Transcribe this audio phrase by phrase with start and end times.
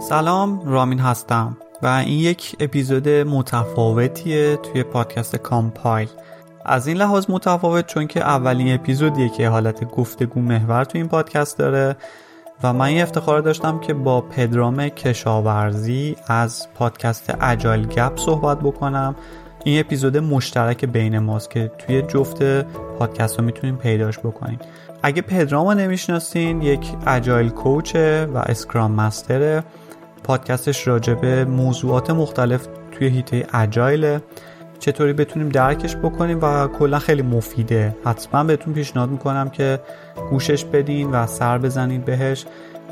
[0.00, 6.08] سلام رامین هستم و این یک اپیزود متفاوتیه توی پادکست کامپایل.
[6.64, 11.58] از این لحاظ متفاوت چون که اولین اپیزودیه که حالت گفتگو محور توی این پادکست
[11.58, 11.96] داره
[12.62, 19.14] و من این افتخار داشتم که با پدرام کشاورزی از پادکست اجایل گپ صحبت بکنم.
[19.64, 22.42] این اپیزود مشترک بین ماست که توی جفت
[22.98, 24.58] پادکست رو می‌تونیم پیداش بکنیم.
[25.02, 29.64] اگه پدرام رو نمی‌شناسین یک اجایل کوچه و اسکرام مستره.
[30.24, 34.20] پادکستش راجبه موضوعات مختلف توی هیته اجایله.
[34.78, 37.96] چطوری بتونیم درکش بکنیم و کلا خیلی مفیده.
[38.04, 39.80] حتما بهتون پیشنهاد می‌کنم که
[40.30, 42.46] گوشش بدین و سر بزنید بهش.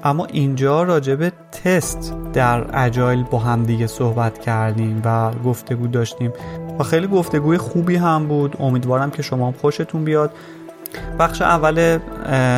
[0.04, 6.32] اما اینجا راجب تست در اجایل با هم دیگه صحبت کردیم و گفتگو داشتیم.
[6.78, 8.56] و خیلی گفتگوی خوبی هم بود.
[8.60, 10.30] امیدوارم که شما هم خوشتون بیاد.
[11.18, 11.98] بخش اول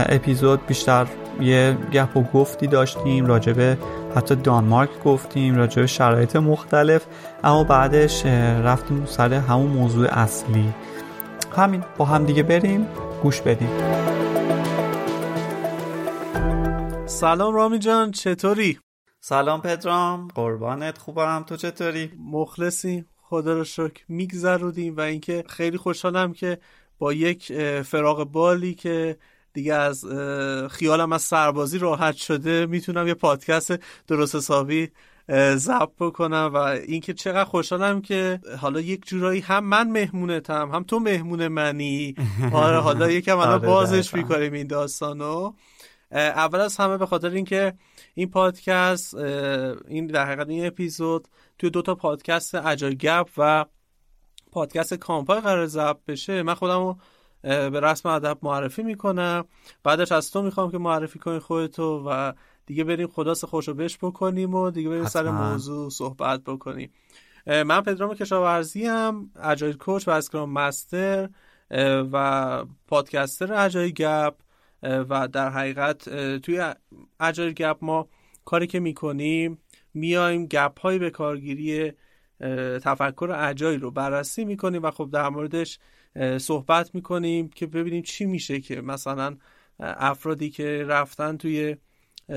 [0.09, 1.07] اپیزود بیشتر
[1.41, 3.77] یه گپ و گفتی داشتیم راجبه
[4.17, 7.07] حتی دانمارک گفتیم راجبه شرایط مختلف
[7.45, 10.75] اما بعدش رفتیم سر همون موضوع اصلی
[11.57, 12.87] همین با هم دیگه بریم
[13.23, 13.71] گوش بدیم
[17.07, 18.79] سلام رامی جان چطوری؟
[19.21, 26.33] سلام پدرام قربانت خوبم تو چطوری؟ مخلصی خدا رو شکر میگذرودیم و اینکه خیلی خوشحالم
[26.33, 26.59] که
[26.99, 29.17] با یک فراغ بالی که
[29.59, 30.05] دیگه از
[30.71, 32.67] خیالم از سربازی راحت شده.
[32.67, 33.73] می‌تونم یه پادکست
[34.07, 34.91] درست حسابی
[35.55, 40.99] ضبط بکنم و اینکه چقدر خوشحالم که حالا یک جورایی هم من مهمونتم هم تو
[40.99, 42.15] مهمون منی.
[42.53, 44.15] آره حالا یکم الان آره، بازش.
[44.15, 45.53] می‌کنیم این داستانو.
[46.13, 47.75] اول از همه به خاطر اینکه
[48.15, 53.65] این پادکست این در حقیقت این اپیزود توی دو تا پادکست اجای گپ و
[54.53, 56.43] پادکست کامپای قرار ضبط بشه.
[56.43, 56.97] من خودم رو
[57.43, 59.45] به رسم ادب معرفی می‌کنم
[59.85, 62.33] بعدش از تو می‌خوام که معرفی کنی خودتو و
[62.67, 65.51] دیگه بریم خلاص خوشو بش بکنیم و دیگه بریم سر حتما.
[65.51, 66.93] موضوع صحبت بکنیم
[67.47, 71.29] من پدرام کشاورزی هم اجایل کوچ و اسکرام مستر
[72.13, 74.35] و پادکستر اجایل گپ
[74.83, 76.09] و در حقیقت
[76.39, 76.75] توی
[77.21, 78.09] اجایل گپ ما
[78.45, 79.59] کاری که می‌کنیم
[79.95, 81.93] میایم gap های به کارگیری
[82.83, 85.79] تفکر agile رو بررسی می‌کنیم و خب در موردش
[86.39, 89.37] صحبت می‌کنیم که ببینیم چی میشه که مثلا
[89.81, 91.77] افرادی که رفتن توی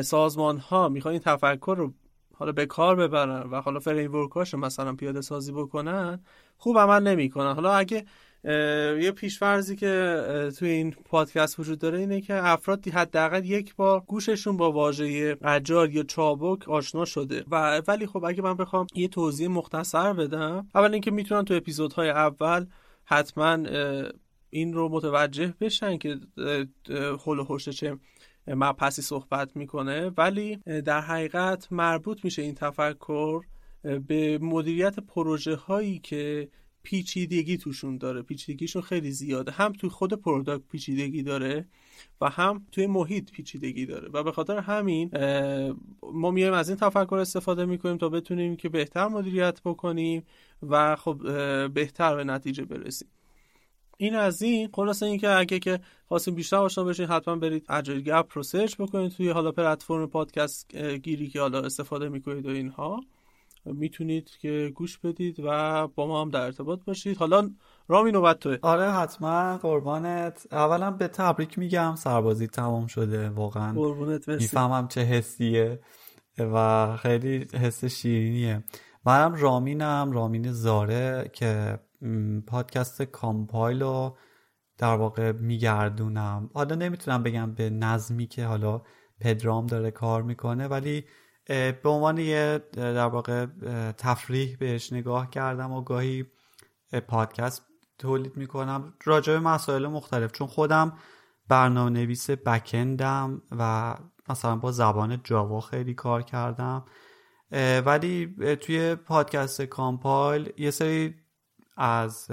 [0.04, 1.94] سازمان ها می‌خوان این تفکر رو
[2.34, 6.20] حالا به کار ببرن و حالا framework رو مثلا پیاده سازی بکنن
[6.58, 7.54] خوب عمل نمی‌کنن.
[7.54, 8.06] حالا اگه
[9.04, 10.24] یه پیش‌فرضی که
[10.60, 15.96] توی این پادکست وجود داره اینه که افراد حداقل یک بار گوششون با واژه agile
[15.96, 17.44] یا چابک آشنا شده.
[17.52, 22.10] و ولی خب اگه من بخوام یه توضیح مختصر بدم اول اینکه می‌تونن تو اپیزودهای
[22.10, 22.66] اول
[23.06, 23.58] حتما
[24.50, 26.20] این رو متوجه بشن که
[27.26, 27.98] حل و چه
[28.48, 30.12] مبحثی صحبت می‌کنه.
[30.18, 33.42] ولی در حقیقت مربوط میشه این تفکر
[34.08, 36.50] به مدیریت پروژه هایی که
[36.84, 38.22] پیچیدگی توشون داره.
[38.22, 39.52] پیچیدگیشون خیلی زیاده.
[39.52, 41.66] هم توی خود پروداکت پیچیدگی داره
[42.22, 44.10] و هم توی محیط پیچیدگی داره.
[44.14, 45.12] و به خاطر همین
[46.14, 50.24] ما میایم از این تفکر استفاده می‌کنیم تا بتونیم که بهتر مدیریت بکنیم
[50.70, 51.18] و خب
[51.74, 53.08] بهتر به نتیجه برسیم.
[53.98, 54.70] این از این.
[54.74, 59.12] خلاصه اینکه اگه که خواستیم بیشتر آشنا بشین حتما برید اجایل گپ رو سرچ بکنید
[59.12, 63.02] توی حالا پلتفرم پادکست گیری که حالا استفاده می‌کنید و اینها.
[63.66, 67.18] می‌تونید که گوش بدید و با ما هم در ارتباط باشید.
[67.18, 67.50] حالا
[67.88, 68.58] رامی نوبت توه.
[68.62, 69.58] آره حتما.
[69.58, 70.48] قربانت.
[70.52, 71.96] اولا به تبریک میگم.
[71.96, 73.74] سربازی تمام شده واقعا.
[73.74, 74.44] قربونت مرسی.
[74.44, 75.80] می‌فهمم چه حسیه
[76.38, 78.64] و خیلی حس شیرینیه.
[79.06, 81.80] منم رامینم رامین زاره که
[82.48, 84.18] پادکست کامپایل رو
[84.78, 86.50] در واقع میگردونم.
[86.54, 88.82] حالا نمی‌تونم بگم به نظمی که حالا
[89.20, 91.04] پدرام داره کار می‌کنه ولی
[91.84, 93.46] به عنوان یه در واقع
[93.98, 96.26] تفریح بهش نگاه کردم و گاهی
[97.08, 97.66] پادکست
[97.98, 100.32] تولید می‌کنم راجع به مسائل مختلف.
[100.32, 100.94] چون خودم
[101.48, 103.96] برنامه نویس بکندم و
[104.30, 106.86] مثلا با زبان جاوا خیلی کار کردم.
[107.86, 111.16] ولی توی پادکست کامپایل یه سری
[111.78, 112.28] از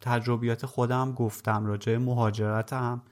[0.00, 3.02] تجربیات خودم گفتم راجع مهاجرتم.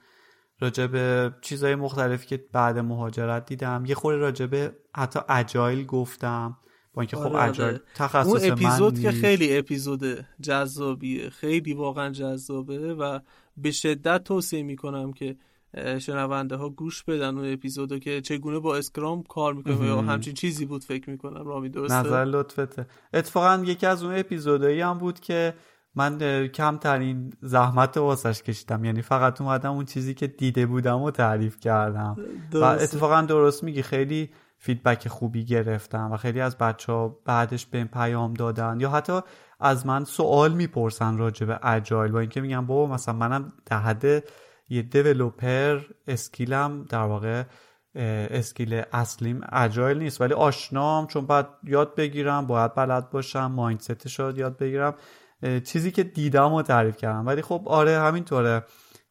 [0.59, 6.57] راجع به چیزهای مختلفی که بعد مهاجرت دیدم یه خورده راجع به حتی اجایل گفتم
[6.93, 7.81] با اینکه خب آره، اجایل آره.
[7.95, 9.21] تخصص اون اپیزود من که نیست.
[9.21, 13.19] خیلی اپیزود جذابیه خیلی واقعا جذابه و
[13.57, 15.35] به شدت توصیه می‌کنم که
[15.99, 20.01] شنونده ها گوش بدن اون اپیزودو که چگونه با اسکرام کار می‌کنه یا.
[20.01, 24.97] همچین چیزی بود فکر می‌کنم رامی درسته نظر لطفته اتفاقا یکی از اون اپیزودایی هم
[24.97, 25.53] بود که
[25.95, 28.85] من کمترین زحمت واسش کشیدم.
[28.85, 32.15] یعنی فقط اومدم اون چیزی که دیده بودم و تعریف کردم.
[32.53, 32.63] و.
[32.63, 33.81] اتفاقا درست میگی.
[33.81, 38.79] خیلی فیدبک خوبی گرفتم و خیلی از بچه ها بعدش به پیام دادن.
[38.79, 39.19] یا حتی
[39.59, 44.23] از من سوال می‌پرسن راجع به اجایل با اینکه میگم بابا مثلا منم در حد
[44.69, 47.43] یه دیولوپر اسکیلم در واقع
[47.95, 50.21] اسکیل اصلیم اجایل نیست.
[50.21, 54.95] ولی آشنام چون باید یاد بگیرم باید بلد باشم مایندستش رو یاد بگیرم.
[55.65, 57.27] چیزی که دیدم و تعریف کردم.
[57.27, 58.63] ولی خب آره همینطوره.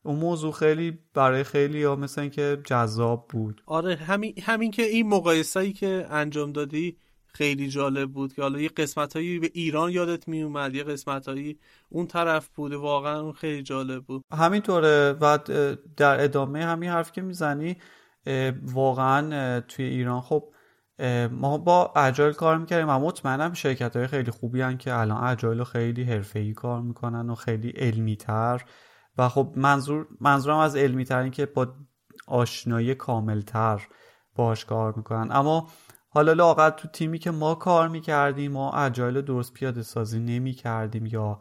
[0.03, 3.63] اون موضوع خیلی برای خیلی یا مثل اینکه جذاب بود.
[3.67, 6.97] آره همین همین که این مقایسه‌ای که انجام دادی
[7.27, 11.29] خیلی جالب بود که حالا یه قسمت هایی به ایران یادت می اومد یه قسمت
[11.29, 11.59] هایی
[11.89, 14.23] اون طرف بوده واقعا اون خیلی جالب بود.
[14.33, 15.17] همینطوره.
[15.21, 15.39] و
[15.97, 17.77] در ادامه همین حرف که می‌زنی
[18.63, 20.54] واقعا توی ایران خب
[21.31, 25.59] ما با اجایل کار می‌کردیم و مطمئنم شرکت های خیلی خوبی هن که الان اجایل
[25.59, 28.63] رو خیلی حرفه‌ای کار می‌کنن و خیلی علمی تر
[29.19, 31.69] و خب منظور منظورم از علمی تر این که با
[32.27, 33.89] آشنایی کاملتر
[34.35, 35.33] باش کار می‌کنن.
[35.33, 35.69] اما
[36.09, 41.41] حالا لاقل تو تیمی که ما کار می‌کردیم ما agile درست پیاده سازی نمی‌کردیم یا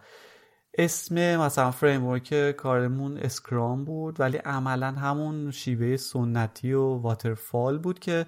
[0.77, 8.25] اسم مثلا framework کارمون Scrum بود ولی عملا همون شیوه سنتی و waterfall بود که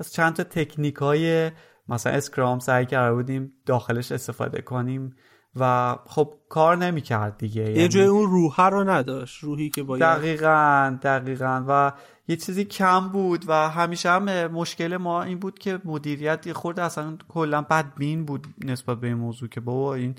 [0.00, 1.50] از چند تا تکنیک های
[1.88, 5.16] مثلا Scrum سعی کرده بودیم داخلش استفاده کنیم
[5.56, 7.62] و خب کار نمی‌کرد دیگه.
[7.62, 10.02] یه یعنی جای اون روحه رو نداشت روحی که باید.
[10.02, 11.64] دقیقا دقیقا.
[11.68, 11.92] و
[12.28, 17.16] یه چیزی کم بود و همیشه هم مشکل ما این بود که مدیریت خورده اصلا
[17.28, 20.14] کلا بدبین بود نسبت به این موضوع که بابا این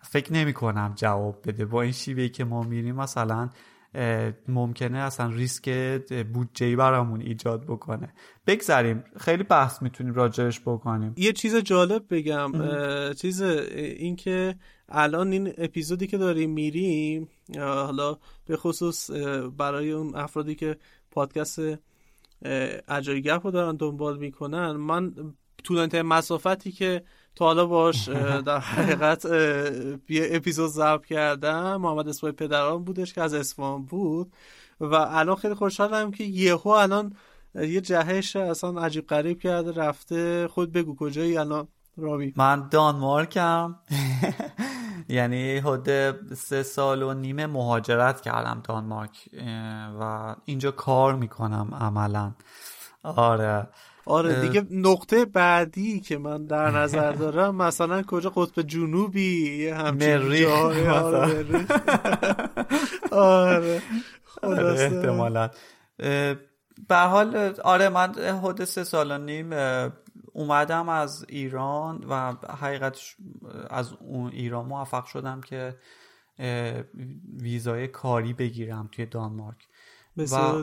[0.00, 1.64] فکر نمی کنم جواب بده.
[1.64, 3.50] با این شیوهی که ما میریم مثلا
[4.48, 5.68] ممکنه اصلا ریسک
[6.32, 8.12] بودجه برامون ایجاد بکنه.
[8.46, 11.14] بگذاریم خیلی بحث می‌تونیم راجعش بکنیم.
[11.16, 12.52] یه چیز جالب بگم.
[13.12, 14.54] چیز اینکه
[14.88, 17.28] الان این اپیزودی که داریم میریم
[17.58, 19.10] حالا به خصوص
[19.56, 20.76] برای اون افرادی که
[21.10, 21.60] پادکست
[22.88, 25.14] اجای گپ رو دارن دنبال می‌کنن من
[25.64, 27.02] طولانیترین مسافتی که
[27.34, 28.08] تا حالا باش
[28.46, 29.24] در حقیقت
[30.08, 31.76] یه اپیزود ضبط کردم.
[31.76, 34.32] محمد اسماعیل پدران بودش که از اسفان بود.
[34.80, 37.14] و الان خیلی خوشحالم که یهو الان
[37.54, 40.48] یه جهش اصلا عجیب غریب کرده رفته.
[40.48, 43.76] خود بگو کجایی الان راوی من دانمارکم.
[45.08, 49.28] یعنی حد سه سال و نیم مهاجرت کردم دانمارک
[50.00, 52.32] و اینجا کار می‌کنم عملا.
[53.02, 53.68] آره.
[54.06, 60.90] آره دیگه نقطه بعدی که من در نظر دارم مثلا کجا قطب جنوبی همچین آره
[63.10, 63.82] آره,
[64.42, 65.50] آره، احتمالا.
[66.88, 69.52] به حال آره من حد سه سال نیم
[70.32, 72.98] اومدم از ایران و حقیقت
[73.70, 75.76] از اون ایران موفق شدم که
[77.40, 79.68] ویزای کاری بگیرم توی دانمارک.
[80.16, 80.62] و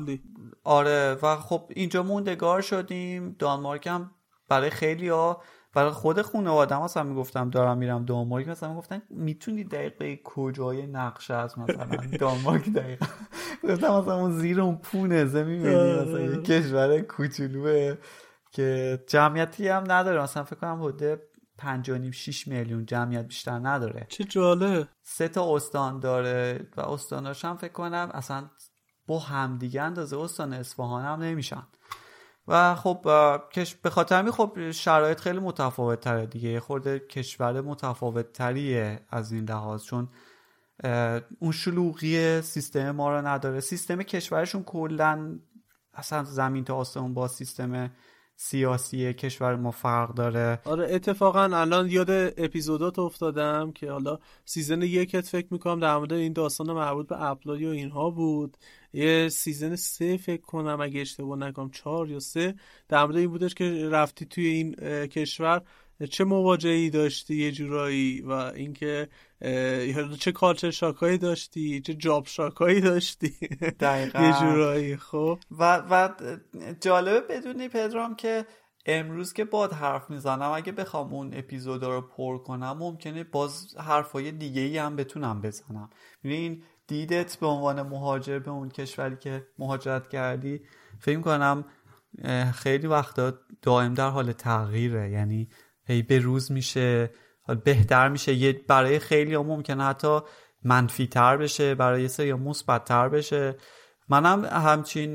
[0.64, 3.36] آره و خب اینجا موندگار شدیم.
[3.40, 4.12] دانمارک هم
[4.50, 5.42] برای خیلی ها
[5.74, 11.60] برای خود خانواده مثلا می‌گفتم دارم میرم دانمارک مثلا می‌گفتن می‌تونی دقیقه کجای نقشه از
[11.60, 11.86] مثلا؟
[12.20, 13.06] دانمارک دقیقا.
[13.64, 17.98] گفتم مثلا اون زیر اون پونه زمین می‌بینی مثلا یه کشور کوچولوه
[18.52, 20.22] که جمعیتی هم نداره.
[20.22, 21.22] مثلا فکر کنم حده
[21.58, 24.06] پنج و 6 میلیون جمعیت بیشتر نداره.
[24.10, 28.50] چه جاله سه تا استان داره و استاناش هم فکر کنم اصلا
[29.10, 31.64] با همدیگه اندازه استان اصفهان هم نمیشن.
[32.48, 33.02] و خب
[33.84, 39.50] به خاطر همین خب شرایط خیلی متفاوت تره دیگه خورده کشور متفاوت تریه از این
[39.50, 40.10] لحاظ چون
[41.40, 43.60] اون شلوغی سیستم ما رو نداره.
[43.60, 45.40] سیستم کشورشون کلا
[45.94, 47.92] اصلا زمین تا آسمون با سیستم
[48.42, 50.60] سیاسی کشور ما فرق داره.
[50.66, 56.34] آره اتفاقا الان یاد اپیزودات افتادم که حالا season یکت فکر می‌کنم در مورد این
[56.34, 58.58] داستان مربوط به اپلودی و اینها بود.
[58.94, 62.56] یه season سه فکر کنم اگه اشتباه نکنم چهار یا سه.
[62.88, 65.62] در مورد این بودش که رفتی توی این کشور
[66.06, 69.10] چه مواجهی داشتی یه جورایی و اینکه
[70.20, 73.34] چه culture shock ایی داشتی چه job shock ایی داشتی؟
[73.80, 74.20] دقیقا.
[74.20, 75.40] یه جورایی خب.
[75.52, 76.10] و, و
[76.82, 78.46] جالبه بدونی پدرام که
[78.86, 84.32] امروز که باهات حرف می‌زنم اگه بخوام اون اپیزود رو پر کنم ممکنه باز حرفای
[84.32, 85.90] دیگه ای هم بتونم بزنم.
[86.24, 90.62] این دیدت به عنوان مهاجر به اون کشوری که مهاجرت کردی
[91.00, 91.66] فکر کنم
[92.54, 95.12] خیلی وقتا دائم در حال تغییره.
[95.12, 95.50] یعنی
[95.90, 97.12] هی به روز میشه
[97.64, 98.34] بهتر میشه.
[98.34, 100.20] یه برای خیلی ها ممکنه حتی
[100.64, 103.56] منفی تر بشه برای سری مثبت تر بشه.
[104.10, 105.14] منم همچین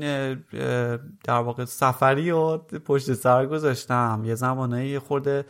[1.23, 4.21] در واقع سفری و پشت سر گذاشتم.
[4.25, 5.45] یه زمانایی خورده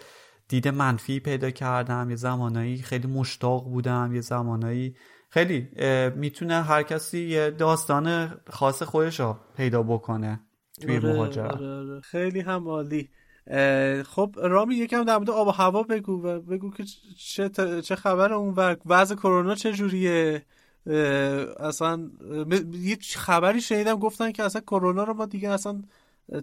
[0.48, 4.96] دید منفی پیدا کردم یه زمانایی خیلی مشتاق بودم یه زمانایی
[5.30, 5.68] خیلی
[6.16, 10.40] می‌تونه هر کسی یه داستان خاص خودش رو پیدا بکنه
[10.82, 11.54] توی آره، مهاجرت.
[11.54, 12.02] آره، آره.
[12.02, 13.10] خیلی هم عالی.
[14.04, 16.84] خب رامی یکم در مورد آب و هوا بگو و بگو که
[17.18, 17.50] چه,
[17.82, 20.46] چه خبر اون و وضع کرونا چه جوریه؟
[21.60, 22.10] اصلا
[22.74, 25.84] یه خبری شنیدم گفتن که اصلا کرونا رو ما دیگه اصلا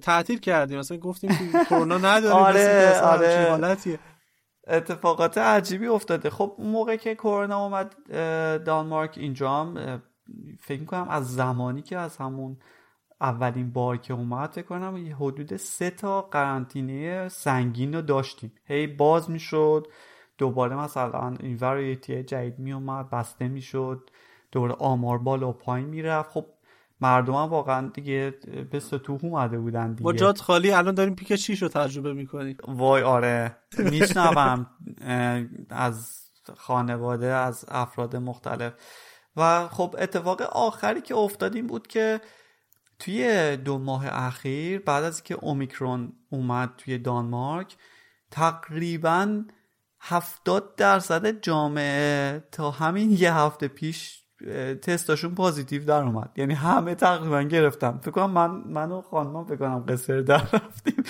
[0.03, 0.79] تعطیل کردیم.
[0.79, 3.47] مثلا گفتیم که کرونا نداریم آره آره.
[3.51, 3.99] حالتیه.
[4.67, 6.31] اتفاقات عجیبی افتاده.
[6.31, 7.95] خب اون موقع که کرونا اومد
[8.65, 10.03] دانمارک اینجا هم
[10.61, 12.57] فکر می‌کنم از زمانی که از همون
[13.23, 18.53] اولین بار که اومد فکر کنم حدود سه تا قرنطینه سنگین رو داشتیم.
[18.65, 19.87] هی باز می‌شد
[20.39, 24.11] دوباره مثلا این وریتی جدید میومد بسته می‌شد
[24.53, 26.31] دوباره آمار بالا و پایین می‌رفت.
[26.31, 26.47] خب
[27.01, 28.35] مردم هم واقعا دیگه
[28.71, 30.05] به سطوح اومده بودن دیگه.
[30.05, 32.57] با جات خالی الان داریم پیک 6 رو تجربه می‌کنیم.
[32.69, 34.67] وای آره میشنوم
[35.71, 36.23] از
[36.57, 38.73] خانواده از افراد مختلف.
[39.37, 42.21] و خب اتفاق آخری که افتاد بود که
[43.03, 47.77] توی دو ماه اخیر بعد از که اومیکرون اومد توی دانمارک
[48.31, 49.43] تقریبا
[50.01, 54.23] هفتاد درصد جامعه تا همین یه هفته پیش
[54.83, 56.31] تستاشون پازیتیو در اومد.
[56.37, 61.05] یعنی همه تقریبا گرفتم فکر کنم من من و خانمم فکر کنم قصر در رفتیم.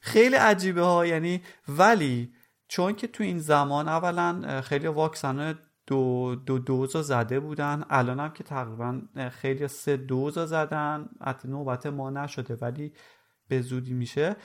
[0.00, 2.32] خیلی عجیبه ها یعنی ولی
[2.68, 5.58] چون که تو این زمان اولا خیلی واکسن
[5.92, 7.84] دو دو دوز زده بودن.
[7.90, 11.08] الان هم که تقریبا خیلی سه دوز زدن.
[11.24, 12.92] حتی نوبت ما نشده ولی
[13.48, 14.36] به زودی میشه.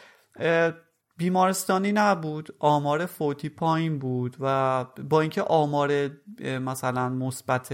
[1.18, 2.56] بیمارستانی نبود.
[2.60, 6.10] آمار فوتی پایین بود و با اینکه آمار
[6.42, 7.74] مثلا مثبت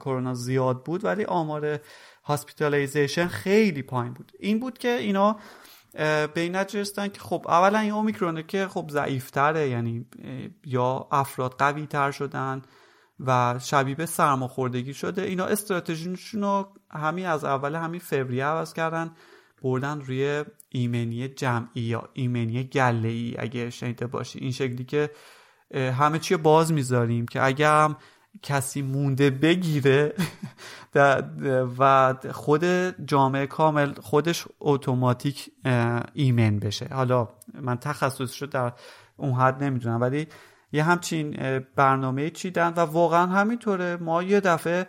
[0.00, 1.78] کرونا زیاد بود ولی آمار
[2.24, 4.32] hospitalization خیلی پایین بود.
[4.38, 5.36] این بود که اینا
[5.94, 10.06] به این که خب اولا این اومیکرونه که خب ضعیفتره یعنی
[10.64, 12.62] یا افراد قوی تر شدن.
[13.26, 15.22] و شبیه به سرماخوردگی شده.
[15.22, 19.10] اینا استراتژیشون رو همین از اول همین فوریه عوض کردن
[19.62, 24.38] بردن روی ایمنی جمعی یا ایمنی گله ای اگه شنیده باشی.
[24.38, 25.10] این شکلی که
[25.74, 27.96] همه چی باز می‌ذاریم که اگه هم
[28.42, 30.14] کسی مونده بگیره
[31.78, 32.64] و خود
[33.06, 35.50] جامعه کامل خودش اتوماتیک
[36.14, 36.88] ایمن بشه.
[36.92, 38.72] حالا من تخصصش رو در
[39.16, 40.26] اون حد نمی‌دونم ولی
[40.72, 43.96] یه همچین برنامه چیدن و واقعا همینطوره.
[43.96, 44.86] ما یه دفعه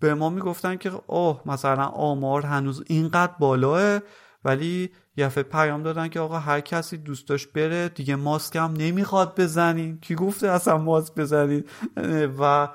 [0.00, 4.00] به ما می‌گفتن که اوه مثلا آمار هنوز اینقدر بالاه
[4.44, 9.40] ولی یه پیام دادن که آقا هر کسی دوست داشت بره دیگه ماسک هم نمی‌خواد
[9.40, 9.98] بزنین.
[10.00, 11.70] کی گفته اصلا ماسک بزنید
[12.38, 12.68] و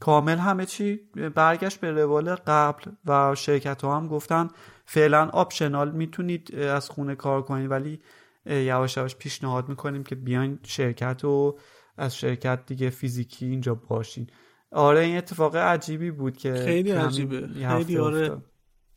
[0.00, 1.00] کامل همه چی
[1.34, 4.48] برگشت به روال قبل و شرکت ها هم گفتن
[4.84, 8.00] فعلا آپشنال می‌تونید از خونه کار کنید ولی
[8.46, 11.58] یواش یواش پیشنهاد می‌کنیم که بیاین شرکت و
[11.96, 14.26] از شرکت دیگه فیزیکی اینجا باشین.
[14.72, 17.48] آره این اتفاق عجیبی بود که خیلی عجیبه.
[17.68, 18.42] خیلی آره.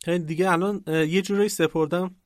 [0.04, 2.16] خیلی دیگه الان یه جورایی سپردم.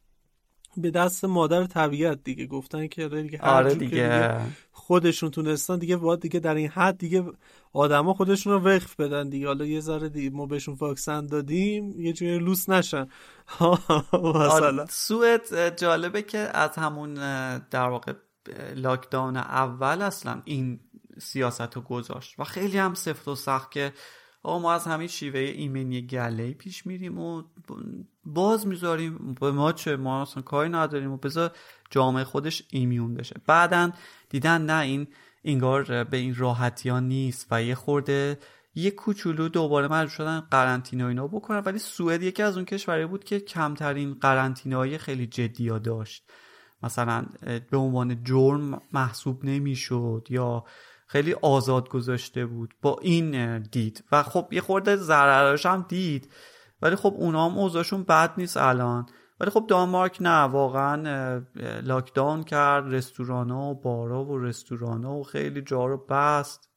[0.76, 2.46] به دست مادر طبیعت دیگه.
[2.46, 4.36] گفتن که آره دیگه آره دیگه.
[4.72, 7.24] خودشون تونستن دیگه باید دیگه در این حد دیگه
[7.72, 9.46] آدما خودشون رو وقف بدن دیگه.
[9.46, 13.06] حالا یه ذره دیگه ما بهشون واکسن دادیم یه جوری لوس نشن.
[14.34, 14.86] مثلا.
[14.90, 17.14] سوئد جالبه که از همون
[17.58, 18.12] در واقع
[18.74, 20.80] لاکداون اول اصلا این
[21.18, 22.34] سیاست رو گذاشت.
[22.38, 23.92] و خیلی هم سفت و سخت که
[24.42, 27.42] آقا ما از همین شیوه ایمنی گله پیش میریم و
[28.24, 29.36] باز می‌ذاریم.
[29.40, 31.50] به ما چه؟ ما اصلا کاری نداریم و بذار
[31.90, 33.36] جامعه خودش ایمیون بشه.
[33.46, 33.90] بعدا
[34.28, 35.06] دیدن نه این
[35.44, 38.38] انگار به این راحتی ها نیست و یه خورده
[38.74, 41.58] یه کوچولو دوباره مجبور شدن قرنطینه اینا بکنن.
[41.58, 46.30] ولی سوئد یکی از اون کشوری بود که کمترین قرنطینه های خیلی جدی ها داشت.
[46.82, 47.26] مثلا
[47.70, 50.64] به عنوان جرم محسوب نمی‌شد یا
[51.12, 54.04] خیلی آزاد گذاشته بود با این دید.
[54.12, 56.32] و خب یه خورده ضررش هم دید.
[56.82, 59.06] ولی خب اونا هم اوضاعشون بد نیست الان.
[59.40, 61.42] ولی خب دانمارک نه واقعا
[61.82, 62.94] lockdown کرد.
[62.94, 66.68] رستورانا و بارا و رستورانا و خیلی جا رو بست.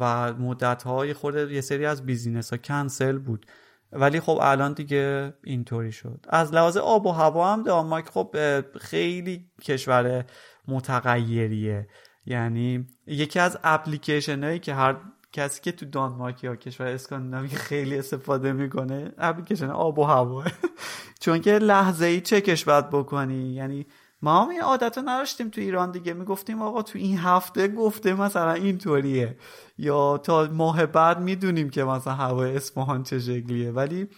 [0.00, 3.46] و مدت های خورده یه سری از business ها کنسل بود.
[3.92, 6.26] ولی خب الان دیگه اینطوری شد.
[6.28, 8.36] از لحاظ آب و هوا هم دانمارک خب
[8.80, 10.24] خیلی کشور
[10.68, 11.88] متغیریه.
[12.26, 14.96] یعنی یکی از اپلیکیشن هایی که هر
[15.32, 20.44] کسی که تو دانمارک یا کشور اسکاندیناوی خیلی استفاده می‌کنه اپلیکیشن آب و هوا.
[21.22, 23.52] چون که لحظه ای چکش باید بکنی.
[23.52, 23.86] یعنی
[24.22, 26.14] ما هم این عادت نداشتیم تو ایران دیگه.
[26.14, 29.36] می‌گفتیم آقا تو این هفته گفته مثلا اینطوریه.
[29.78, 33.70] یا تا ماه بعد می‌دونیم که مثلا هوای اصفهان چه شکلیه.
[33.70, 34.08] ولی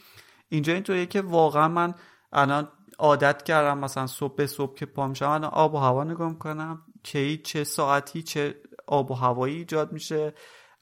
[0.49, 1.95] اینجا اینطوریه که واقعا من
[2.33, 2.69] الان
[2.99, 6.83] عادت کردم مثلا صبح به صبح که پا میشم آب و هوا نگاه می‌کنم.
[7.05, 8.55] کی چه ساعتی چه
[8.87, 10.35] آب و هوایی ایجاد میشه.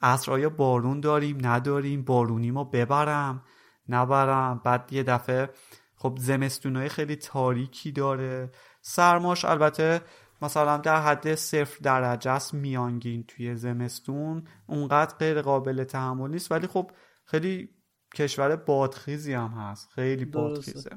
[0.02, 3.42] عصر بارون داریم نداریم بارونی ما ببرم
[3.88, 4.60] نبرم.
[4.64, 5.50] بعد یه دفعه
[5.96, 8.50] خب زمستونای خیلی تاریکی داره.
[8.80, 10.00] سرماش البته
[10.42, 14.44] مثلا در حد صفر درجه است میانگین توی زمستون.
[14.66, 16.90] اونقدر غیر قابل تحمل نیست ولی خب
[17.24, 17.68] خیلی
[18.14, 19.88] کشور بادخیزی هم هست.
[19.94, 20.90] خیلی بادخیزه.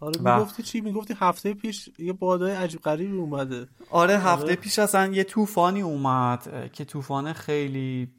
[0.00, 3.68] آره می‌گفتی چی؟ می‌گفتی هفته پیش یه بادای عجیب غریبی اومده.
[3.90, 4.56] آره هفته آره.
[4.56, 8.14] پیش اصلا یه طوفانی اومد که طوفان خیلی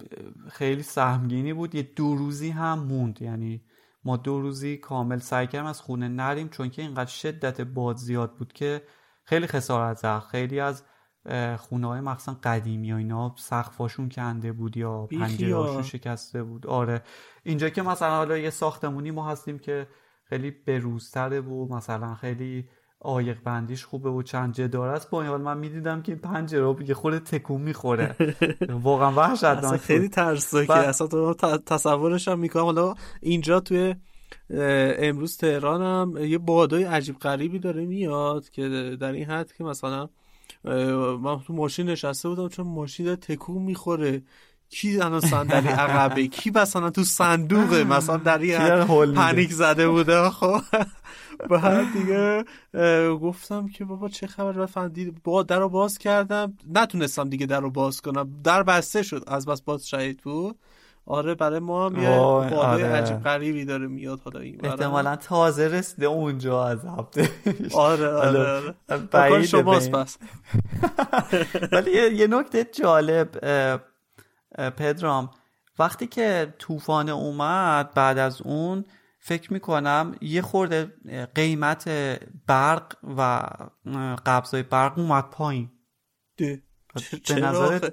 [0.50, 1.76] خیلی سهمگینی بود.
[1.76, 3.22] یه دو روزی هم موند.
[3.22, 3.62] یعنی
[4.04, 8.36] ما دو روزی کامل سعی کردیم از خونه نریم چون که اینقدر شدت باد زیاد
[8.36, 8.82] بود که
[9.24, 10.84] خیلی خسارت زد خیلی از
[11.58, 16.68] خونه های مخصوصا قدیمی و اینا سقفاشون کنده بود یا پنجرهاشون شکسته بود.
[16.68, 17.04] آره.
[17.44, 19.88] اینجا که مثلا حالا یه ساختمونی ما هستیم که
[20.30, 22.66] خیلی بروزتره و مثلا خیلی
[23.00, 25.10] آیق بندیش خوبه و چند جدار است.
[25.10, 28.16] با این حال من می‌دیدم که این پنجره یه خورده تکون می‌خوره.
[28.84, 30.74] واقعا وحشتناک خیلی ترسناکه.
[30.74, 31.34] اصلا تو
[31.66, 32.64] تصورش هم می‌کنم.
[32.64, 33.96] حالا اینجا توی
[35.00, 40.10] امروز تهران هم یه بادای عجیب غریبی داره میاد که در این حد که مثلا
[41.24, 44.22] من تو ماشین نشسته بودم چون ماشین تکون می‌خوره.
[44.70, 50.62] کی الان صندلی عقبه؟ کی مثلا تو صندوقه مثلا در این پنیک زده بوده؟ خب.
[51.50, 52.44] بعد دیگه
[53.16, 56.58] گفتم که بابا چه خبر؟ فهمیدید با در رو باز کردم.
[56.74, 58.42] نتونستم دیگه در رو باز کنم.
[58.44, 59.24] در بسته شد.
[59.28, 60.60] از بس باز شهید بود.
[61.08, 62.86] آره برای ما هم یه بادای آره.
[62.86, 67.30] عجیب غریبی داره میاد حالا این احتمالا تازه رسیده اونجا از هفته
[67.74, 68.74] آره آره,
[69.14, 69.46] آره.
[69.46, 70.18] شماست پس.
[71.72, 73.30] ولی یه نکته جالب
[74.58, 75.30] پدرام
[75.80, 78.86] وقتی که طوفان اومد بعد از اون
[79.20, 80.94] فکر می‌کنم یه خورده
[81.36, 81.90] قیمت
[82.48, 83.42] برق و
[84.26, 85.72] قبضای برق اومد پایین.
[86.38, 87.80] به نظر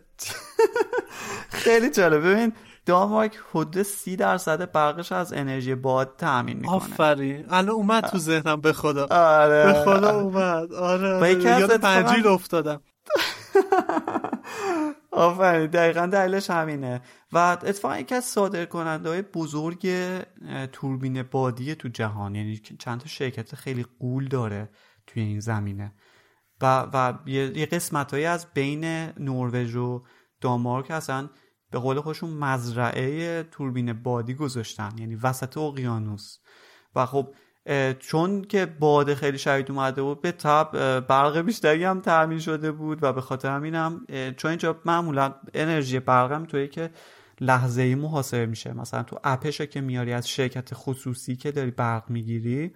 [1.64, 2.26] خیلی جالب.
[2.26, 2.52] ببین
[2.86, 6.76] دانمارک حدود سی درصد برقش از انرژی باد تامین می‌کنه.
[6.76, 7.44] آفرین.
[7.50, 9.06] الان اومد تو ذهنم به خدا.
[9.10, 9.64] آره.
[9.64, 10.72] به خدا اومد.
[10.72, 11.42] آره, آره.
[11.42, 12.80] یاد پنجیل افتادم.
[15.10, 15.66] آفرین.
[15.66, 17.02] دقیقا دلیلش همینه.
[17.32, 19.88] و اتفاقا یکی از صادر کننده های بزرگ
[20.72, 22.34] توربین بادی تو جهان.
[22.34, 24.68] یعنی چند تا شرکت خیلی قول داره
[25.06, 25.94] توی این زمینه.
[26.60, 28.84] و, و یه قسمت از بین
[29.18, 30.02] نروژ و
[30.40, 31.30] دانمارک اصلا
[31.70, 34.92] به قول خودشون مزرعه توربین بادی گذاشتن.
[34.98, 36.38] یعنی وسط اقیانوس.
[36.94, 37.34] و خب
[37.98, 43.02] چون که باد خیلی شدید اومده بود به تب برق بیشتری هم تامین شده بود
[43.02, 46.90] و به خاطر همینم چون اینجا معمولا انرژی برق هم توی که
[47.40, 48.72] لحظه ای محاسبه میشه.
[48.72, 52.74] مثلا تو اپش که میاری از شرکت خصوصی که داری برق می‌گیری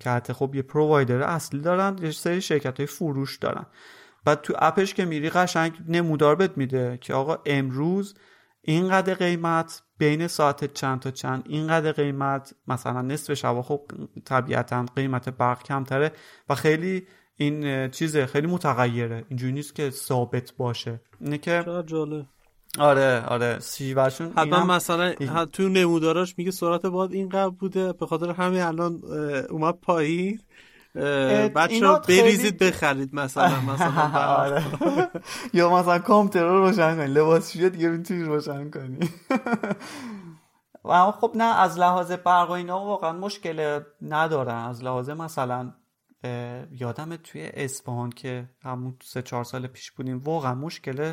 [0.00, 3.66] که حتی خب یه پرووایدر اصلی دارن یه سری شرکت های فروش دارن.
[4.24, 8.14] بعد تو اپش که میری قشنگ نمودار بهت میده که آقا امروز
[8.62, 13.80] اینقدر قیمت بین ساعت چند تا چند اینقدر قیمت مثلا نصف شب خب
[14.24, 16.12] طبیعتا قیمت برق کمتره
[16.48, 17.06] و خیلی
[17.36, 19.24] این چیزه خیلی متغیره.
[19.28, 21.00] اینجوری نیست که ثابت باشه.
[21.20, 22.26] اینه که جالب.
[22.78, 23.58] آره آره.
[23.60, 25.14] شیوهشون حتما مثلا
[25.52, 29.00] تو نموداراش میگه سرعت باد اینقدر بوده به خاطر همین الان
[29.50, 30.40] اومد پایین.
[31.54, 34.64] بچه بریزید بخرید مثلا مثلا آره.
[35.52, 38.98] یا مثلا کامپیوتر رو روشن کنی لباس دیگه می‌تونی روشن کنی.
[40.84, 44.54] و خب نه از لحاظ برق و اینا واقعا مشکل ندارن.
[44.54, 45.72] از لحاظ مثلا
[46.70, 51.12] یادم توی اسپان که همون سه چهار سال پیش بودیم واقعا مشکل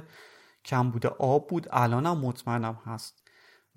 [0.65, 1.07] کم بوده.
[1.09, 3.23] آب بود الان هم مطمئنم هست.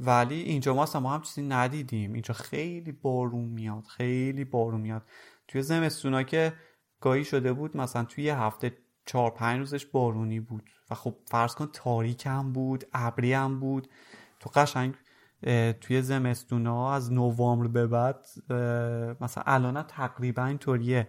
[0.01, 2.13] ولی اینجا ما ما هم چیزی ندیدیم.
[2.13, 5.03] اینجا خیلی بارون میاد خیلی بارون میاد.
[5.49, 6.53] توی زمستونا که
[7.01, 10.63] گاهی شده بود مثلا توی یه هفته چهار پنج روزش بارونی بود.
[10.91, 13.89] و خب فرض کن تاریک هم بود ابری هم بود.
[14.41, 14.95] تو قشنگ
[15.81, 18.27] توی زمستونا از نوامبر به بعد
[19.21, 21.09] مثلا الان تقریبا اینطوریه.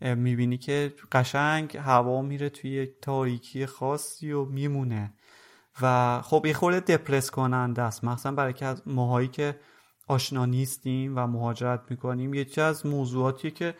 [0.00, 5.14] می‌بینی که قشنگ هوا میره توی یک تاریکی خاصی و میمونه.
[5.82, 8.04] و خب یه خورده دپرس کننده است.
[8.04, 9.60] مثلا برای که از ماهایی که
[10.06, 12.34] آشنا نیستیم و مهاجرت می‌کنیم.
[12.34, 13.74] یکی از موضوعاتی که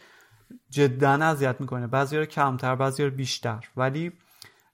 [0.71, 1.87] جدا اذیت می‌کنه.
[1.87, 3.69] بعضی رو کمتر بعضی رو بیشتر.
[3.77, 4.13] ولی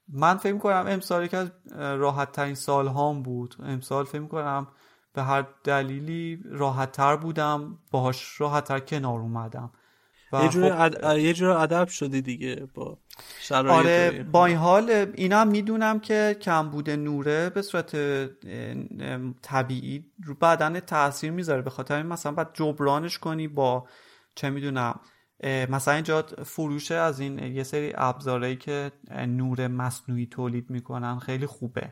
[0.07, 3.55] من فکر می‌کنم امسال که از راحت ترین سال هام بود.
[3.59, 4.67] امسال فکر می‌کنم
[5.13, 7.77] به هر دلیلی راحت تر بودم.
[7.91, 9.71] باهاش راحت تر کنار اومدم.
[10.33, 12.97] یه جور خب ادب شدی دیگه با
[13.39, 17.95] شرایط آره با این حال اینا هم می‌دونم که کم بوده نوره به صورت
[19.41, 20.05] طبیعی.
[20.23, 21.61] رو بدن تاثیر می‌ذاره.
[21.61, 23.87] به خاطر این مثلا باید جبرانش کنی با
[24.35, 24.99] چه می‌دونم
[25.69, 31.89] مثلا اینجا فروش از این یه سری ابزارهایی که نور مصنوعی تولید می‌کنن خیلی خوبه.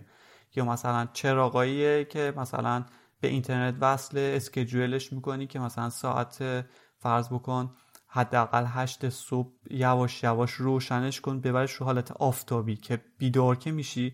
[0.55, 2.85] یا مثلا چراغایی که مثلا
[3.21, 6.65] به اینترنت وصل اسکجولش می‌کنی که مثلا ساعت
[6.99, 7.75] فرض بکن
[8.13, 14.13] حداقل هشت صبح یواش یواش روشنش کن ببرش رو حالت آفتابی که بیدار که میشی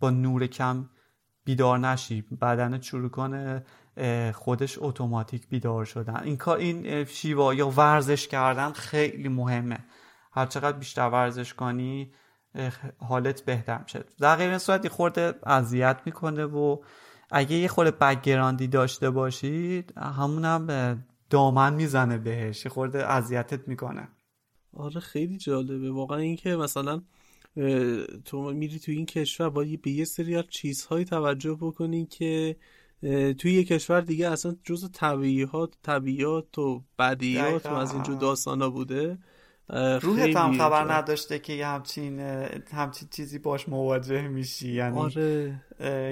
[0.00, 0.88] با نور کم
[1.44, 2.22] بیدار نشی.
[2.22, 3.64] بدنت شروع کنه
[4.34, 6.16] خودش اتوماتیک بیدار شدن.
[6.16, 9.78] این کار این شیوا یا ورزش کردن خیلی مهمه.
[10.32, 12.12] هر چقدر بیشتر ورزش کنی
[12.98, 14.04] حالت بهتر میشه.
[14.20, 16.76] در غیر این صورت خورده اذیت می‌کنه و
[17.30, 20.66] اگه یه خورده بکگراندی داشته باشید همونم
[21.30, 24.08] دامن می‌زنه بهش یه خورده اذیتت می‌کنه.
[24.72, 25.90] آره خیلی جالبه.
[25.90, 27.02] واقعا اینکه مثلا
[28.24, 32.56] تو میری تو این کشور باید به یه سری از چیزهایی توجه بکنی که
[33.38, 39.18] توی یه کشور دیگه اصلا جز طبیعیات طبیعیات و بدیات و از اینجور داستانا بوده.
[40.02, 42.20] روحت هم خبر نداشته که یه همچین
[42.72, 44.72] همچین چیزی باش مواجه میشی.
[44.72, 45.62] یعنی آره.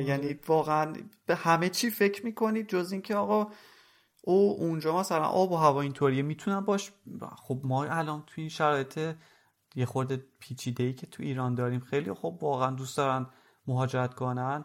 [0.06, 0.92] یعنی واقعا
[1.26, 3.46] به همه چی فکر می‌کنی جز اینکه آقا
[4.28, 6.92] او اونجا مثلا آب و هوا اینطوریه می‌تونم باش
[7.36, 9.00] خب ما الان توی این شرایط
[9.74, 13.26] یه خورده پیچیده ای که تو ایران داریم خیلی خب واقعا دوست دارن
[13.66, 14.64] مهاجرت کنن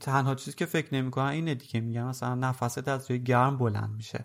[0.00, 4.24] تنها چیزی که فکر نمی‌کنن اینه دیگه میگن مثلا نفست از روی گرم بلند میشه.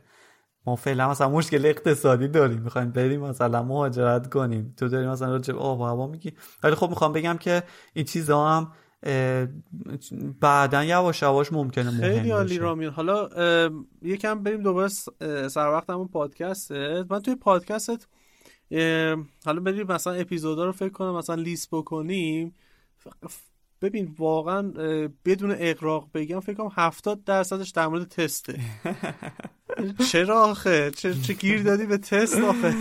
[0.65, 4.73] ما فعلا مثلا مشکل اقتصادی داریم می‌خوایم بریم مثلا مهاجرت کنیم.
[4.77, 6.33] تو داری مثلا راجع آب و هوا میگی.
[6.63, 8.71] ولی خب می‌خوام بگم که این چیزا هم
[10.39, 12.89] بعدا یواش یواش ممکنه مهم خیلی عالی رامین.
[12.89, 13.29] حالا
[14.01, 14.87] یکم بریم دوباره
[15.47, 16.71] سر وقت همون پادکست
[17.09, 18.07] من توی پادکستت
[19.45, 22.55] حالا بریم مثلا اپیزودا رو فکر کنم مثلا لیست بکنیم.
[23.81, 24.61] ببین واقعا
[25.25, 28.59] بدون اقراق بگم فکر کنم 70 درصدش در مورد تسته.
[30.11, 32.73] چرا آخه؟ چه, چه گیر دادی به تست آخه؟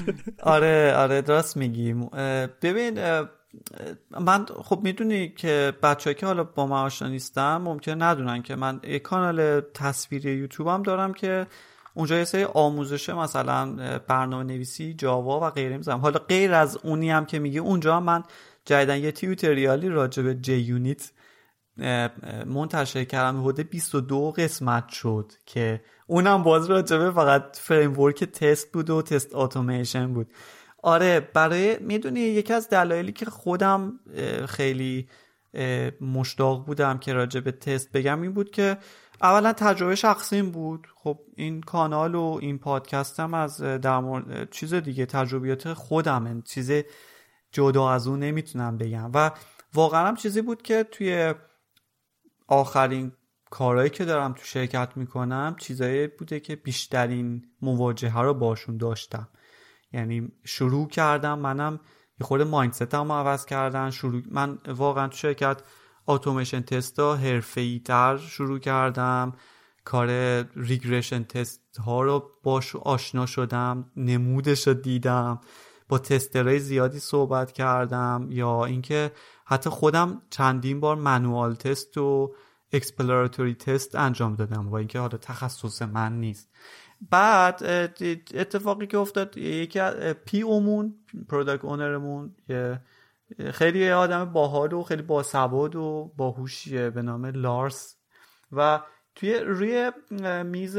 [0.42, 2.06] آره آره درست میگیم
[2.62, 2.98] ببین
[4.20, 8.80] من خب می‌دونی که بچه که حالا با من آشنا نیستم ممکنه ندونن که من
[8.84, 11.46] یک کانال تصویری یوتیوب هم دارم که
[11.94, 17.10] اونجا یه سری آموزش مثلا برنامه نویسی جاوا و غیره می‌زنم حالا غیر از اونی
[17.10, 18.22] هم که میگه اونجا من
[18.64, 21.12] جدیدن یه تیوتریالی راجع به جی یونیت
[22.46, 23.40] منتشر کردم.
[23.40, 30.14] حدود 22 قسمت شد که اونم باز راجبه فقط framework تست بود و تست اتوماسیون
[30.14, 30.26] بود.
[30.82, 34.00] آره برای می‌دونی یکی از دلایلی که خودم
[34.48, 35.08] خیلی
[36.00, 38.78] مشتاق بودم که راجع به تست بگم این بود که
[39.22, 40.86] اولا تجربه شخصیم بود.
[40.94, 46.72] خب این کانال و این پادکست هم از در مورد چیز دیگه تجربیات خودم چیز
[47.52, 49.10] جدا از اون نمی‌تونم بگم.
[49.14, 49.30] و
[49.74, 51.34] واقعا هم چیزی بود که توی
[52.46, 53.12] آخرین
[53.50, 59.28] کارهایی که دارم تو شرکت می‌کنم چیزایی بوده که بیشترین مواجهه رو باشون داشتم.
[59.92, 61.80] یعنی شروع کردم منم
[62.20, 65.62] یه خورده مایندست هم عوض کردن شروع من واقعا تو شرکت
[66.06, 69.32] اتوماسیون تستا حرفه‌ای تر شروع کردم.
[69.84, 70.08] کار
[70.56, 75.40] ریگرشن تست ها رو باش آشنا شدم نمودش رو دیدم
[75.88, 79.12] با تسترهای زیادی صحبت کردم یا اینکه
[79.44, 82.34] حتی خودم چندین بار manual test و
[82.72, 86.48] exploratory test انجام دادم و اینکه حالا تخصص من نیست.
[87.00, 87.62] بعد
[88.34, 89.80] اتفاقی که افتاد یکی
[90.26, 90.94] PO مون
[91.28, 92.36] product owner مون
[93.52, 97.96] خیلی آدم باحال و خیلی باسواد و باهوشیه به نام لارس.
[98.52, 98.80] و
[99.14, 99.92] توی روی
[100.44, 100.78] میز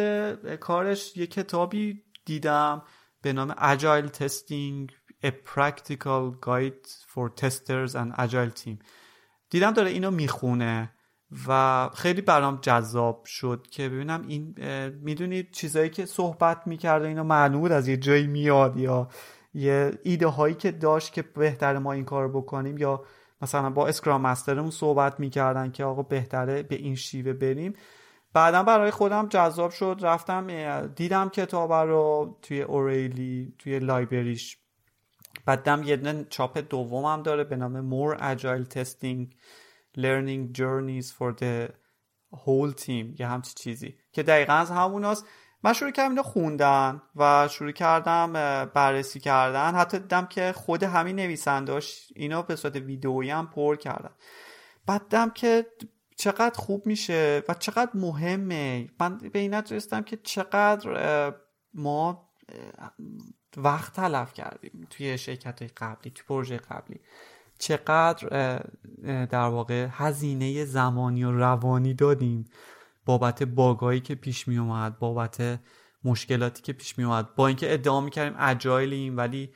[0.60, 2.84] کارش یه کتابی دیدم
[3.22, 4.92] به نام Agile Testing
[5.24, 8.84] A Practical Guide for Testers and Agile Team.
[9.50, 10.92] دیدم داره اینو می‌خونه.
[11.48, 14.56] و خیلی برام جذاب شد که ببینم این
[15.02, 19.08] می‌دونید چیزایی که صحبت می‌کرده اینا معلوم از یه جایی میاد یا
[19.54, 23.04] یه ایده هایی که داشت که بهتر ما این کار بکنیم یا
[23.42, 27.74] مثلا با اسکرام مسترمون صحبت می‌کردن که آقا بهتره به این شیوه بریم.
[28.34, 30.00] بعدا برای خودم جذاب شد.
[30.02, 34.58] رفتم دیدم کتاب رو توی اوریلی توی لایبریش.
[35.46, 39.36] بعدم یه چاپ دومم داره به نام More Agile Testing.
[40.04, 41.70] Learning Journeys for the
[42.34, 43.96] Whole Team یه همچی چیزی.
[44.12, 45.26] که دقیقا از هموناست.
[45.64, 48.34] من شروع کردم اینو خوندن و شروع کردم
[48.74, 49.76] بررسی کردن.
[49.76, 54.12] حتی دیدم که خود همین نویسنداش اینو به صورت ویدئویی هم پر کردن.
[54.86, 55.66] بعدم که
[56.18, 58.90] چقدر خوب میشه و چقدر مهمه.
[59.00, 61.34] من به این رسیدم که چقدر
[61.74, 62.30] ما
[63.58, 67.00] وقت تلف کردیم توی شرکت قبلی توی پروژه قبلی.
[67.60, 68.60] چقدر
[69.26, 72.46] در واقع هزینه زمانی و روانی دادیم
[73.06, 75.60] بابت باگایی که پیش می اومد بابت
[76.04, 77.36] مشکلاتی که پیش می اومد.
[77.36, 79.50] با اینکه ادعا می‌کردیم اجایلیم ولی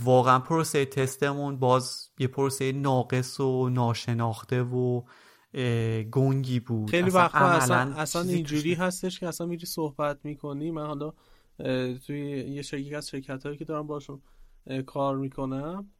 [0.00, 5.02] واقعا پروسه تستمون باز یه پروسه ناقص و ناشناخته و
[6.10, 6.90] گنگی بود.
[6.90, 10.70] خیلی وقتا اصلا, اصلا اینجوری هستش که اصلا میری صحبت می‌کنی.
[10.70, 11.12] من حالا
[12.06, 14.22] توی یه شرکت از شرکت هایی که دارم باشون
[14.86, 15.90] کار می‌کنم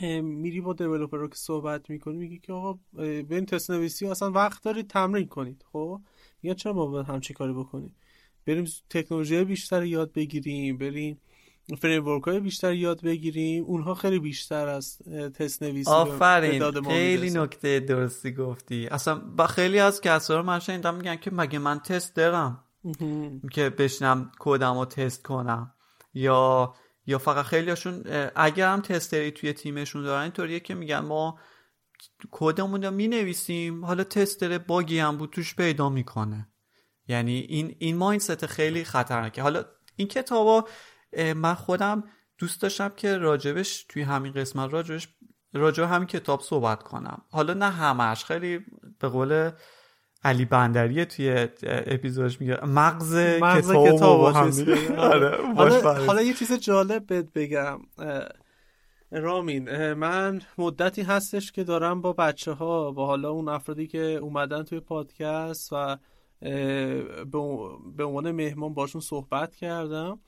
[0.00, 4.30] میری با developer رو که صحبت می‌کنی میگی که آقا به این تست نویسی اصلا
[4.30, 6.00] وقت دارید تمرین کنید خب؟
[6.42, 7.94] یا چرا ما باید همچی کاری بکنیم؟
[8.46, 11.20] بریم تکنولوژی بیشتر یاد بگیریم بریم
[11.78, 14.98] framework های بیشتر یاد بگیریم اونها خیلی بیشتر از
[15.34, 18.86] تست نویسی آفرین خیلی نکته درستی گفتی.
[18.86, 22.64] اصلا با خیلی از کسا رو من شنیدم میگن که مگه من تست دارم؟
[23.52, 25.72] که بشنم کدم رو تست کنم؟
[26.14, 26.74] یا
[27.06, 31.38] یا فقط خیلی هاشون اگر هم تستری توی تیمشون دارن اینطوریه که میگن ما
[32.30, 36.48] کدمون رو می نویسیم حالا تستر باگی هم بود توش پیدا می‌کنه.
[37.08, 39.42] یعنی این این ماینست خیلی خطرناکه.
[39.42, 39.64] حالا
[39.96, 40.68] این کتابا
[41.36, 42.04] من خودم
[42.38, 45.08] دوست داشتم که راجبش توی همین قسمت راجبش
[45.52, 47.22] راجب همین کتاب صحبت کنم.
[47.30, 48.66] حالا نه همش خیلی
[48.98, 49.50] به قول
[50.26, 54.20] علی بندریه توی اپیزودش میگه مغز, مغز کتاب, کتاب
[54.98, 57.80] آره حالا, حالا یه چیز جالب بهت بگم.
[59.10, 64.62] رامین من مدتی هستش که دارم با بچه ها با حالا اون افرادی که اومدن
[64.62, 65.96] توی پادکست و
[67.96, 70.20] به عنوان مهمان باشون صحبت کردم.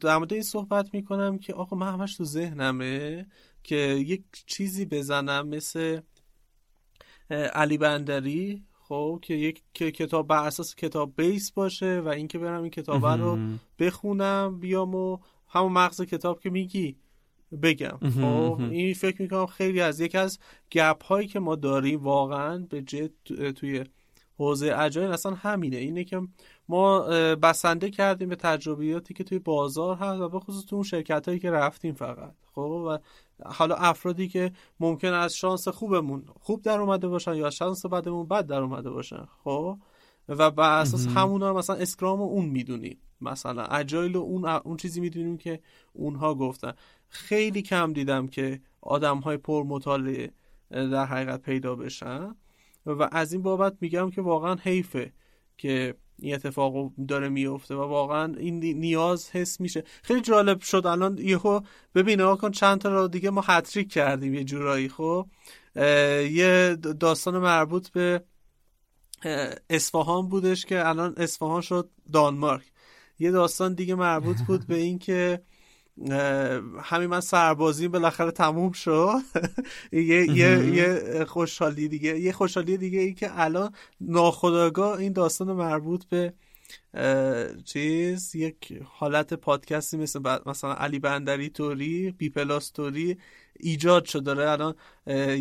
[0.00, 3.26] در مورد این صحبت می‌کنم که آقا من همش تو ذهنمه
[3.62, 6.00] که یک چیزی بزنم مثل
[7.30, 12.70] علی بندری خب که یک کتاب بر اساس کتاب بیس باشه و اینکه برم این
[12.70, 13.38] کتاب رو
[13.78, 15.18] بخونم بیام و
[15.48, 16.96] همون مغز کتاب که میگی
[17.62, 17.98] بگم.
[18.20, 20.38] خب این فکر می‌کنم خیلی از یک از
[20.72, 23.10] گپ هایی که ما داریم واقعا به جد
[23.50, 23.84] توی
[24.38, 25.76] حوزه اجایل اصلا همینه.
[25.76, 26.20] اینه که
[26.68, 27.00] ما
[27.34, 31.40] بسنده کردیم به تجربیاتی که توی بازار هست و به خصوص تو اون شرکت هایی
[31.40, 32.34] که رفتیم فقط.
[32.54, 32.98] خب و
[33.44, 38.46] حالا افرادی که ممکن از شانس خوبمون خوب در اومده باشن یا شانس بدمون بد
[38.46, 39.26] در اومده باشن.
[39.44, 39.78] خب
[40.28, 42.98] و بر اساس همونا مثلا اسکرام و اون می‌دونیم.
[43.20, 45.60] مثلا اجایل و اون اون چیزی می‌دونیم که
[45.92, 46.72] اونها گفتن.
[47.08, 50.30] خیلی کم دیدم که آدم های پر مطالعه
[50.70, 52.34] در حقیقت پیدا بشن.
[52.86, 55.12] و از این بابت میگم که واقعا حیفه
[55.56, 59.84] که این اتفاق داره میفته و واقعا این نیاز حس میشه.
[60.02, 61.60] خیلی جالب شد الان یهو
[61.94, 65.26] ببین کن چند تا رو دیگه ما هتریک کردیم یه جورایی خب؟
[65.76, 68.24] یه داستان مربوط به
[69.70, 72.72] اصفهان بودش که الان اصفهان شد دانمارک.
[73.18, 75.42] یه داستان دیگه مربوط بود به این که
[76.82, 79.14] همین من سربازیم بالاخره تموم شد.
[79.92, 82.18] یه, یه, یه خوشحالی دیگه.
[82.18, 86.34] یه خوشحالی دیگه ای که الان ناخداگاه این داستان مربوط به
[87.64, 93.18] چیز یک حالت پادکستی مثل مثلا علی بندری توری بی پلاس طوری
[93.60, 94.74] ایجاد شده داره الان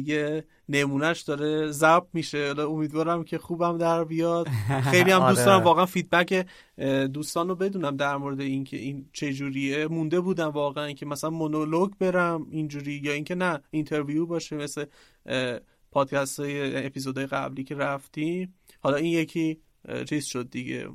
[0.06, 2.54] یه نمونهش داره ضبط میشه.
[2.60, 4.48] امیدوارم که خوبم در بیاد.
[4.92, 5.66] خیلی هم دوست دارم آره.
[5.66, 6.46] واقعا feedback
[7.14, 9.88] دوستان رو بدونم در مورد اینکه این چه جوریه.
[9.88, 14.86] مونده بودم واقعا که مثلا monologue برم اینجوری یا اینکه نه interview باشه مثل
[15.92, 18.54] پادکست های اپیزودهای قبلی که رفتیم.
[18.80, 19.60] حالا این یکی
[20.10, 20.90] چیز شد دیگه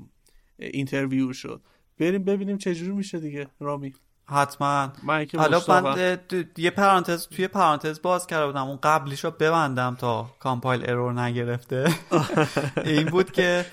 [0.59, 1.63] interview شد.
[1.99, 3.49] بریم ببینیم چه جوری میشه دیگه.
[3.61, 3.95] رامی.
[4.31, 4.93] حتما.
[5.37, 6.19] حالا من
[6.57, 8.67] یه پرانتز توی پرانتز باز کرده بودم.
[8.67, 11.95] اون قبلیش رو ببندم تا compile error نگرفته.
[12.85, 13.67] این بود که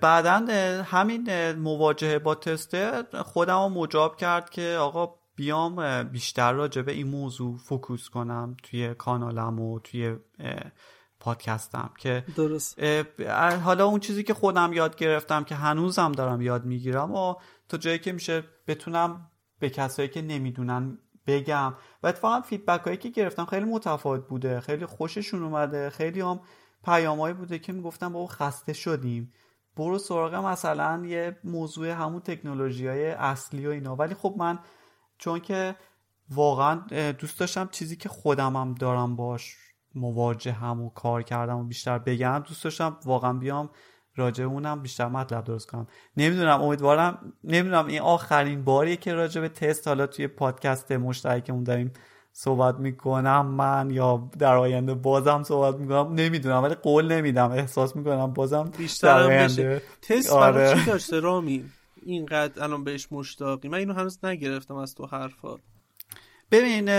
[0.00, 0.44] بعدا
[0.84, 7.06] همین مواجهه با تسته خودم رو مجاب کرد که آقا بیام بیشتر راجع به این
[7.06, 10.16] موضوع focus کنم توی کانالم و توی
[11.20, 12.82] پادکستم که درست.
[13.64, 17.34] حالا اون چیزی که خودم یاد گرفتم که هنوزم دارم یاد می‌گیرم و
[17.68, 21.74] تا جایی که میشه بتونم به کسایی که نمی‌دونن بگم.
[22.02, 24.60] و اتفاقا feedback هایی که گرفتم خیلی متفاوت بوده.
[24.60, 25.90] خیلی خوششون اومده.
[25.90, 26.40] خیلی هم
[26.84, 29.32] پیامهایی بوده که می‌گفتم بابا خسته شدیم.
[29.76, 33.96] برو سراغ مثلا یه موضوع همون تکنولوژی های اصلی و اینا.
[33.96, 34.58] ولی خب من
[35.18, 35.76] چون که
[36.30, 36.74] واقعا
[37.12, 39.56] دوست داشتم چیزی که خودمم دارم باش
[39.94, 43.70] مواجه هم و کار کردم و بیشتر بگم دوست داشتم واقعا بیام
[44.16, 45.86] راجع اونم بیشتر مطلب درست کنم.
[46.16, 51.92] نمی‌دونم امیدوارم نمی‌دونم این آخرین باریه که راجع به تست حالا توی پادکست مشترکمون داریم
[52.32, 58.32] صحبت می‌کنم من یا در آینده بازم صحبت می‌کنم نمی‌دونم ولی قول نمیدم احساس می‌کنم
[58.32, 59.82] بازم بیشتر آینده.
[60.02, 60.74] تست آره.
[60.74, 61.64] چی داشته رامی؟
[62.02, 63.68] اینقدر الان بهش مشتاقی.
[63.68, 65.60] من اینو هنوز نگرفتم از تو حرفات
[66.50, 66.90] ببین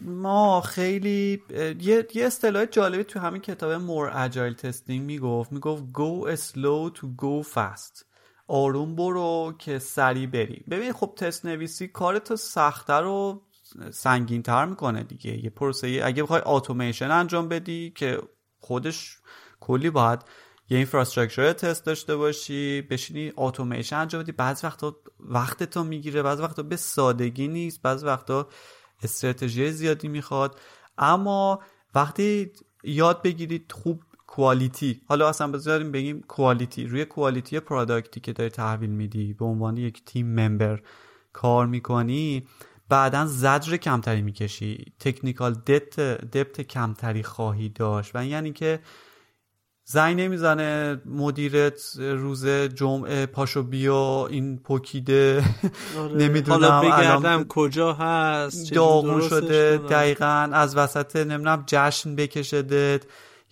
[0.00, 1.42] ما خیلی
[1.80, 5.52] یه, اصطلاح جالبی تو همین کتاب مور اجایل تستینگ می‌گفت.
[5.52, 8.04] می‌گفت go slow to go fast.
[8.48, 10.64] آروم برو که سریع بری.
[10.70, 13.42] ببین خب تست نویسی کار تو سختتر و
[13.90, 15.44] سنگین تر می‌کنه دیگه.
[15.44, 18.18] یه پروسه اگه بخوای اتوماسیون انجام بدی که
[18.58, 19.18] خودش
[19.60, 20.20] کلی باید
[20.70, 26.42] یه infrastructure test داشته باشی بشینی اتوماسیون انجام بدی بعضی وقتا وقت تو می‌گیره بعضی
[26.42, 28.48] وقتا به سادگی نیست بعضی وقتا
[29.02, 30.60] استراتژی زیادی می‌خواد.
[30.98, 31.60] اما
[31.94, 32.52] وقتی
[32.84, 38.50] یاد بگیرید خوب quality حالا اصلا بذاریم بگیم quality روی quality product ی که داری
[38.50, 40.82] تحویل میدی به عنوان یک team member
[41.32, 42.46] کار می‌کنی
[42.88, 48.10] بعدا زجر کمتری می‌کشی تکنیکال دپت کمتری خواهی داشت.
[48.14, 48.80] و یعنی که
[49.92, 55.44] زنگ نمی‌زنه مدیرت روز جمعه پاشو بیا این پوکیده.
[55.98, 56.14] آره.
[56.14, 63.02] نمی‌دونم حالا بگردم کجا هست داغون شده دقیقا از وسط نمی‌دونم جشن بکشدت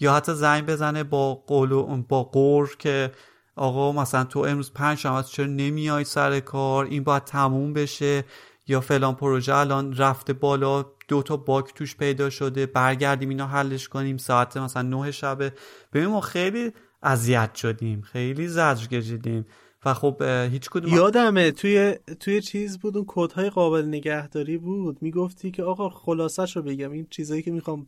[0.01, 3.13] یا حتی زنگ بزنه با قول با قور که
[3.57, 8.25] آقا مثلا تو امروز پنج شنبه چرا نمیای سر کار؟ این باید تموم بشه
[8.67, 10.85] یا فلان پروژه الان رفته بالا.
[11.09, 15.53] دو تا باک توش پیدا شده برگردیم اینا حلش کنیم ساعت مثلا نه شبه.
[15.93, 19.47] ببین ما خیلی اذیت شدیم خیلی زجر کشیدیم
[19.85, 25.03] و خب هیچ کدوم یادمه توی توی چیز بود اون کدهای قابل نگهداری بود.
[25.03, 26.93] می‌گفتی که آقا خلاصش رو بگم.
[26.93, 27.87] این چیزایی که می‌خوام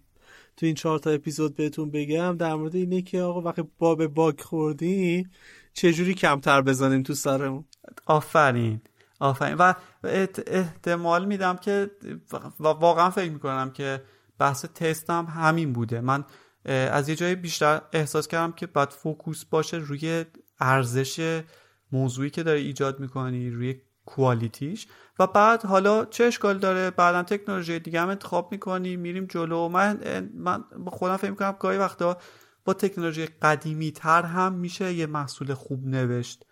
[0.57, 4.41] تو این چهار تا اپیزود بهتون بگم در مورد اینه که آقا وقتی باب باگ
[4.41, 5.27] خوردی
[5.73, 7.65] چجوری کمتر بزنیم تو سرمون؟
[8.07, 8.81] آفرین.
[9.21, 9.55] آفرین.
[9.55, 9.75] و
[10.47, 11.91] احتمال میدم که
[12.59, 14.03] واقعا فکر می‌کنم که
[14.39, 16.01] بحث تستم همین بوده.
[16.01, 16.25] من
[16.65, 20.25] از یه جای بیشتر احساس کردم که باید فوکوس باشه روی
[20.61, 21.43] ارزش
[21.93, 24.87] موضوعی که داری ایجاد می‌کنی روی کوالیتیش.
[25.19, 29.69] و بعد حالا چه اشکال داره؟ بعدا تکنولوژی دیگه هم انتخاب می‌کنی میریم جلو.
[29.69, 30.01] من
[30.35, 32.17] من خودم فکر می‌کنم گاهی وقتا
[32.65, 36.47] با تکنولوژی قدیمی تر هم میشه یه محصول خوب نوشت.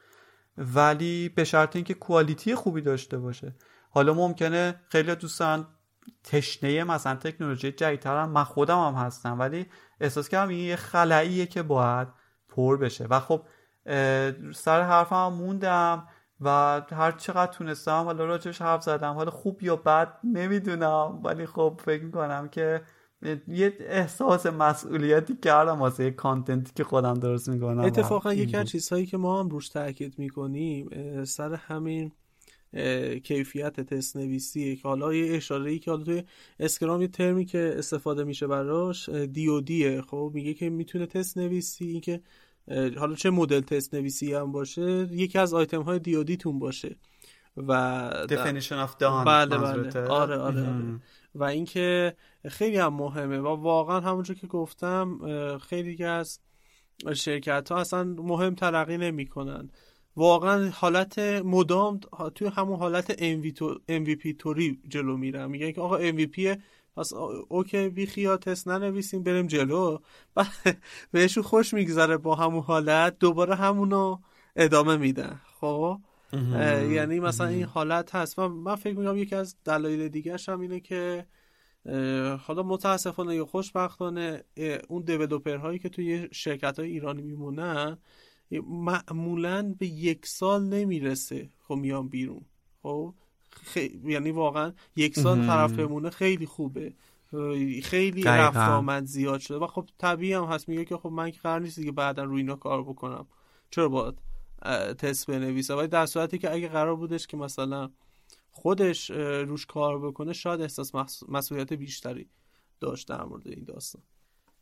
[0.58, 3.54] ولی به شرط اینکه کوالیتی خوبی داشته باشه.
[3.90, 5.66] حالا ممکنه خیلی دوستان
[6.24, 9.66] تشنه مثلا تکنولوژی جدیدتر من خودم هم هستم ولی
[10.00, 12.08] احساس کردم این یه خلاییه که باید
[12.48, 13.06] پر بشه.
[13.10, 13.42] و خب
[14.54, 16.08] سر حرفم موندم
[16.40, 19.14] و هر چقدر تونستم حالا راجش حرف زدم.
[19.14, 22.82] حالا خوب یا بد نمی‌دونم ولی خب فکر می‌کنم که
[23.48, 27.78] یه احساس مسئولیتی کردم واسه یه کانتنتی که خودم درست می‌کنم.
[27.78, 30.90] اتفاقا یکی از چیزهایی که ما هم روش تاکید می‌کنیم
[31.24, 32.12] سر همین
[33.24, 36.22] کیفیت تست نویسی که حالا یه اشاره ای که حالا توی
[36.60, 42.00] اسکرام یه ترمی که استفاده میشه براش دیودیه خب میگه که می‌تونه تست نویسی این
[42.00, 42.20] که
[42.98, 46.96] حالا چه مدل تست نویسی هم باشه یکی از آیتم های دیودی تون باشه.
[47.56, 50.00] و definition of done بله بله.
[50.00, 51.00] آره آره, آره.
[51.34, 52.16] و اینکه
[52.48, 55.18] خیلی هم مهمه و واقعا همونجور که گفتم
[55.58, 56.40] خیلی از
[57.14, 59.70] شرکت ها اصلا مهم تلقی نمی‌کنن.
[60.16, 62.00] واقعا حالت مدام
[62.34, 63.12] توی همون حالت
[63.88, 66.58] MVP توری جلو میرم میگن که آقا MVP
[66.96, 67.12] پس
[67.48, 69.98] اوکی بی خیا تست ننویسیم بریم جلو.
[71.12, 74.18] بهشون خوش میگذره با همون حالت دوباره همونو
[74.56, 75.40] ادامه میدن.
[75.60, 75.98] خب؟
[76.90, 78.38] یعنی مثلا این حالت هست.
[78.38, 81.26] و من فکر می‌کنم یکی از دلایل دیگه هم اینه که
[82.46, 84.44] حالا متاسفانه یا خوشبختانه
[84.88, 87.98] اون دیولوپر هایی که توی شرکت های ایرانی میمونن
[88.66, 92.44] معمولا به یک سال نمی‌رسه خب میان بیرون.
[92.82, 93.14] خب
[94.04, 96.92] یعنی واقعا یک سال طرف بمونه خیلی خوبه.
[97.82, 99.58] خیلی رفت آمد زیاد شده.
[99.58, 100.68] و خب طبیعی هم هست.
[100.68, 103.26] میگه که خب من که قرار نیست دیگه بعدا روی اینا کار بکنم.
[103.70, 104.14] چرا باید
[104.94, 107.90] تست بنویسه ولی در صورتی که اگه قرار بودش که مثلا
[108.58, 109.10] خودش
[109.50, 110.92] روش کار بکنه شاید احساس
[111.28, 112.30] مسئولیت بیشتری
[112.80, 114.02] داشت در مورد این داستان.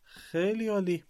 [0.03, 1.05] خیلی عالی.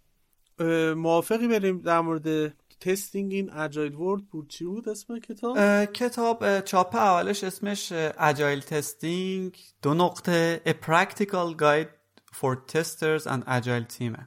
[0.95, 6.95] موافقی بریم در مورد testing این agile world بود چی بود اسم کتاب؟ کتاب چاپ
[6.95, 11.89] اولش اسمش Agile Testing دو نقطه A Practical Guide
[12.33, 14.21] for Testers and Agile Team.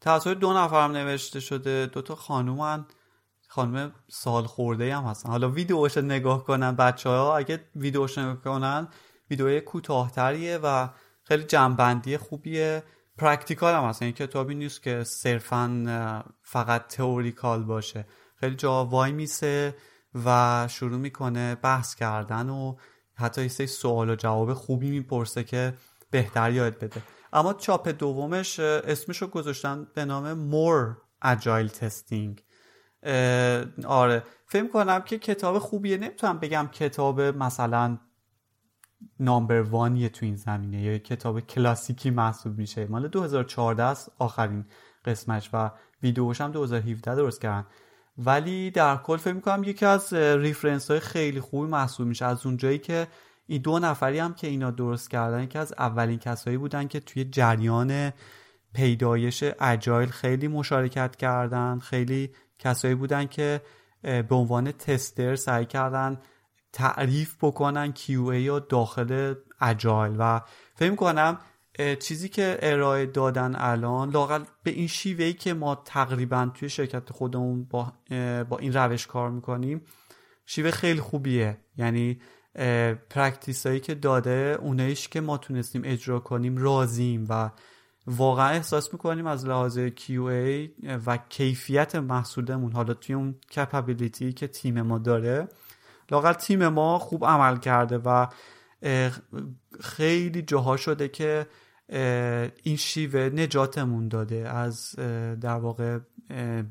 [0.00, 2.86] توسط دو نفرم نوشته شده دو تا خانومن.
[3.54, 5.30] خانم سال خورده هم هستن.
[5.30, 8.88] حالا ویدیوش نگاه کنن بچه ها اگه ویدیوش نگاه کنن
[9.30, 10.88] ویدیو کوتاهتریه و
[11.22, 12.82] خیلی جنبندی خوبیه.
[13.18, 18.06] practical هم هست این کتابی نیست که صرفا فقط theoretical باشه.
[18.36, 19.76] خیلی جا وای میسه
[20.24, 22.76] و شروع می‌کنه بحث کردن و
[23.14, 25.74] حتی یه سوال و جواب خوبی می‌پرسه که
[26.10, 27.02] بهتر یاد بده.
[27.32, 32.43] اما چاپ دومش اسمش رو گذاشتن به نام More Agile Testing
[33.86, 34.22] آره.
[34.46, 35.96] فکر کنم که کتاب خوبیه.
[35.96, 37.98] نمی‌تونم بگم کتاب مثلا
[39.20, 42.86] نامبر وانیه تو این زمینه یا کتاب کلاسیکی محسوب میشه.
[42.86, 44.64] مال 2014 است آخرین
[45.04, 45.70] قسمش و
[46.02, 47.66] ویدیوش هم 2017 درست کردن.
[48.18, 52.24] ولی در کل فکر می‌کنم یکی از ریفرنس های خیلی خوبی محسوب میشه.
[52.24, 53.06] از اونجایی که
[53.46, 57.24] این دو نفری هم که اینا درست کردن یکی از اولین کسایی بودن که توی
[57.24, 58.12] جریان
[58.74, 62.30] پیدایش اجایل خیلی مشارکت کردن خیلی
[62.64, 63.60] کسایی بودن که
[64.02, 66.20] به عنوان تستر سعی کردن
[66.72, 70.16] تعریف بکنن QA یا داخل اجایل.
[70.18, 70.40] و
[70.74, 71.38] فکر کنم
[72.00, 77.64] چیزی که ارائه دادن الان لاقل به این شیوهی که ما تقریبا توی شرکت خودمون
[77.64, 77.92] با,
[78.48, 79.82] با این روش کار می‌کنیم
[80.46, 81.56] شیوه خیلی خوبیه.
[81.76, 82.20] یعنی
[83.10, 87.50] practice هایی که داده اونایش که ما تونستیم اجرا کنیم راضیم و
[88.06, 90.70] واقعا احساس می‌کنیم از لحاظ QA
[91.06, 95.48] و کیفیت محصولمون حالا توی اون capability که تیم ما داره
[96.10, 98.26] لاقل تیم ما خوب عمل کرده و
[99.80, 101.46] خیلی جاها شده که
[102.62, 104.94] این شیوه نجاتمون داده از
[105.40, 105.98] در واقع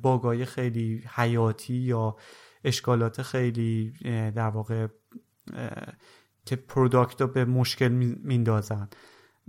[0.02, 2.16] باگای خیلی حیاتی یا
[2.64, 3.94] اشکالات خیلی
[4.36, 4.88] در واقع
[6.46, 7.88] که پروداکت رو به مشکل
[8.24, 8.90] میندازن.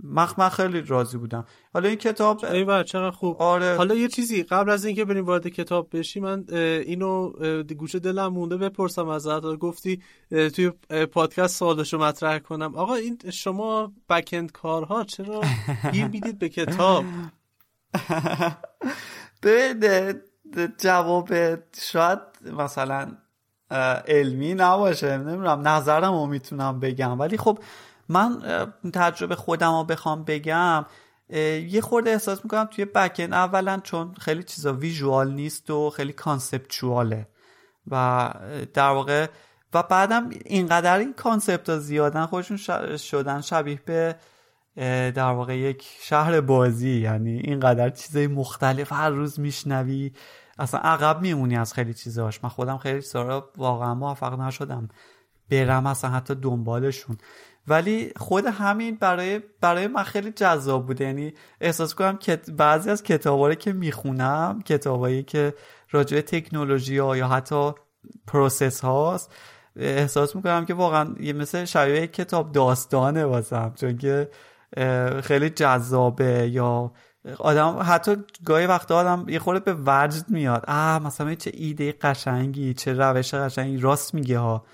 [0.03, 1.45] من من خیلی راضی بودم.
[1.73, 3.41] حالا این کتاب ای چقدر خوب.
[3.41, 3.75] آره.
[3.75, 7.31] حالا یه چیزی قبل از اینکه بریم وارد کتاب بشی من اینو
[7.77, 9.45] گوشه دلم مونده بپرسم ازت.
[9.45, 10.71] گفتی توی
[11.11, 12.75] پادکست سوالشو مطرح کنم.
[12.75, 15.41] آقا این شما بکند کارها چرا
[15.91, 17.03] گیر می‌دید به کتاب؟
[19.41, 20.15] به
[20.77, 21.29] جواب
[21.81, 22.19] شاید
[22.57, 23.11] مثلا
[24.07, 25.17] علمی نباشه.
[25.17, 27.19] نمی‌دونم نظرم رو می‌تونم بگم.
[27.19, 27.59] ولی خب
[28.09, 28.41] من
[28.93, 30.85] تجربه خودم رو بخوام بگم
[31.69, 37.27] یه خورده احساس می‌کنم توی بکن اولا چون خیلی چیزا ویژوال نیست و خیلی کانسپچواله
[37.87, 38.33] و
[38.73, 39.27] در واقع
[39.73, 42.57] و بعدم اینقدر این کانسپت ها زیادن خودشون
[42.97, 44.15] شدن شبیه به
[45.11, 47.01] در واقع یک شهر بازی.
[47.01, 50.13] یعنی اینقدر چیزای مختلف هر روز میشنوی.
[50.59, 52.43] اصلا عقب میمونی از خیلی چیزاش.
[52.43, 54.89] من خودم خیلی سارا واقعا موفق نشدم
[55.51, 57.17] برم اصلا حتی دنبالشون.
[57.67, 61.05] ولی خود همین برای برای من خیلی جذاب بوده.
[61.05, 65.53] یعنی احساس کنم که بعضی از کتابایی که می‌خونم کتابایی که
[65.91, 67.71] راجع تکنولوژی ها یا حتی
[68.27, 69.33] پروسس هاست
[69.75, 73.73] احساس می‌کنم که واقعا یه مثل شبیه کتاب داستانه واسم.
[73.75, 74.29] چون که
[75.23, 76.91] خیلی جذابه یا
[77.39, 80.65] آدم حتی گاهی وقت آدم یه خورده به وجد میاد.
[80.67, 84.65] آه مثلا چه ایده قشنگی چه روش قشنگی راست میگه ها.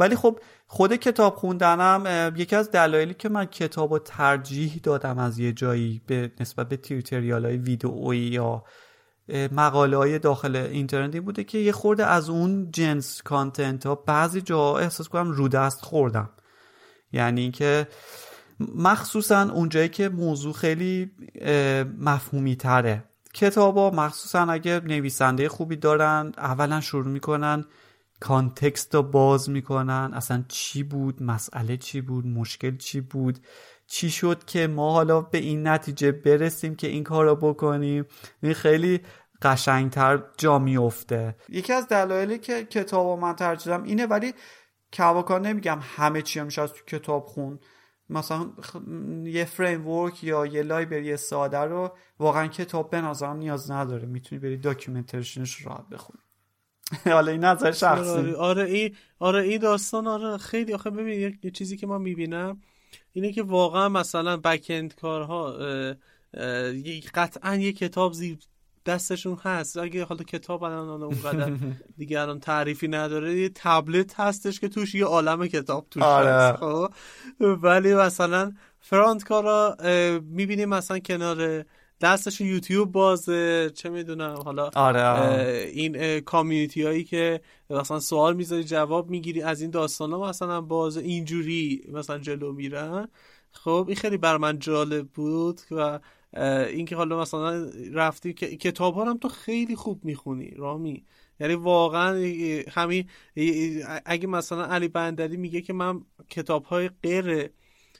[0.00, 0.40] ولی خب
[0.70, 6.02] خود کتاب خوندنم یکی از دلایلی که من کتاب رو ترجیح دادم از یه جایی
[6.06, 8.64] به نسبت به تیوتریال های ویدئویی یا
[9.52, 14.78] مقاله های داخل اینترنتی بوده که یه خورده از اون جنس content ها بعضی جا
[14.78, 16.30] احساس کنم رو دست خوردم.
[17.12, 17.88] یعنی اینکه
[18.74, 21.10] مخصوصا اونجایی که موضوع خیلی
[21.98, 23.04] مفهومی تره
[23.34, 27.64] کتابا مخصوصا اگه نویسنده خوبی دارن اولا شروع می‌کنن
[28.20, 30.10] context رو باز می‌کنن.
[30.14, 33.38] اصلا چی بود؟ مسئله چی بود؟ مشکل چی بود؟
[33.86, 38.04] چی شد که ما حالا به این نتیجه برسیم که این کار رو بکنیم؟
[38.42, 39.00] این خیلی
[39.42, 44.34] قشنگتر جا میفته یکی از دلایلی که کتاب من ترجیحم اینه ولی
[44.92, 47.58] کواکا نمیگم همه چی میشه از تو کتاب خون.
[48.10, 48.50] مثلا
[49.24, 54.06] یه framework یا یه library ساده رو واقعا کتاب به نظرم نیاز نداره.
[54.06, 56.22] می‌تونی بری documentation ش راحت بخونی.
[57.04, 58.32] حالا این نظر شخصی.
[58.32, 60.72] آره این آره این داستان آره خیلی.
[60.72, 62.60] آخه ببین یه چیزی که من می‌بینم
[63.12, 65.52] اینه که واقعا مثلا backend کارها
[67.14, 68.38] قطعا یه کتاب زیر
[68.86, 69.76] دستشون هست.
[69.76, 71.52] اگه حالا کتاب الان اونقدر
[71.98, 76.28] دیگه الان تعریفی نداره یه تبلت هستش که توش یه عالم کتاب توش آره.
[76.30, 76.92] هست خب؟
[77.40, 79.76] ولی مثلا فرانت کارا
[80.22, 81.64] می‌بینیم مثلا کنار
[82.00, 85.70] دستش یوتیوب بازه چه می‌دونم حالا آره, آره.
[85.72, 87.40] این کامیونیتی هایی که
[87.70, 93.08] مثلا سوال می‌ذاری جواب می‌گیری از این داستان ها مثلا باز اینجوری مثلا جلو میرن
[93.52, 96.00] خب این خیلی بر من جالب بود و
[96.68, 101.04] اینکه حالا مثلا رفتی که کتاب ها هم تو خیلی خوب می‌خونی رامی
[101.40, 102.14] یعنی واقعا
[102.70, 103.08] همین
[104.04, 107.50] اگه مثلا علی بندری میگه که من کتاب های غیر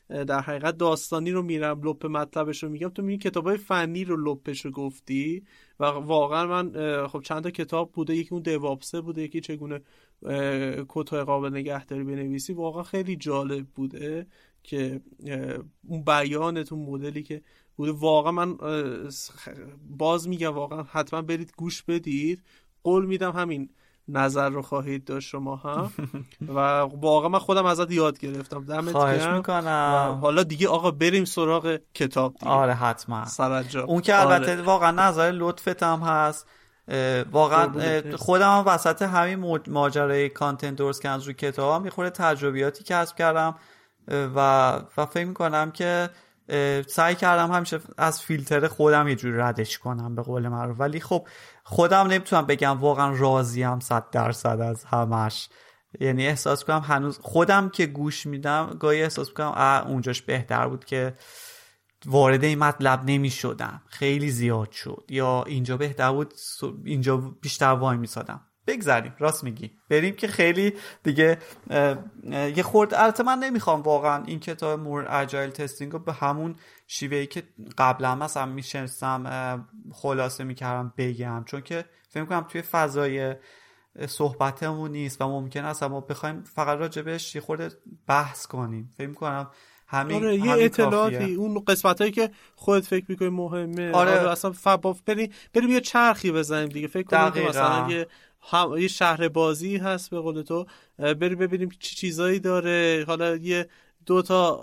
[0.08, 2.88] در حقیقت داستانی رو میرم لپ مطلبش رو میگم.
[2.88, 5.44] تو میگی کتاب های فنی رو لپش رو گفتی
[5.80, 9.80] و واقعا من خب چند تا کتاب بوده یکی اون دوابسه بوده یکی چگونه
[10.88, 12.52] کتای قابل نگهداری بنویسی.
[12.52, 14.26] واقعا خیلی جالب بوده
[14.62, 15.00] که
[15.88, 17.42] اون بیانت اون مدلی که
[17.76, 17.92] بوده.
[17.92, 18.58] واقعا من
[19.90, 22.42] باز میگم واقعا حتما برید گوش بدید.
[22.82, 23.70] قول میدم همین
[24.08, 25.90] نظر رو خواهید داشت شما هم
[26.48, 28.64] و واقعا من خودم ازت یاد گرفتم.
[28.64, 30.18] دمت خواهش می‌کنم.
[30.22, 32.52] حالا دیگه آقا بریم سراغ کتاب دیگه.
[32.52, 33.24] آره حتما.
[33.24, 33.84] سرجا.
[33.84, 34.62] اون که البته آره.
[34.62, 36.46] واقعا نظر لطفت هم هست.
[37.32, 37.68] واقعا
[38.16, 43.54] خودم هم وسط همین ماجرای کانتنت درست کردن رو کتاب هم یه تجربیاتی کسب کردم.
[44.08, 46.10] و و فکر می‌کنم که
[46.86, 51.26] سعی کردم همیشه از فیلتر خودم یه جوری ردش کنم به قول من ولی خب
[51.70, 55.48] خودم نمی‌تونم بگم واقعا راضیم صد درصد از همش.
[56.00, 61.14] یعنی احساس کنم هنوز خودم که گوش میدم گاهی احساس کنم اونجاش بهتر بود که
[62.06, 65.04] وارد این مطلب نمی شدم خیلی زیاد شد.
[65.08, 66.34] یا اینجا بهتر بود
[66.84, 68.47] اینجا بیشتر وای میسادم.
[68.68, 69.70] بگذاریم راست میگی.
[69.88, 71.38] بریم که خیلی دیگه
[72.56, 72.94] یه خورد.
[72.94, 76.56] البته من نمی‌خوام واقعا این کتاب مور اجایل تستینگ رو به همون
[76.86, 77.42] شیوهی که
[77.78, 81.44] قبلا مثلا میشنستم خلاصه می‌کردم بگم.
[81.46, 83.34] چون که فکر کنم توی فضای
[84.08, 87.70] صحبتمون نیست و ممکن است ما بخوایم فقط راجبش یه خورده
[88.06, 88.94] بحث کنیم.
[88.98, 89.50] فکر کنم
[89.90, 91.34] همین آره یه اطلاعاتی.
[91.34, 93.92] اون قسمت هایی که خودت فکر می‌کنی مهمه.
[93.92, 96.86] آره, آره اصلا فباف بریم بریم یه چرخی بزنیم دیگه.
[96.86, 98.06] فکر کنم مثلا یه
[98.50, 98.76] هم...
[98.78, 100.66] یه شهر بازی هست به قول تو
[100.98, 103.04] بریم ببینیم چی چیزایی داره.
[103.06, 103.68] حالا یه
[104.06, 104.56] دو تا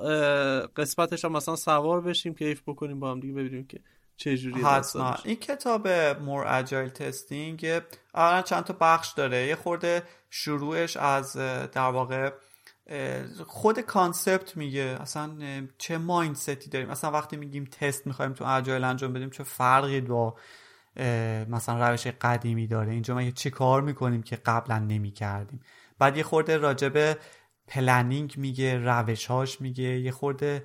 [0.76, 3.80] قسمتش هم مثلا سوار بشیم کیف بکنیم با هم دیگه ببینیم که
[4.18, 5.16] چه جوری حتما.
[5.24, 7.82] این کتاب More Agile Testing
[8.16, 9.48] اولا چند تا بخش داره.
[9.48, 11.34] یه خورده شروعش از
[11.72, 12.32] در واقع
[13.48, 14.98] خود concept میگه.
[15.02, 15.32] اصلا
[15.78, 16.90] چه mindset ی داریم.
[16.90, 20.36] اصلا وقتی میگیم تست می‌خوایم تو agile انجام بدیم چه فرقی با
[21.50, 22.92] مثلا روش قدیمی داره.
[22.92, 25.60] اینجا ما چه کار می‌کنیم که قبلا نمی‌کردیم.
[26.00, 27.18] بعد یه خورده راجب
[27.68, 29.84] planning میگه روشهاش میگه.
[29.84, 30.64] یه خورده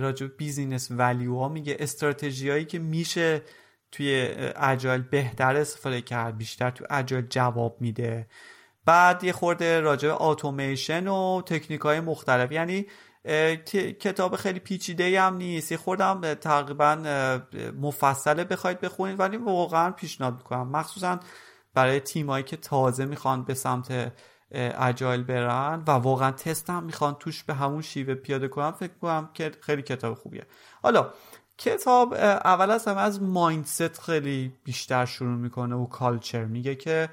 [0.00, 1.76] راجب business value ها میگه.
[1.78, 3.42] استراتژی که میشه
[3.92, 8.26] توی agile بهتر استفاده کرد بیشتر تو agile جواب میده.
[8.84, 12.52] بعد یه خورده راجع به اتوماسیون و تکنیک های مختلف.
[12.52, 12.86] یعنی
[14.00, 15.72] کتاب خیلی پیچیده هم نیست.
[15.72, 16.96] یه خوردم تقریبا
[17.80, 20.68] مفصله بخواید بخونید ولی واقعا پیشنهاد می‌کنم.
[20.68, 21.20] مخصوصا
[21.74, 24.12] برای تیمایی که تازه می‌خوان به سمت
[24.50, 29.30] اجایل برن و واقعا تست هم می‌خوان توش به همون شیوه پیاده کنم فکر کنم
[29.34, 30.46] که خیلی کتاب خوبیه.
[30.82, 31.12] حالا
[31.58, 37.08] کتاب اول از همه از مایندست خیلی بیشتر شروع می‌کنه و کالچر میگه که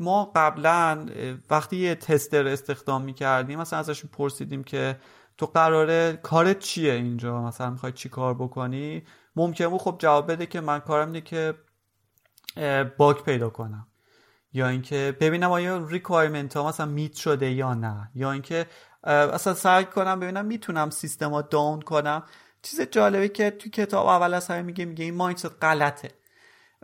[0.00, 1.06] ما قبلا
[1.50, 4.98] وقتی یه تستر استخدام می‌کردیم مثلا ازشون پرسیدیم که
[5.38, 9.02] تو قراره کارت چیه اینجا؟ مثلا می‌خوای چی کار بکنی؟
[9.36, 11.54] ممکن بود خب جواب بده که من کارم اینه که
[12.98, 13.86] باگ پیدا کنم.
[14.52, 18.10] یا اینکه ببینم آیا requirement ها مثلا meet شده یا نه.
[18.14, 18.66] یا اینکه
[19.04, 22.22] اصلا سعی کنم ببینم می‌تونم سیستم ها down کنم.
[22.62, 26.10] چیز جالبی که تو کتاب اول از همه میگه میگه این mindset غلطه.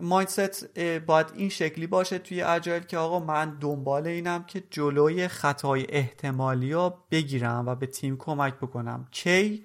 [0.01, 5.87] mindset باید این شکلی باشه توی agile که آقا من دنبال اینم که جلوی خطای
[5.89, 9.09] احتمالی ها بگیرم و به تیم کمک بکنم.
[9.11, 9.65] کی؟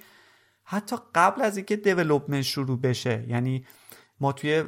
[0.63, 3.25] حتی قبل از اینکه development شروع بشه.
[3.27, 3.65] یعنی
[4.19, 4.63] ما توی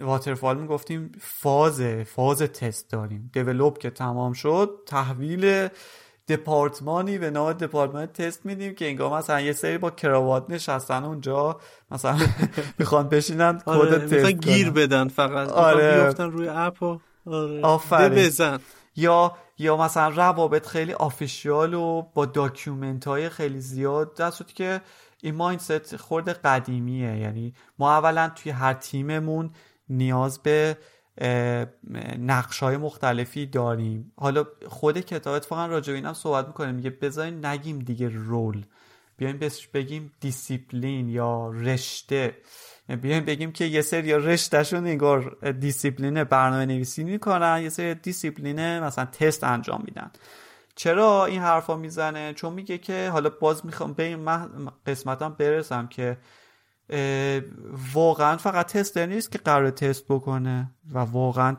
[0.00, 3.30] waterfall می‌گفتیم فاز فاز تست داریم.
[3.32, 5.68] develop که تمام شد تحویل
[6.28, 11.60] دپارتمانی به نام دپارتمان تست میدیم که انگار مثلا یه سری با کراوات نشستن اونجا
[11.90, 12.18] مثلا
[12.78, 16.04] می‌خوان بشینن کد آره، تست گیر بدن فقط آره.
[16.04, 18.58] بیفتن روی اپ و آره بزن
[18.96, 24.80] یا یا مثلا روابط خیلی official و با document های خیلی زیاد دست که
[25.22, 27.18] این mindset خورده قدیمیه.
[27.18, 29.50] یعنی ما اولا توی هر تیممون
[29.88, 30.76] نیاز به
[32.18, 34.12] نقش های مختلفی داریم.
[34.16, 38.64] حالا خود کتاب اتفاقا راجع اینم صحبت می‌کنه میگه بذارین نگیم دیگه role.
[39.16, 39.40] بیایم
[39.74, 42.36] بگیم دیسیپلین یا رشته.
[43.02, 47.60] بیایم بگیم که یه سری رشتهشون انگار دیسیپلین برنامه نویسی می‌کنن.
[47.62, 50.10] یه سری دیسیپلین مثلا تست انجام میدن.
[50.76, 54.28] چرا این حرفا می‌زنه؟ چون میگه که حالا باز می‌خوام به این
[54.86, 56.18] قسمتم برسم که
[57.94, 61.54] واقعا فقط تستر نیست که قرار تست بکنه و واقعا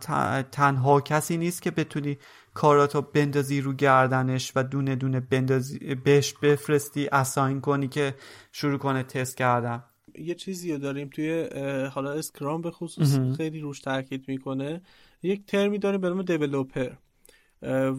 [0.51, 2.17] تنها کسی نیست که بتونی
[2.53, 8.15] کاراتو بندازی رو گردنش و دونه دونه بندازی بهش بفرستی اساین کنی که
[8.51, 9.83] شروع کنه تست کردن.
[10.15, 11.49] یه چیزی رو داریم توی
[11.91, 14.81] حالا اسکرام به خصوص خیلی روش تاکید می‌کنه.
[15.23, 16.89] یک ترمی داریم به نام developer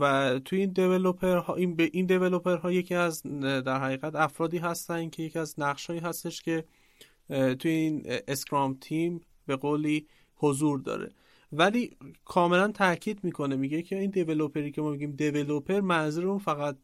[0.00, 4.58] و توی این developer ها این به این developer ها یکی از در حقیقت افرادی
[4.58, 6.64] هستن که یکی از نقشایی هستش که
[7.58, 10.06] توی این scrum team به قولی
[10.36, 11.10] حضور داره.
[11.52, 16.76] ولی کاملا تاکید می‌کنه میگه که این developer ی که ما میگیم developer منظور فقط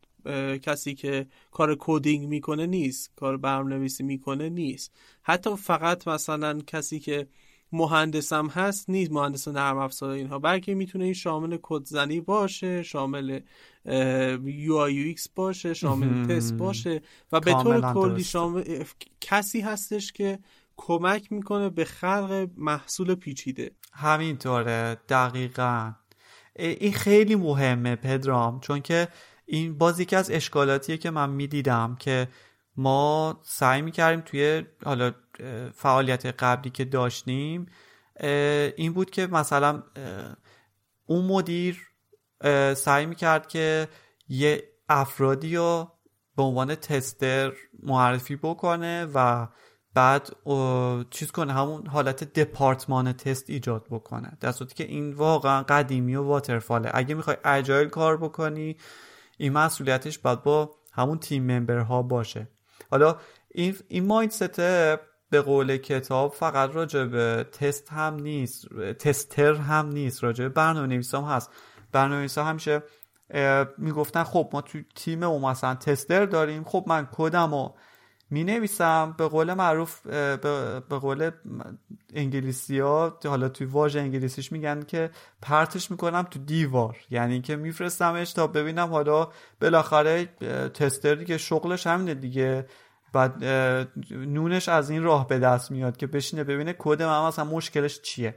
[0.63, 4.93] کسی که کار coding می‌کنه نیست کار برنامه‌نویسی می‌کنه نیست.
[5.23, 7.27] حتی فقط مثلا کسی که
[7.73, 13.41] مهندسم هست نیست مهندس نرم افزار اینها بلکه می‌تونه این شامل کدزنی باشه شامل
[14.45, 17.03] UI UX باشه شامل تست باشه
[17.33, 18.85] و به طور کلی شامل
[19.21, 20.39] کسی هستش که
[20.77, 23.71] کمک می‌کنه به خلق محصول پیچیده.
[23.93, 25.93] همینطوره دقیقا.
[26.57, 29.09] این خیلی مهمه پدرام چون که
[29.47, 32.29] این بازی که از اشکالاتیه که من می‌دیدم که
[32.77, 35.13] ما سعی می‌کردیم توی حالا
[35.75, 37.67] فعالیت قبلی که داشتیم
[38.77, 39.83] این بود که مثلا
[41.07, 41.83] اون مدیر
[42.75, 43.89] سعی می‌کرد که
[44.29, 45.93] یه افرادی رو
[46.37, 49.49] به عنوان تستر معرفی بکنه و
[49.95, 50.29] بعد
[51.11, 54.37] چیز کنه همون حالت دپارتمان تست ایجاد بکنه.
[54.41, 58.77] در صورتی که این واقعا قدیمی و واترفاله اگه می‌خوای اجایل کار بکنی
[59.39, 62.49] این مسئولیتش باید با همون تیم ممبر ها باشه.
[62.91, 63.17] حالا
[63.49, 64.61] این این مایندست
[65.31, 68.69] به قول کتاب فقط راجع به تست هم نیست
[68.99, 71.51] تستر هم نیست راجع به برنامه نویس هم هست.
[71.93, 72.83] برنامه همیشه
[73.79, 77.75] می‌گفتن خب ما تو تیم او مثلا تستر داریم خب من کدم رو
[78.31, 81.31] می نویسم به قول معروف به قول
[82.15, 85.11] انگلیسی ها حالا توی واژه انگلیسیش میگن که
[85.43, 86.97] پرتش می‌کنم تو دیوار.
[87.11, 89.29] یعنی که میفرستمش تا ببینم حالا
[89.61, 90.27] بالاخره
[90.75, 92.67] تستر که شغلش همینه دیگه.
[93.17, 93.45] بعد
[94.11, 98.35] نونش از این راه به دست میاد که بشینه ببینه کد من مثلا مشکلش چیه.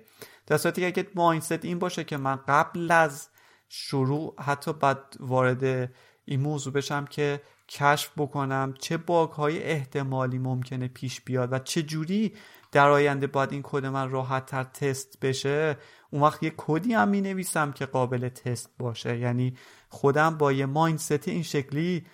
[0.47, 3.29] در صورتی که اگه مایندست این باشه که من قبل از
[3.69, 5.91] شروع حتی بعد وارد
[6.25, 11.83] این موضوع بشم که کشف بکنم چه باگ های احتمالی ممکنه پیش بیاد و چه
[11.83, 12.33] جوری
[12.71, 15.77] در آینده باید این کد من راحت تر تست بشه
[16.11, 19.17] اون وقت یه کدی هم می نویسم که قابل تست باشه.
[19.17, 19.57] یعنی
[19.89, 22.05] خودم با یه mindset این شکلی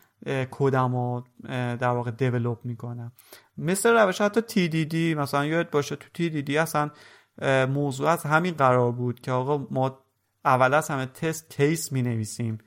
[0.51, 3.11] کدم رو در واقع develop می‌کنم.
[3.57, 6.89] مثل روش حتی TDD مثلا یاد باشه تو TDD اصلا
[7.65, 9.99] موضوع از همین قرار بود که آقا ما
[10.45, 12.57] اول از همه test case می نویسیم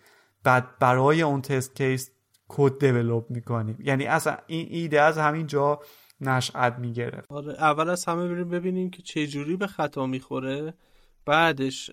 [0.45, 2.11] بعد برای اون test case
[2.49, 3.79] کد develop می‌کنیم.
[3.81, 5.81] یعنی اصلا این ایده از همین جا
[6.21, 10.75] نشأت می‌گیره آره اول از همه بریم ببینیم که چه جوری به خطا می‌خوره
[11.27, 11.91] بعدش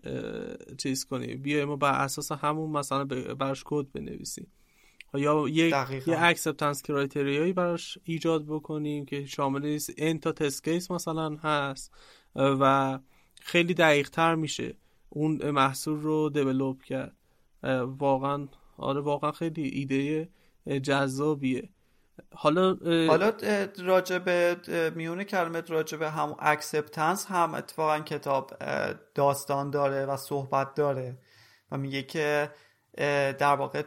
[0.78, 1.42] چیز کنیم.
[1.42, 3.06] بیایم و بر اساس همون مثلا
[3.40, 4.48] براش کد بنویسیم.
[5.18, 5.76] یا یک
[6.08, 11.92] یه acceptance criteria یی براش ایجاد بکنیم که شامل این تا test case مثلا هست.
[12.36, 13.00] و
[13.42, 14.78] خیلی دقیق تر میشه
[15.10, 17.16] اون محصول رو develop کرد.
[17.86, 18.48] واقعا
[18.78, 20.30] آره واقعا خیلی ایده
[20.80, 21.70] جذابیه.
[22.34, 23.32] حالا حالا
[23.80, 24.30] راجب
[24.96, 28.54] میون کلامت راجب هم acceptance هم اتفاقا کتاب
[29.16, 31.18] داستان داره و صحبت داره
[31.72, 32.52] و میگه که
[33.40, 33.84] در واقع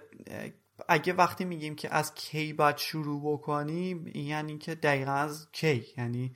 [0.89, 6.35] اگه وقتی میگیم که از کی باید شروع بکنیم یعنی که دقیقا از کی؟ یعنی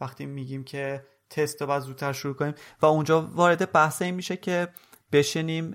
[0.00, 2.54] وقتی میگیم که تست رو باید زودتر شروع کنیم.
[2.82, 4.68] و اونجا وارد بحث این میشه که
[5.12, 5.70] بشینیم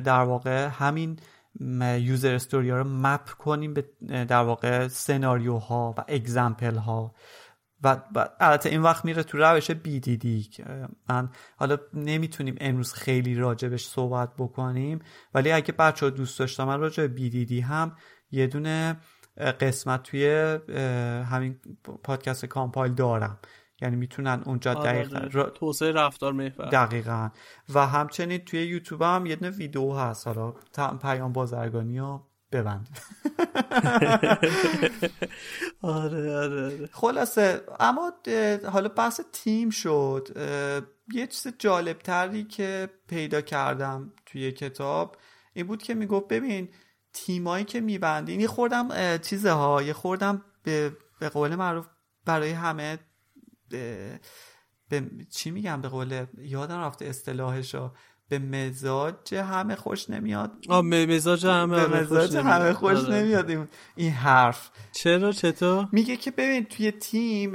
[0.00, 1.18] در واقع همین
[1.98, 7.14] user story ها رو map کنیم به در واقع سناریوها و example ها.
[7.82, 7.96] و
[8.40, 10.60] البته این وقت میره تو روش BDD
[11.08, 14.98] من حالا نمی‌تونیم امروز خیلی راجبش صحبت بکنیم
[15.34, 17.96] ولی اگه بچه ها دوست داشتم من راجع BDD هم
[18.30, 18.96] یه دونه
[19.60, 20.26] قسمت توی
[21.30, 21.60] همین
[22.04, 23.38] پادکست کامپایل دارم.
[23.82, 26.68] یعنی می‌تونن اونجا آره، دقیقا توسعه رفتار محور.
[26.68, 27.30] دقیقا.
[27.74, 30.26] و همچنین توی یوتیوب هم یه دونه ویدیو هست.
[30.26, 30.54] حالا
[31.02, 32.88] پیام بازرگانی ها ببند.
[35.82, 36.88] آره،, آره آره.
[36.92, 38.12] خلاصه اما
[38.72, 40.28] حالا بحث تیم شد.
[41.12, 45.16] یه چیز جالب تری که پیدا کردم توی کتاب
[45.52, 46.68] این بود که می‌گفت ببین
[47.12, 51.86] تیمایی که میبندی یه خوردم چیزه ها یه خوردم به, به قول معروف
[52.24, 52.98] برای همه
[53.68, 57.92] به چی میگم به قول یادم رفته اصطلاحشو.
[58.30, 60.52] به مزاج همه خوش نمیاد.
[60.68, 63.14] آه مزاج همه به مزاج همه خوش آره.
[63.14, 63.68] نمیاد.
[63.96, 64.70] این حرف.
[64.92, 67.52] چرا؟ چطور؟ میگه که ببین توی تیم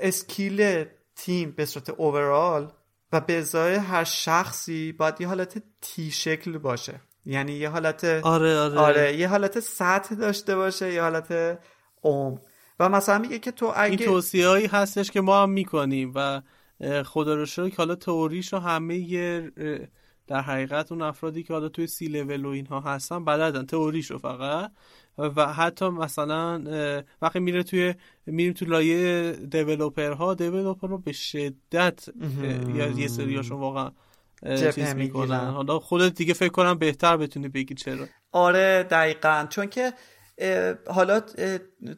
[0.00, 0.84] اسکیل
[1.16, 2.72] تیم به صورت اوورال
[3.12, 7.00] و به ازای هر شخصی باید یه حالت تی شکل باشه.
[7.26, 11.58] یعنی یه حالت آره آره, آره یه حالت سطح داشته باشه یه حالت
[12.02, 12.38] عمق.
[12.80, 16.42] و مثلا میگه که تو اگه این توصیه هایی هستش که ما هم می‌کنیم و
[17.04, 17.76] خدا رو شکر.
[17.76, 19.50] حالا تئوریش رو همه
[20.26, 23.66] در حقیقت اون افرادی که حالا توی سی لول و اینها هستن بلدن.
[23.66, 24.72] تئوریش رو فقط.
[25.18, 26.62] و حتی مثلا
[27.22, 27.94] وقتی میره توی
[28.26, 32.08] میریم تو لایه دیولوپر ها دیولوپر رو به شدت
[32.74, 33.90] یا یه سریاشون واقعا
[34.74, 35.50] چیز می‌کنن.
[35.50, 38.06] حالا خودت دیگه فکر کنم بهتر بتونی بگی چرا.
[38.32, 39.46] آره دقیقا.
[39.50, 39.92] چون که
[40.86, 41.20] حالا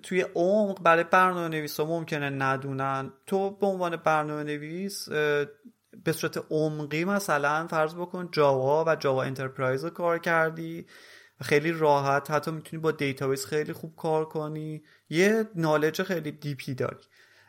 [0.03, 3.13] توی عمق برای برنامه نویس ها ممکنه ندونن.
[3.27, 5.09] تو به عنوان برنامه نویس
[6.05, 10.87] به صورت عمقی مثلا فرض بکن جاوا و جاوا enterprise رو کار کردی
[11.43, 14.83] خیلی راحت حتی می‌تونی با database خیلی خوب کار کنی.
[15.09, 17.05] یه knowledge خیلی deep ی داری.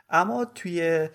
[0.10, 1.10] اما توی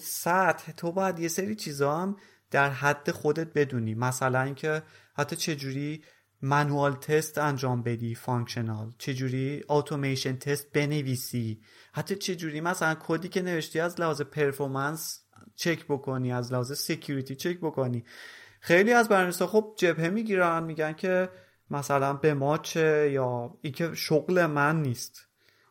[0.00, 2.16] سطح تو باید یه سری چیزا هم
[2.50, 3.94] در حد خودت بدونی.
[3.94, 4.82] مثلا اینکه
[5.16, 6.04] حتی چجوری
[6.44, 8.92] manual test انجام بدی functional.
[8.98, 11.60] چجوری؟ automation test بنویسی.
[11.92, 15.24] حتی چجوری؟ مثلا کدی که نوشتی از لحاظ performance
[15.54, 18.04] چک بکنی از لحاظ security چک بکنی.
[18.60, 21.28] خیلی از برنامه‌نویسا خب جبهه می‌گیرن میگن که
[21.70, 25.26] مثلا به ما چه یا اینکه شغل من نیست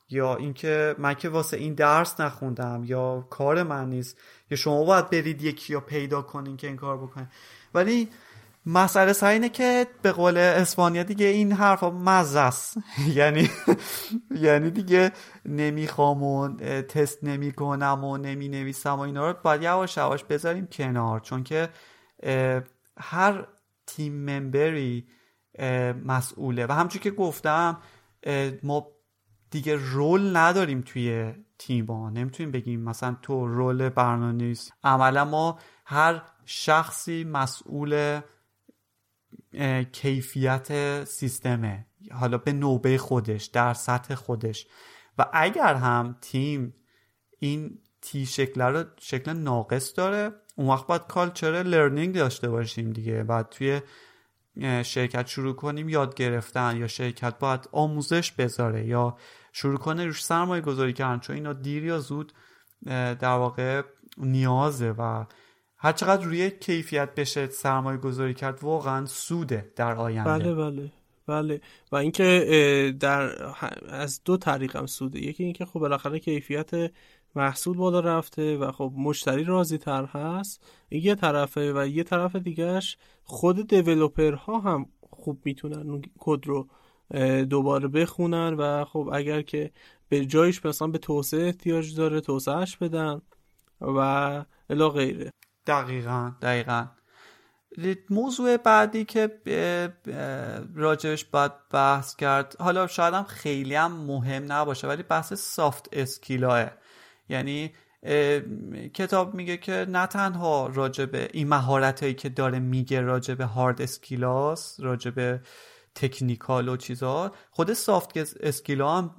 [0.09, 4.17] یا اینکه من که واسه این درس نخوندم یا کار من نیست
[4.51, 7.28] یا شما باید برید یکی یا پیدا کنین که این کار بکنین.
[7.74, 8.09] ولی
[8.66, 12.78] مسئله سر اینه که به قول اسپانیا دیگه این حرفا مزه است.
[13.16, 13.49] یعنی
[14.45, 15.11] یعنی دیگه
[15.45, 16.49] نمی‌خوام و
[16.82, 21.20] تست نمی‌کنم و نمی نویسم و اینا رو باید یواش یواش بذاریم کنار.
[21.20, 21.70] چون که
[22.97, 23.47] هر
[23.88, 25.07] تیم ممبری
[26.05, 26.66] مسئوله.
[26.66, 27.78] و همچون که گفتم
[28.64, 28.88] ما
[29.51, 36.22] دیگه رول نداریم توی تیما نمی‌تونیم بگیم مثلا تو رول برنامه نیست عملا ما هر
[36.45, 38.20] شخصی مسئول
[39.91, 41.85] کیفیت سیستمه.
[42.11, 44.67] حالا به نوبه خودش در سطح خودش.
[45.17, 46.73] و اگر هم تیم
[47.39, 53.23] این تی شکل رو شکل ناقص داره اون وقت باید کالچر لرنینگ داشته باشیم دیگه.
[53.23, 53.81] بعد توی
[54.83, 59.17] شرکت شروع کنیم یاد گرفتن یا شرکت باید آموزش بذاره یا
[59.51, 61.19] شروع کنه روش سرمایه گذاری کردن.
[61.19, 62.33] چون اینا دیر یا زود
[62.85, 63.81] در واقع
[64.17, 65.25] نیازه و
[65.84, 70.29] هر چقدر روی کیفیت بشه سرمایه گذاری کرد واقعا سوده در آینده.
[70.29, 70.91] بله بله
[71.27, 71.61] بله.
[71.91, 73.45] و اینکه در
[73.89, 75.19] از دو طریق هم سوده.
[75.19, 76.91] یکی اینکه خب بالاخره کیفیت
[77.36, 80.63] محصول بالا رفته و خب مشتری راضی تر هست.
[80.91, 86.67] یه طرفه و یه طرف دیگهش خود دیولوپر ها هم خوب می‌تونن کد رو
[87.45, 89.71] دوباره بخونن و خب اگر که
[90.09, 93.21] به جایش مثلا به توسعه احتیاج داره توسعهش بدن
[93.81, 93.97] و
[94.69, 95.31] الا غیره.
[95.68, 96.32] دقیقا.
[96.41, 96.88] دقیقا.
[98.09, 99.39] موضوع بعدی که
[100.76, 106.72] راجبش باید بحث کرد حالا شاید هم خیلی هم مهم نباشه ولی بحث سافت اسکیلاه
[107.30, 107.74] یعنی
[108.93, 114.80] کتاب میگه که نه تنها راجب این مهارت هایی که داره میگه راجب هارد اسکیلاس
[114.80, 115.39] راجب
[115.95, 119.16] technical و چیزها خود soft skill ا هم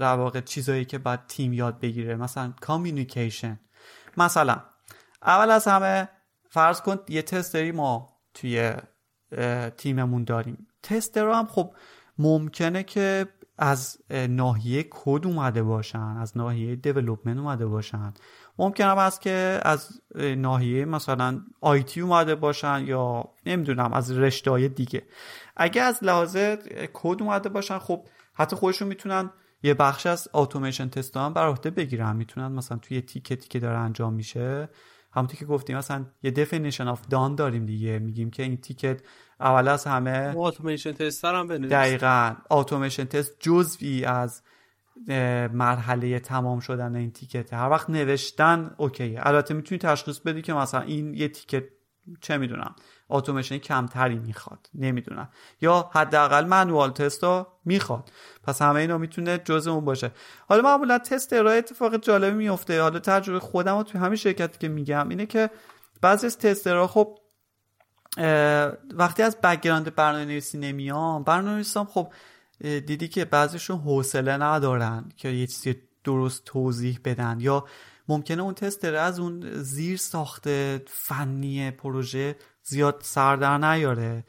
[0.00, 3.60] در واقع چیزهایی که باید تیم یاد بگیره مثلا communication
[4.16, 4.62] مثلا
[5.22, 6.08] اول از همه
[6.48, 8.72] فرض کن یه tester ی ما توی
[9.76, 10.66] تیممون داریم.
[10.82, 11.74] tester هم خب
[12.18, 13.26] ممکنه که
[13.58, 13.98] از
[14.28, 18.14] ناحیه کد اومده باشن از ناحیه development اومده باشن.
[18.58, 20.00] ممکن هم که از
[20.36, 25.02] ناحیه مثلا IT اومده باشن یا نمی‌دونم از رشته دیگه.
[25.56, 26.36] اگه از لحاظ
[26.92, 29.30] کد اومده باشن خب حتی خودشون می‌تونن
[29.62, 32.16] یه بخش از automation test هم بر عهده بگیرن.
[32.16, 34.68] می‌تونن مثلا توی ticket ی که داره انجام میشه.
[35.12, 37.98] همونطور که گفتیم مثلا یه definition of done داریم دیگه.
[37.98, 39.02] میگیم که این ticket
[39.40, 41.72] اول از همه automation test هم بنویس.
[41.72, 42.34] دقیقا.
[42.50, 44.42] automation test جزوی از
[45.52, 49.20] مرحله تمام شدن این ticket هر وقت نوشتن okay ه.
[49.22, 51.64] البته می‌تونی تشخیص بدی که مثلا این یه ticket
[52.20, 52.74] چه می‌دونم.
[53.10, 54.70] اتوماسیون کمتری می‌خواد.
[54.74, 55.28] نمی‌دونم.
[55.60, 57.24] یا حداقل manual test
[57.64, 58.12] می‌خواد.
[58.42, 60.10] پس همه اینا می‌تونه جزء اون باشه.
[60.48, 62.82] حالا معمولا tester ا یه اتفاق جالبی میفته.
[62.82, 65.50] حالا تجربه خودم رو توی همین شرکتی که میگم اینه که
[66.00, 67.18] بعضی از tester ا خب
[68.94, 72.12] وقتی از background برنامه نویسی نمیان برنامه نویسام خب
[72.60, 77.36] دیدی که بعضیشون حوصله ندارن که یه چیزی درست توضیح بدن.
[77.40, 77.64] یا
[78.08, 82.36] ممکنه اون tester از اون زیرساخت فنی پروژه
[82.70, 84.24] زیاد سردر نیاره.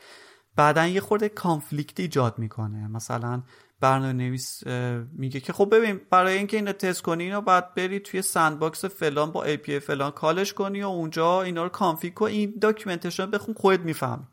[0.55, 2.87] بعدا یه خورده conflict ایجاد می‌کنه.
[2.87, 3.43] مثلا
[3.79, 4.67] برنامه نویس
[5.13, 9.31] میگه که خب ببین برای اینکه اینو تست کنی اینو باید بری توی sandbox فلان
[9.31, 12.25] با API فلان call ش کنی و اونجا اینا رو config کن.
[12.25, 14.27] این documentation بخون خودت می‌فهمی.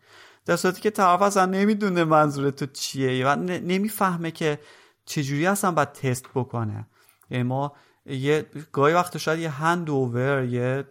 [0.46, 3.26] در صورتی که طرف اصلا نمی‌دونه منظور تو چیه.
[3.26, 4.58] و نمی‌فهمه که
[5.04, 6.86] چجوری اصلا باید تست بکنه.
[7.30, 7.72] یعنی ما
[8.06, 10.84] یه گاهی وقت شاید یه handover یه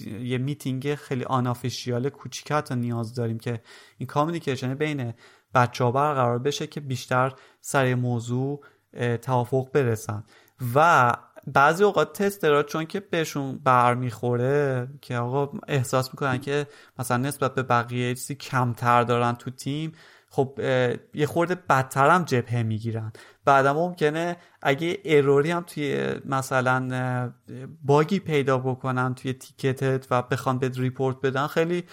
[0.00, 3.60] یه میتینگ خیلی unofficial کوچیک نیاز داریم که
[3.98, 5.14] این communication بین
[5.54, 8.64] بچه ها برقرار بشه که بیشتر سر موضوع
[9.22, 10.24] توافق برسن.
[10.74, 11.12] و
[11.46, 16.66] بعضی اوقات tester ها چون که بهشون برمیخوره که آقا احساس می‌کنن که
[16.98, 19.92] مثلا نسبت به بقیه چیزی کمتر دارن تو تیم
[20.30, 20.58] خب
[21.14, 23.12] یه خورده بدتر هم جبهه می‌گیرن.
[23.44, 27.32] بعدا ممکنه اگه error ی هم توی مثلا
[27.84, 31.84] bug ی پیدا بکنن توی ticket ت و بخوان بد report بدن خیلی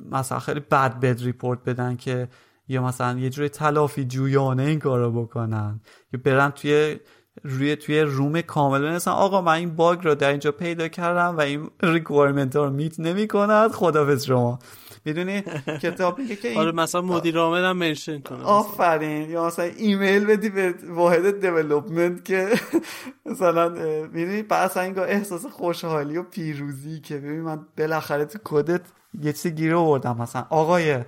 [0.00, 2.28] مثلا خیلی بد بد report بدن که
[2.68, 5.80] یا مثلا یه جوری تلافی جویانه این کارو بکنن.
[6.12, 6.98] یا برن توی
[7.48, 11.40] روی توی room کامل بنویسن آقا من این bug رو در اینجا پیدا کردم و
[11.40, 14.58] این requirement رو meet نمی کند خدافظ شما.
[15.04, 15.42] می‌دونی؟
[15.82, 18.42] کتاب میگه که این آره مثلا مدیر عامل هم منشن کنه.
[18.44, 19.30] آفرین.
[19.30, 22.48] یا مثلا ایمیل بدی به واحد دیولپمنت که
[23.26, 23.68] مثلا
[24.12, 28.80] می‌دونی؟ بعد اینگاه احساس خوشحالی و پیروزی که ببین من بالاخره تو کدت
[29.22, 30.16] یه چیزی گیر آوردم.
[30.20, 30.98] مثلا آقای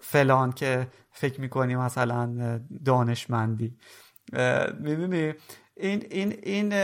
[0.00, 3.76] فلان که فکر می‌کنی مثلا دانشمندی.
[4.80, 5.32] می‌دونی؟
[5.76, 6.74] این این این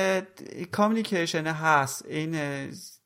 [0.72, 2.36] کامیکیشن هست این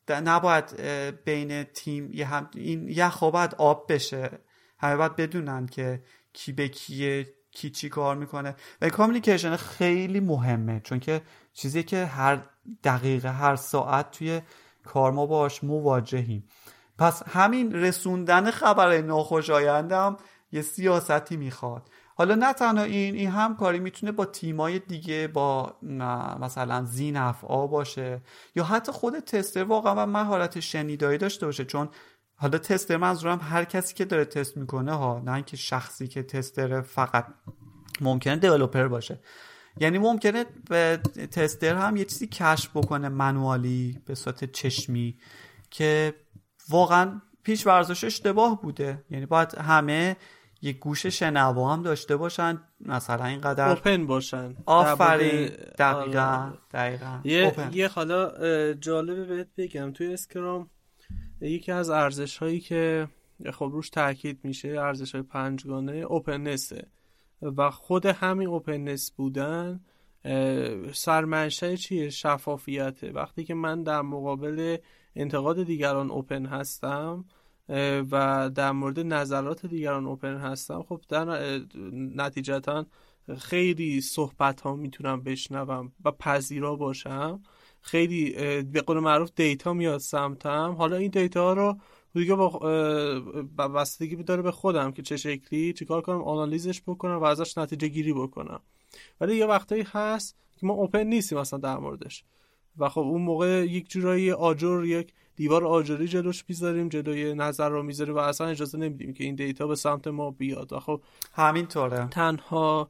[0.09, 0.81] نباید
[1.25, 4.39] بین تیم یه هم این یه باید آب بشه
[4.77, 10.81] همه باید بدونن که کی به کیه کی چی کار می‌کنه و کامیکیشن خیلی مهمه
[10.83, 11.21] چون که
[11.53, 12.41] چیزی که هر
[12.83, 14.41] دقیقه هر ساعت توی
[14.83, 16.47] کار ما باش مواجهیم
[16.97, 20.17] پس همین رسوندن خبر ناخوشایندم
[20.51, 25.77] یه سیاستی می‌خواد حالا نه تنها این این همکاری می‌تونه با تیمای دیگه با
[26.41, 28.21] مثلا زین افعا باشه
[28.55, 29.63] یا حتی خود تستر.
[29.63, 31.89] واقعا مهارت شنیدایی داشته باشه چون
[32.35, 36.81] حالا تستر منظورم هر کسی که داره تست می‌کنه ها نه اینکه شخصی که تستر
[36.81, 37.25] فقط
[38.01, 39.19] ممکنه دیولوپر باشه.
[39.79, 40.99] یعنی ممکنه به
[41.31, 45.17] تستر هم یه چیزی کشف بکنه منوالی به صورت چشمی
[45.69, 46.13] که
[46.69, 49.05] واقعا پیش ورزش اشتباه بوده.
[49.09, 50.15] یعنی باید همه
[50.61, 54.55] یه گوش شنوا هم داشته باشن مثلا اینقدر اوپن باشن.
[54.65, 55.49] آفرین.
[55.77, 57.19] دقیقا دقیقا.
[57.23, 60.69] یه, یه حالا جالبه بهت بگم توی اسکرام
[61.41, 63.07] یکی از ارزش هایی که
[63.53, 66.87] خب روش تاکید میشه ارزش های پنجگانه اوپننسه
[67.41, 69.79] و خود همین اوپننس بودن
[70.93, 73.11] سرمنشه چیه؟ شفافیته.
[73.11, 74.77] وقتی که من در مقابل
[75.15, 77.25] انتقاد دیگران اوپن هستم
[78.11, 80.83] و در مورد نظرات دیگران اوپن هستم.
[80.83, 81.59] خب در
[81.93, 82.85] نتیجتا
[83.37, 87.43] خیلی صحبت ها می‌تونم بشنوم و پذیرا باشم.
[87.81, 88.31] خیلی
[88.63, 90.75] به قول معروف دیتا میاد سمتم.
[90.77, 91.77] حالا این دیتا ها رو
[92.13, 97.57] دیگه با بستگی داره به خودم که چه شکلی چیکار کنم آنالیزش بکنم و ازش
[97.57, 98.59] نتیجه گیری بکنم.
[99.21, 102.23] ولی یه وقتایی هست که ما اوپن نیستیم اصلا در موردش.
[102.77, 107.83] و خب اون موقع یک جورایی آجر یک دیوار آجری جلوش می‌ذاریم جلوی نظر رو
[107.83, 110.73] می‌ذاریم و اصلا اجازه نمیدیم که این دیتا به سمت ما بیاد.
[110.73, 111.01] و خب
[111.33, 112.07] همینطوره.
[112.11, 112.89] تنها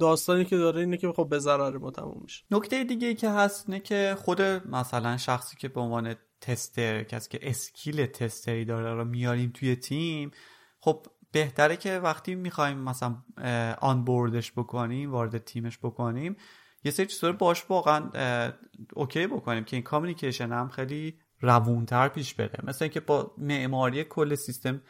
[0.00, 2.44] داستانی که داره اینه که خب به ضرر ما تموم میشه.
[2.50, 7.50] نکته دیگه که هست اینه که خود مثلا شخصی که به عنوان tester کسی که
[7.50, 10.30] skill tester ی داره رو میاریم توی تیم
[10.80, 13.16] خب بهتره که وقتی می‌خوایم مثلا
[13.80, 16.36] onboard ش بکنیم وارد تیمش بکنیم
[16.84, 18.10] یه سری چیزا باش واقعا
[18.92, 22.60] okay بکنیم که این communication هم خیلی روونتر پیش بره.
[22.62, 24.80] مثل اینکه با معماری کل سیستم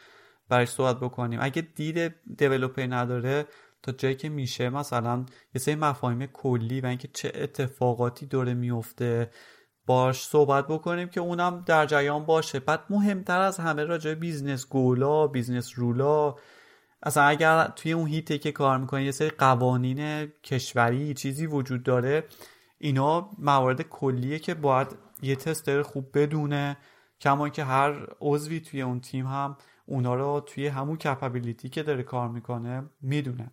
[0.49, 1.39] باش صحبت بکنیم.
[1.41, 3.45] اگه دید developer نداره
[3.83, 5.25] تا جایی که میشه مثلا
[5.55, 9.31] یه سری مفاهیم کلی و اینکه چه اتفاقاتی داره میفته
[9.85, 12.59] باش صحبت بکنیم که اونم در جریان باشه.
[12.59, 16.35] بعد مهمتر از همه راجع business goal ا business rule ا
[17.03, 22.23] اصلا اگر توی اون حیطه که کار می‌کنه یه سری قوانین کشوری چیزی وجود داره
[22.77, 24.87] اینا موارد کلیه که باید
[25.21, 26.77] یه tester خوب بدونه.
[27.21, 32.03] کما که هر عضوی توی اون تیم هم اونا رو توی همون کپابیلیتی که داره
[32.03, 33.51] کار می‌کنه می‌دونه.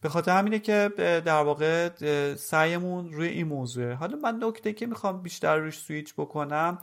[0.00, 0.90] به خاطر همینه که
[1.24, 1.88] در واقع
[2.34, 3.94] سعیمون روی این موضوعه.
[3.94, 6.78] حالا من نکته که می‌خوام بیشتر روش سویچ بکنم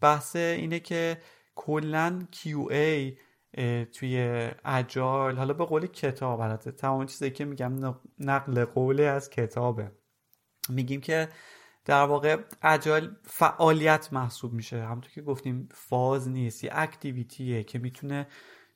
[0.00, 1.18] بحث اینه که
[1.54, 3.18] کلا QA
[3.92, 9.92] توی اجال حالا به قول کتاب البته تمام چیزی که میگم نقل قوله از کتابه.
[10.68, 11.28] میگیم که
[11.88, 14.84] در واقع agile فعالیت محسوب میشه.
[14.84, 18.26] همونطور که گفتیم فاز نیست یه activity ه که می‌تونه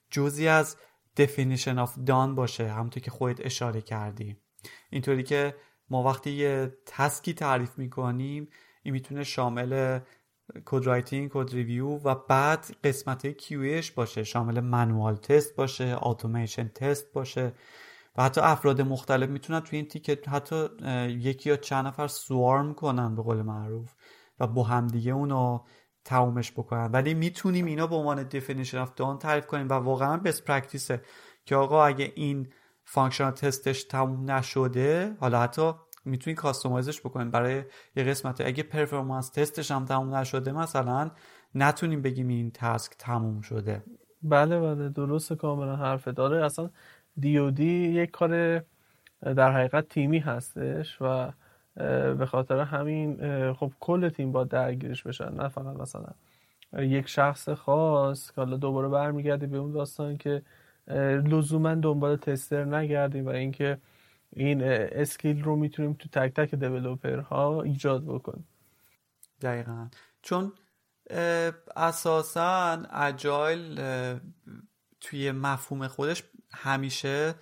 [0.09, 0.77] جزی از
[1.19, 4.37] definition of done باشه همونطور که خودت اشاره کردی.
[4.89, 5.55] اینطوری که
[5.89, 8.47] ما وقتی یه task ی تعریف می‌کنیم
[8.83, 9.99] این می‌تونه شامل
[10.65, 14.23] code writing code review و بعد قسمت QA ش باشه.
[14.23, 17.53] شامل manual test باشه automation test باشه.
[18.17, 20.67] و حتی افراد مختلف می‌تونن توی این ticket حتی
[21.07, 23.93] یکی یا چند نفر سوارم کنن به قول معروف
[24.39, 25.59] و با همدیگه اونو
[26.05, 26.91] تمومش بکنن.
[26.91, 31.01] ولی می‌تونیم اینا به عنوان definition of done تعریف کنیم و واقعا best practice ه
[31.45, 32.47] که آقا اگه این
[32.85, 35.71] function test ش تموم نشده حالا حتی
[36.05, 37.31] می‌تونین customize ش بکنیم.
[37.31, 37.63] برای
[37.95, 41.11] یه قسمت اگه performance test ش هم تموم نشده مثلا
[41.55, 43.83] نتونیم بگیم این task تموم شده.
[44.21, 46.69] بله بله درست کاملا حرف داره اصلا
[47.19, 48.63] دی یک کار
[49.21, 51.31] در حقیقت تیمی هستش و
[52.15, 53.17] به خاطر همین
[53.53, 56.09] خب کل تیم با درگیرش بشن نه فقط مثلا
[56.73, 60.41] یک شخص خاص که حالا دوباره برمیگردی به اون داستان که
[61.25, 63.77] لزوما دنبال تستر نگردیم و اینکه
[64.35, 66.63] این اسکیل رو می‌تونیم تو تک تک
[67.29, 68.47] ها ایجاد بکنیم.
[69.41, 69.87] دقیقا.
[70.21, 70.53] چون
[71.75, 73.81] اساسا اجایل
[75.01, 76.23] توی مفهوم خودش
[76.55, 77.35] همیشه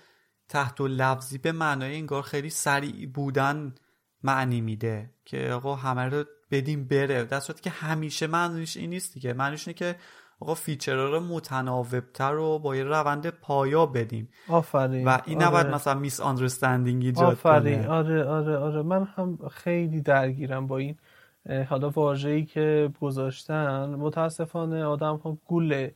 [0.49, 3.75] تحت و لفظی به معنای انگار خیلی سریع بودن
[4.23, 7.23] معنی میده که آقا همه رو بدیم بره.
[7.23, 9.33] در صورتی که همیشه معنیش این نیست دیگه.
[9.33, 9.95] معنیش اینه که
[10.39, 14.29] آقا فیچرها رو متناوبتر و با یه روند پایا بدیم.
[14.47, 15.07] آفرین.
[15.07, 15.75] و این نباید آره.
[15.75, 17.85] مثلا میس آندرستندینگ ایجاد آفرین.
[17.85, 18.81] آره آره آره.
[18.81, 20.95] من هم خیلی درگیرم با این
[21.69, 23.85] حالا واژه‌ای که گذاشتن.
[23.85, 25.89] متاسفانه آدم ها گول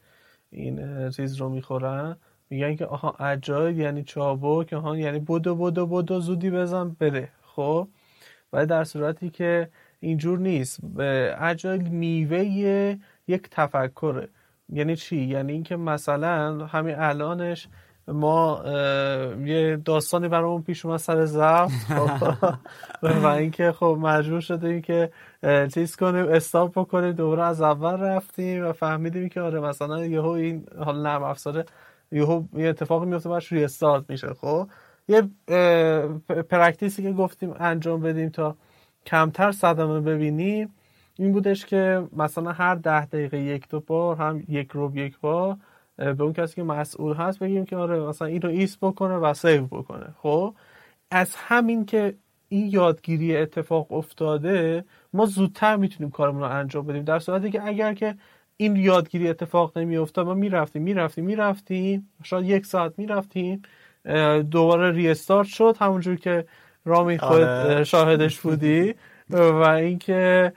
[0.49, 2.18] این چیز رو می‌خورن.
[2.49, 7.87] میگن که آها اجایل یعنی چابک آها یعنی بدو بدو بدو زودی بزن بره خب؟
[8.53, 9.69] ولی در صورتی که
[9.99, 10.79] اینجور نیست.
[11.41, 12.39] اجایل میوه
[13.27, 14.29] یک تفکره.
[14.69, 17.67] یعنی چی؟ یعنی اینکه مثلا همین الانش
[18.07, 18.61] ما
[19.45, 21.71] یه داستانی برامون پیش اومد سر ضبط
[23.23, 25.11] و اینکه خب مجبور شدیم که
[25.73, 30.65] چیز کنیم stop بکنیم دوباره از اول رفتیم و فهمیدیم که آره مثلا یهو این
[30.85, 31.65] حال نرم افزاره.
[32.12, 34.70] یهو یه اتفاقی میفته باش restart میشه خب؟
[35.08, 35.22] یه
[36.49, 38.56] practice ی که گفتیم انجام بدیم تا
[39.06, 40.74] کمتر صدمه ببینیم
[41.20, 45.58] این بودش که مثلا هر ده دقیقه یک دو بار هم یک ربع یک بار
[45.97, 49.34] به اون کسی که مسئول هست بگیم که آره مثلا این رو ایست بکنه و
[49.34, 50.56] save بکنه خب؟
[51.12, 52.16] از همین که
[52.49, 57.93] این یادگیری اتفاق افتاده ما زودتر می‌تونیم کارمون رو انجام بدیم در صورتی که اگر
[57.93, 58.16] که
[58.58, 62.10] این یادگیری اتفاق نمیافتاد ما می‌رفتیم می‌رفتیم می‌رفتیم.
[62.24, 63.62] شاید یک ساعت می‌رفتیم.
[64.51, 66.45] دوباره restart شد همونجور که
[66.86, 67.84] رامی خود آره.
[67.84, 68.95] شاهدش بودی.
[69.30, 70.53] و اینکه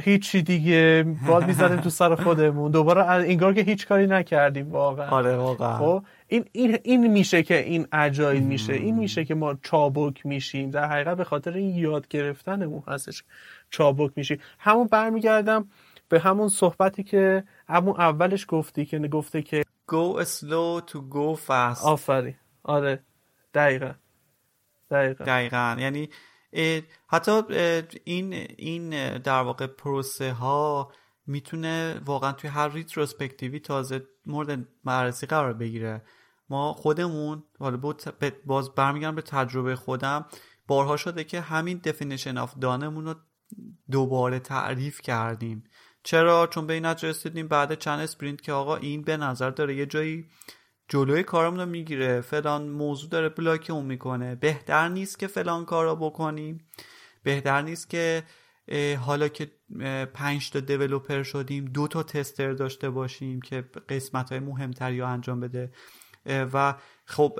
[0.00, 2.70] هیچی دیگه باد می‌زنیم تو سر خودمون.
[2.70, 5.10] دوباره انگار که هیچ کاری نکردیم واقعا.
[5.10, 5.78] آره واقعا.
[5.78, 8.72] خب این, این, این میشه که این اجایل میشه.
[8.72, 10.70] این میشه که ما چابک میشیم.
[10.70, 13.24] در حقیقت به خاطر این یاد گرفتنمون هستش
[13.70, 14.38] چابک میشیم.
[14.58, 15.68] همون برمیگردم
[16.08, 21.84] به همون صحبتی که همون اولش گفتی که گفته که go slow to go fast.
[21.84, 23.04] آفری آره.
[23.54, 23.92] دقیقا.
[24.90, 25.24] دقیقا.
[25.24, 25.76] دقیقا.
[25.78, 26.08] یعنی
[27.08, 27.42] حتی
[28.04, 30.92] این این در واقع پروسه ها
[31.26, 36.02] می‌تونه واقعا توی هر retrospective ی تازه مورد بررسی قرار بگیره.
[36.50, 37.94] ما خودمون حالا
[38.46, 40.26] باز برمیگردم به تجربه خودم
[40.66, 43.14] بارها شده که همین definition of done مون رو
[43.90, 45.64] دوباره تعریف کردیم.
[46.06, 49.76] چرا؟ چون به این نتیجه رسیدیم بعد چند sprint که آقا این به نظر داره
[49.76, 50.24] یه جایی
[50.88, 52.20] جلوی کارمون رو می‌گیره.
[52.20, 54.34] فلان موضوع داره block مون می‌کنه.
[54.34, 56.68] بهتر نیست که فلان کار رو بکنیم.
[57.22, 58.22] بهتر نیست که
[59.00, 59.50] حالا که
[60.14, 65.40] پنج تا دیولوپر شدیم دو تا تستر داشته باشیم که قسمت های مهمتری رو انجام
[65.40, 65.72] بده.
[66.26, 67.38] و خب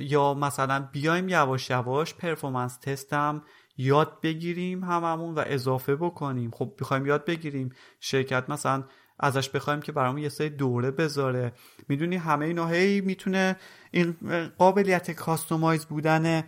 [0.00, 3.42] یا مثلا بیایم یواش یواش پرفورمنس تستم
[3.76, 6.50] یاد بگیریم هممون و اضافه بکنیم.
[6.50, 7.70] خب بخوایم یاد بگیریم.
[8.00, 8.84] شرکت مثلا
[9.20, 11.52] ازش بخوایم که برامون یه سری دوره بذاره.
[11.88, 13.56] می‌دونی همه اینا هی می‌تونه
[13.92, 14.16] این
[14.58, 16.44] قابلیت کاستومایز بودن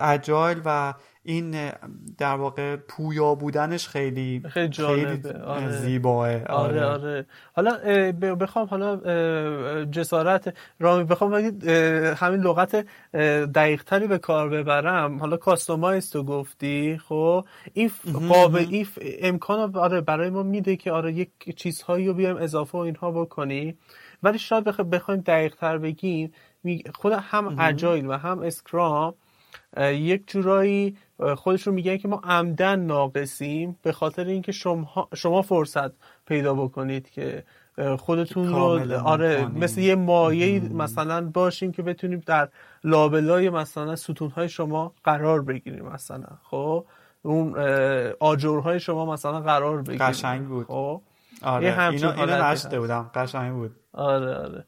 [0.00, 0.94] اجایل و
[1.26, 1.70] این
[2.18, 5.38] در واقع پویا بودنش خیلی خیلی, جالبه.
[5.42, 5.70] آره.
[5.70, 6.44] زیباه.
[6.44, 6.46] آره.
[6.46, 6.84] آره.
[6.84, 7.26] آره.
[7.52, 7.78] حالا
[8.12, 8.96] بخوام حالا
[9.84, 11.34] جسارت رامی بخوام
[12.14, 12.86] همین لغت
[13.54, 15.18] دقیق تری به کار ببرم.
[15.18, 17.90] حالا کاستومایز تو گفتی خب؟ این
[18.28, 18.86] قابل این
[19.20, 23.76] امکان آره برای ما میده که آره یک چیزهایی رو بیایم اضافه و اینها بکنی
[24.22, 26.32] ولی شاید بخوایم دقیق تر بگیم.
[26.94, 29.14] خود هم اجایل و هم اسکرام
[29.80, 30.96] یک جورایی
[31.36, 35.90] خودشون میگن که ما عمدن ناقصیم به خاطر اینکه شما شما فرصت
[36.26, 37.44] پیدا بکنید که
[37.98, 42.48] خودتون رو آره مثل یه مایه مثلا باشیم که بتونیم در
[42.84, 46.86] لابلای مثلا ستونهای شما قرار بگیریم مثلا خب؟
[47.22, 47.58] اون
[48.20, 50.66] آجرهای شما مثلا قرار بگیریم قشنگ بود.
[50.66, 51.00] خب؟
[51.42, 51.90] آره.
[51.90, 53.10] اینو اینو بودم.
[53.14, 53.76] قشنگ بود.
[53.92, 54.64] آره آره.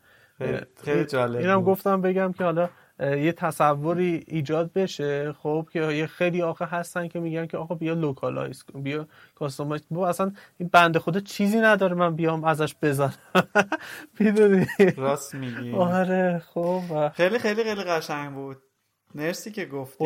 [0.84, 2.68] خیلی جالب اینم گفتم بگم که حالا
[3.00, 7.94] یه تصوری ایجاد بشه خب که یه خیلی آخه هستن که میگن که آقا بیا
[7.94, 13.14] localize کن بیا customize بو اصلا این بنده خدا چیزی نداره من بیام ازش بزنم.
[14.20, 14.66] می‌دونی؟
[14.96, 15.72] راست میگی.
[15.72, 18.56] آره خب خیلی خیلی خیلی قشنگ بود.
[19.14, 20.04] مرسی که گفتی.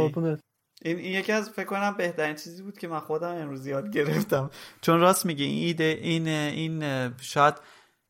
[0.84, 4.50] این, این یکی از فکر کنم بهترین چیزی بود که من خودم امروز یاد گرفتم.
[4.80, 7.54] چون راست میگی این ایده این این شاید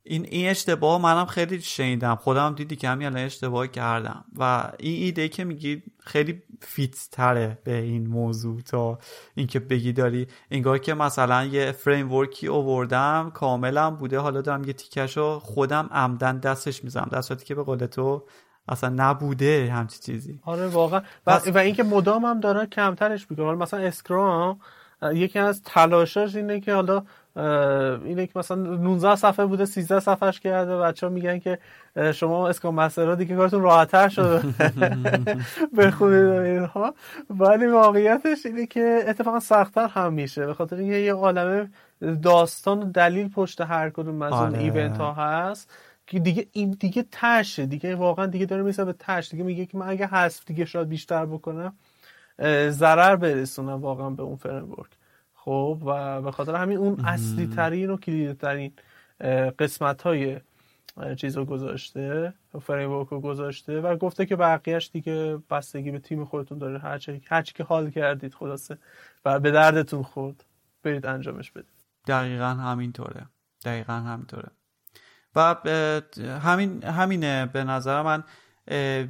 [0.05, 2.15] این این اشتباه منم خیلی شنیدم.
[2.15, 4.25] خودم دیدی که همین الان اشتباه کردم.
[4.39, 8.99] و این ایده که میگی خیلی فیت تره به این موضوع تا
[9.35, 10.27] اینکه بگی داری.
[10.51, 14.19] انگار که مثلا یه فریم ورکی اووردم کاملا بوده.
[14.19, 17.09] حالا دارم یه تیکش رو خودم عمدن دستش می‌زنم.
[17.13, 18.25] در صورتی که به قول تو
[18.69, 20.41] اصلا نبوده همچی چیزی.
[20.43, 21.03] آره واقعا.
[21.27, 24.61] و, و اینکه مدام هم دارن کمترش می‌کنن مثلا اسکرام
[25.15, 27.03] یکی از تلاشاش اینه که حالا
[28.05, 31.59] اینه که مثلا 19 صفحه بوده 13 صفحهش کرده بچه ها میگن که
[32.15, 34.43] شما اسکام مستر دیگه کارتون راحتتر شده.
[35.79, 36.95] بخونید اینها.
[37.31, 40.47] ولی واقعیتش اینه که اتفاقا سختتر هم میشه.
[40.47, 41.71] به خاطر اینکه یه عالمه
[42.23, 45.71] داستان و دلیل پشت هر کدوم از اون ایونت ها هست
[46.07, 47.67] که دیگه این دیگه تشه.
[47.67, 49.29] دیگه واقعا دیگه داره میسه به تش.
[49.31, 51.75] دیگه میگه که من اگه حذف دیگه شاید بیشتر بکنم.
[52.71, 54.77] ضرر برسونم واقعا به اون فریم
[55.35, 58.73] خب و به خاطر همین اون اصلی ترین و کلیدی ترین
[59.59, 60.41] قسمت های
[61.17, 66.59] چیز رو گذاشته فریم رو گذاشته و گفته که بقیهش دیگه بستگی به تیم خودتون
[66.59, 66.79] داره.
[66.79, 68.79] هرچی هرچی که حال کردید خلاصه
[69.25, 70.45] و به دردتون خورد
[70.83, 71.85] برید انجامش بدید.
[72.07, 73.27] دقیقا همینطوره.
[73.65, 74.49] دقیقا همینطوره.
[75.37, 75.57] و
[76.43, 77.47] همین همینه.
[77.47, 78.25] به نظر من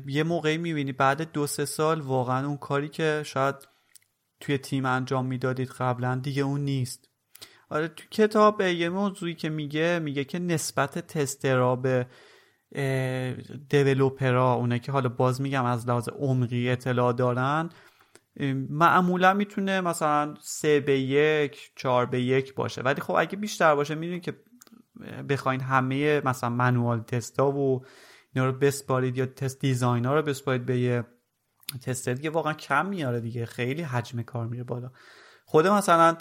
[0.06, 3.54] یه موقعی می‌بینی بعد دو سه سال واقعا اون کاری که شاید
[4.40, 7.08] توی تیم انجام می‌دادید قبلا دیگه اون نیست.
[7.70, 12.06] آره تو کتاب یه موضوعی که میگه میگه که نسبت تسترا به
[13.68, 17.68] دیولوپرا اونه که حالا باز میگم از لحاظ عمقی اطلاع دارن
[18.70, 22.82] معمولا می‌تونه مثلا سه به یک چهار به یک باشه.
[22.82, 24.36] ولی خب اگه بیشتر باشه می‌دونید که
[25.28, 27.84] بخواین همه مثلا منوال تستا و
[28.34, 31.04] اینا رو بسپارید یا تست دیزاین ها رو بسپارید به یه
[31.82, 33.46] تست دیگه واقعا کم میاره دیگه.
[33.46, 34.90] خیلی حجم کار میره بالا.
[35.44, 36.16] خود مثلا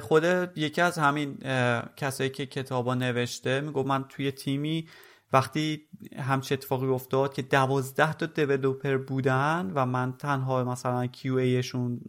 [0.00, 0.24] خود
[0.56, 1.38] یکی از همین
[1.96, 4.88] کسایی که کتابا نوشته میگو من توی تیمی
[5.32, 5.88] وقتی
[6.18, 12.00] همچه اتفاقی افتاد که دوازده تا دیولوپر بودن و من تنها مثلا کیو ایشون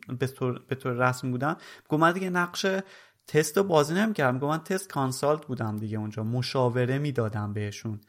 [0.69, 1.57] به طور رسمی بودم
[1.89, 2.65] گفت من دیگه نقش
[3.27, 4.39] تست رو بازی نمی‌کردم.
[4.39, 6.23] گفت من تست کانسالت بودم دیگه اونجا.
[6.23, 8.01] مشاوره می‌دادم بهشون.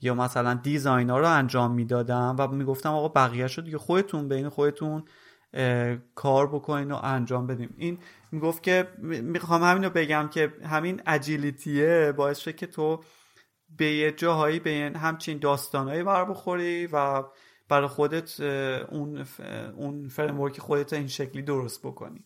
[0.00, 4.48] یا مثلا دیزاین ها رو انجام می‌دادم و می‌گفتم آقا بقیه شد دیگه خودتون بین
[4.48, 5.04] خودتون
[6.14, 7.98] کار بکنین و انجام بدیم این
[8.32, 13.00] می‌گفت که می‌خوام همین رو بگم که همین اجیلیتیه باعث شد که تو
[13.78, 17.22] به یه جاهایی به همچین داستانهایی بر بخوری و
[17.68, 18.40] برای خودت
[18.90, 19.24] اون
[19.76, 22.24] اون framework خودت این شکلی درست بکنی.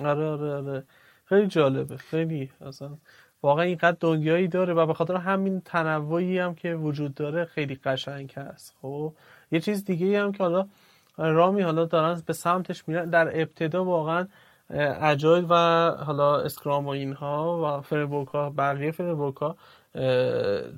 [0.00, 0.86] آره آره آره.
[1.24, 1.96] خیلی جالبه.
[1.96, 2.98] خیلی اصلا
[3.46, 8.32] واقعا اینقدر دنیایی داره و به خاطر همین تنوعی هم که وجود داره خیلی قشنگ
[8.36, 8.74] هست.
[8.82, 9.12] خب
[9.50, 10.66] یه چیز دیگه هم که حالا
[11.16, 14.28] رامی حالا دارن به سمتش میرن در ابتدا واقعا
[15.00, 15.54] agile و
[15.90, 19.56] حالا Scrum و اینها و framework ها بقیه framework ها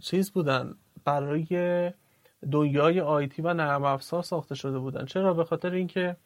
[0.00, 1.92] چیز بودن برای
[2.52, 5.04] دنیای آیتی و نرم افزار ساخته شده بودن.
[5.04, 6.16] چرا؟ به خاطر اینکه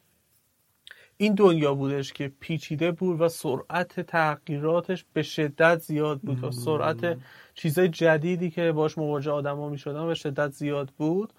[1.23, 7.17] این دنیا بودش که پیچیده بود و سرعت تغییراتش به شدت زیاد بود و سرعت
[7.53, 11.33] چیزای جدیدی که باش مواجه آدما می‌شدن به شدت زیاد بود.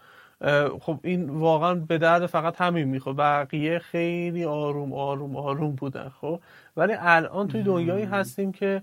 [0.80, 6.41] خب این واقعا به درد فقط همین می‌خواد بقیه خیلی آروم آروم آروم بودن خب.
[6.76, 8.82] ولی الان توی دنیایی هستیم که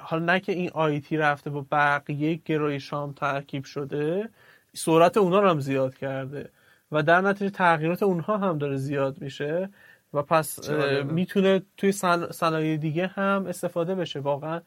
[0.00, 4.28] حالا نه که این IT رفته با بقیه گرایشام ترکیب شده
[4.72, 6.50] سرعت اونا رو هم زیاد کرده.
[6.94, 9.68] و در نتیجه تغییرات اونها هم داره زیاد میشه
[10.12, 10.70] و پس
[11.04, 11.92] می‌تونه توی
[12.30, 14.20] صنایع دیگه هم استفاده بشه.
[14.20, 14.60] واقعا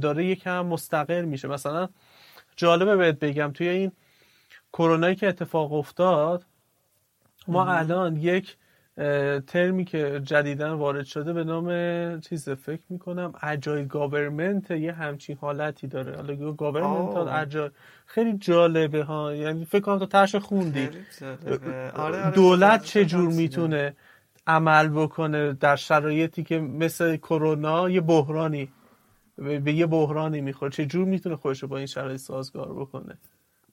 [0.00, 1.48] داره یکم مستقل میشه.
[1.48, 1.88] مثلا
[2.56, 3.92] جالبه بهت بگم توی این
[4.72, 6.44] کرونایی که اتفاق افتاد
[7.48, 8.56] ما الان یک
[9.46, 15.86] ترمی که جدیداً وارد شده به نام چیز فکر می‌کنم agile government یه همچین حالتی
[15.86, 16.16] داره.
[16.16, 17.70] حالا government agile
[18.06, 19.34] خیلی جالبه ها.
[19.34, 20.88] یعنی فکر کنم تو ترش خوندی.
[21.54, 23.96] آره، آره، دولت چجور می‌تونه
[24.46, 28.68] عمل بکنه در شرایطی که مثل کرونا یه بحرانی
[29.38, 33.18] به یه بحرانی می‌خوره؟ چجور می‌تونه خودش با این شرایط سازگار بکنه؟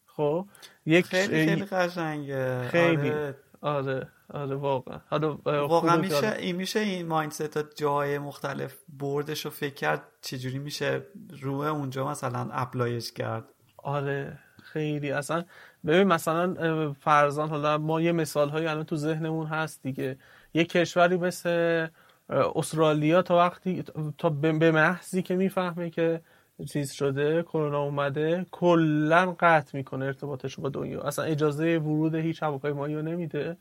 [0.05, 0.45] خب
[0.85, 2.67] یک خیلی خیلی قشنگه.
[2.67, 3.11] خیلی.
[3.11, 3.35] آره.
[3.61, 4.07] آره.
[4.33, 4.99] آره واقعا.
[5.09, 10.59] حالا واقعا میشه این میشه این مایندست تا جای مختلف بردش رو فکر کرد چجوری
[10.59, 11.01] میشه
[11.41, 13.45] روی اونجا مثلا اپلایش کرد؟
[13.77, 15.11] آره خیلی.
[15.11, 15.43] اصلا
[15.85, 20.17] ببین مثلا فرزان حالا ما یه مثال هایی الان تو ذهنمون هست دیگه.
[20.53, 21.87] یه کشوری مثل
[22.29, 23.83] استرالیا تا وقتی
[24.17, 26.21] تا به محضی که می‌فهمه که
[26.65, 31.01] چیز شده کرونا اومده کلا قطع می‌کنه ارتباطش با دنیا.
[31.01, 33.57] اصلا اجازه ورود هیچ هواپیمایی رو نمیده.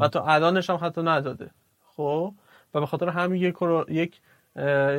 [0.00, 1.50] و تا الانش هم حتی نداده.
[1.96, 2.34] خب؟
[2.74, 3.56] و به خاطر همین یک,
[3.88, 4.20] یک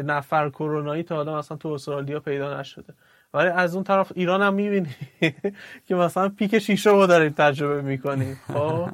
[0.05, 2.93] نفر کرونایی تا حالا مثلا تو استرالیا پیدا نشده.
[3.33, 4.95] ولی از اون طرف ایران هم می‌بینی
[5.87, 8.89] که مثلا پیک شیشه رو داریم تجربه می‌کنیم خب؟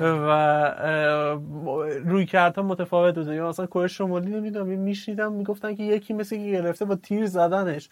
[0.00, 0.28] و
[2.04, 6.50] روی کردها متفاوت بوده یا مثلا کره شمالی نمی‌دونم میشنیدم می‌گفتن که یکی مثل که
[6.50, 7.88] گرفته با تیر زدنش.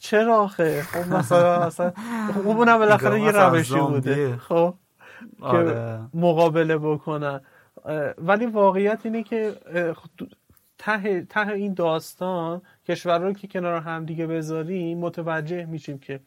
[0.00, 1.92] چرا آخه؟ خب مثلا اصلا
[2.34, 4.36] خب اونم بالاخره یه روشی بوده.
[4.36, 4.74] خب؟
[5.40, 5.72] آره.
[5.72, 7.40] که مقابله بکنن.
[8.18, 9.54] ولی واقعیت اینه که
[10.78, 16.20] ته, ته این داستان کشورها که کنار هم دیگه بذاریم متوجه میشیم که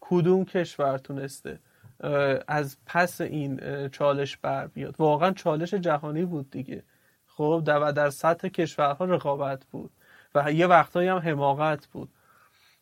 [0.00, 1.58] کدوم کشور تونسته
[2.48, 4.94] از پس این چالش بر بیاد.
[4.98, 6.82] واقعا چالش جهانی بود دیگه.
[7.26, 9.90] خب و در سطح کشورها رقابت بود
[10.34, 12.08] و یه وقتایی هم حماقت بود.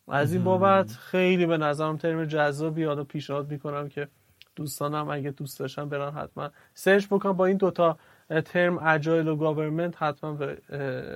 [0.07, 4.07] از این بابت خیلی به نظرم ترم جذابی حالا پیشنهاد می‌کنم که
[4.55, 7.97] دوستانم اگه دوست داشتن برن حتما search بکن با این دوتا
[8.45, 10.61] term agile و government حتما به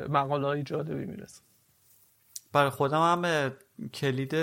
[0.09, 1.41] مقاله های جالبی می‌رسه.
[2.53, 3.51] برای خودم هم
[3.93, 4.35] کلید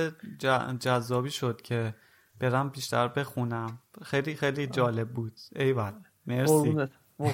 [0.81, 1.95] جذابی شد که
[2.41, 3.79] برم بیشتر بخونم.
[4.03, 5.41] خیلی خیلی جالب بود.
[5.57, 5.93] ایول
[6.27, 6.77] مرسی.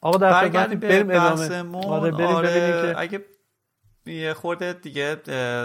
[0.00, 1.86] آقا در خدمت بریم ادامه.
[1.86, 3.24] آره بریم آره اگه
[4.06, 5.20] یه خورده دیگه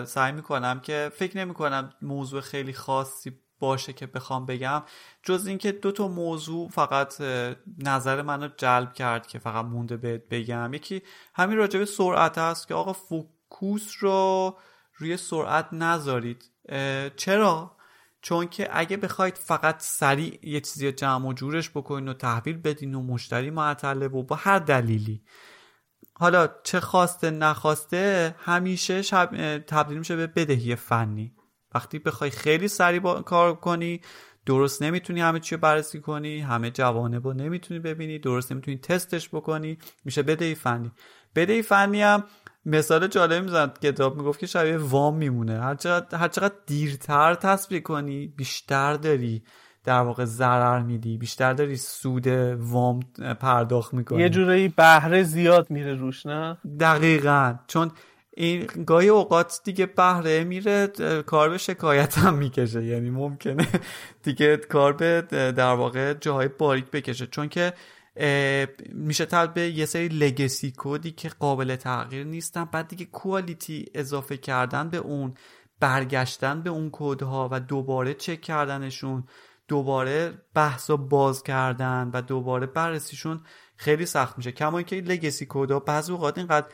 [0.05, 4.83] سعی می‌کنم که فکر نمی‌کنم موضوع خیلی خاصی باشه که بخوام بگم.
[5.23, 7.21] جز اینکه دو تا موضوع فقط
[7.77, 10.73] نظر منو جلب کرد که فقط مونده بهت بگم.
[10.73, 11.01] یکی
[11.33, 14.57] همین راجع به سرعت هست که آقا فوکوس رو
[14.95, 16.51] روی سرعت نذارید.
[17.15, 17.75] چرا؟
[18.21, 22.95] چون که اگه بخواید فقط سریع یه چیزی جمع و جورش بکنین و تحویل بدین
[22.95, 25.23] و مشتری معطله و با هر دلیلی.
[26.13, 31.35] حالا چه خواسته نخواسته همیشه شب تبدیل میشه به بدهی فنی.
[31.75, 34.01] وقتی بخوای خیلی سریع کار کنی
[34.45, 39.77] درست نمی‌تونی همه چی بررسی کنی همه جوانب رو نمی‌تونی ببینی درست نمی‌تونی تستش بکنی
[40.05, 40.91] میشه بدهی فنی.
[41.35, 42.23] بدهی فنی هم
[42.65, 45.61] مثال جالب می‌زند کتاب می‌گفت که شبیه وام میمونه.
[45.61, 49.43] هر چقدر, دیرتر تصویر کنی بیشتر داری
[49.83, 52.27] در واقع ضرر میدی بیشتر داری سود
[52.57, 52.99] وام
[53.39, 54.21] پرداخت می‌کنی.
[54.21, 57.55] یه جورایی بهره زیاد میره روش نه؟ دقیقا.
[57.67, 57.91] چون
[58.39, 60.87] این گاهی اوقات دیگه بهره میره
[61.25, 62.85] کار به شکایت هم می‌کشه.
[62.85, 63.67] یعنی ممکنه
[64.23, 67.27] دیگه کار به در واقع جاهای باریک بکشه.
[67.27, 67.73] چون که
[68.93, 72.65] میشه تبدیل به یه سری لگسی کودی که قابل تغییر نیستن.
[72.65, 75.33] بعد دیگه کوالیتی اضافه کردن به اون
[75.79, 79.23] برگشتن به اون کودها و دوباره چک کردنشون
[79.67, 83.41] دوباره بحث باز کردن و دوباره بررسیشون
[83.75, 84.51] خیلی سخت میشه.
[84.51, 86.67] کما اینکه لگسی کودها بعضی اوقات اینقدر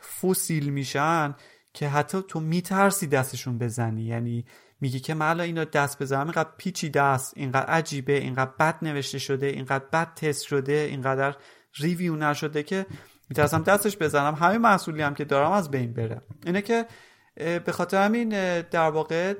[0.00, 1.34] فوسیل میشن
[1.72, 4.02] که حتی تو میترسی دستشون بزنی.
[4.02, 4.44] یعنی
[4.80, 6.20] میگی که من اینا دست بزنم.
[6.20, 11.36] اینقدر پیچی دست اینقدر عجیبه اینقدر بد نوشته شده اینقدر بد تست شده اینقدر
[11.74, 12.86] ریویو نشده که
[13.28, 14.34] میترسم دستش بزنم.
[14.34, 16.22] همه محصولی هم که دارم از بین بره.
[16.46, 16.86] اینه که
[17.34, 18.28] به خاطر همین
[18.60, 19.34] در واقع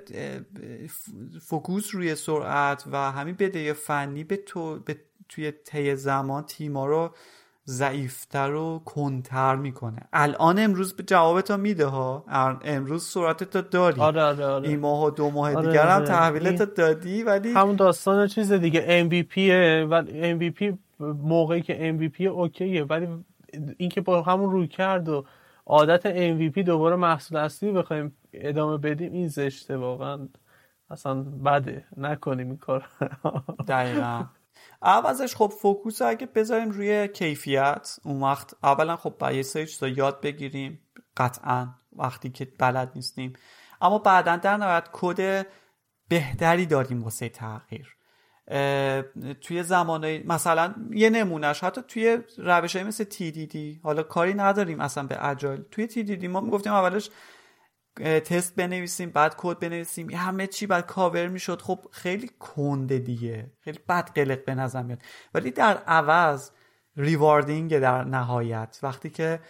[1.42, 4.96] فوکوس روی سرعت و همین بده فنی به تو به
[5.28, 7.14] توی طی زمان تیما رو
[7.70, 10.00] ضعیفتر و کنتر می‌کنه.
[10.12, 12.24] الان امروز به جوابتو میده ها
[12.64, 14.00] امروز سرعتت داری.
[14.00, 14.68] آره آره آره.
[14.68, 16.06] این ماه و دو ماه آره دیگر هم آره.
[16.06, 19.38] تحویلت دادی ولی همون داستان چیز دیگه MVP
[19.90, 23.08] ولی MVP موقعی که MVP اوکیه ولی
[23.76, 25.24] اینکه با همون روی کرد و
[25.66, 30.28] عادت MVP دوباره محصول اصلی بخوایم ادامه بدیم این زشته واقعا
[30.90, 32.86] اصلا بده نکنیم این کار
[33.68, 34.24] دقیقا.
[34.82, 39.88] عوضش خب focus اگه بذاریم روی کیفیت اون وقت اولا خب باید یه سری چیزا
[39.88, 40.80] یاد بگیریم
[41.16, 43.32] قطعا وقتی که بلد نیستیم.
[43.80, 45.46] اما بعدا در نهایت کد
[46.08, 47.96] بهتری داریم واسه تغییر.
[49.40, 55.06] توی زمانه مثلا یه نمونهش حتی توی روش های مثل TDD حالا کاری نداریم اصلا
[55.06, 57.10] به agile توی TDD ما می‌گفتیم اولش
[58.00, 61.62] تست بنویسیم بعد کد بنویسیم همه چی بعد کاور می‌شد.
[61.62, 63.52] خب خیلی کنده دیگه.
[63.60, 65.02] خیلی بد قلق به نظر میاد.
[65.34, 66.50] ولی در عوض
[66.96, 68.78] rewarding در نهایت.
[68.82, 69.40] وقتی که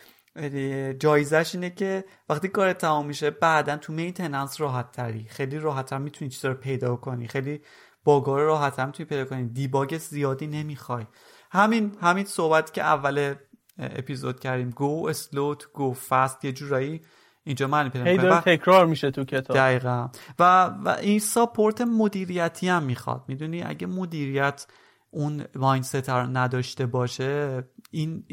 [0.98, 5.26] جایزش اینه که وقتی کار تمام میشه بعدا تو maintenance راحت تری.
[5.28, 7.28] خیلی راحت تر می‌تونی چیزا رو پیدا کنی.
[7.28, 7.60] خیلی
[8.04, 9.48] bug ا رو راحت تر می‌تونی پیدا کنی.
[9.48, 11.06] debug زیادی نمی‌خوای.
[11.50, 13.34] همین همین صحبت که اول
[13.78, 14.70] اپیزود کردیم.
[14.70, 17.00] گو اسلوت گو فست یه جورایی
[17.44, 19.56] اینجا معنی پیدا تکرار میشه تو کتاب.
[19.56, 20.08] دقیقا.
[20.38, 23.24] و, و این ساپورت مدیریتی هم می‌خواد.
[23.28, 24.66] می‌دونی؟ اگه مدیریت
[25.10, 28.24] اون ماینست رو نداشته باشه این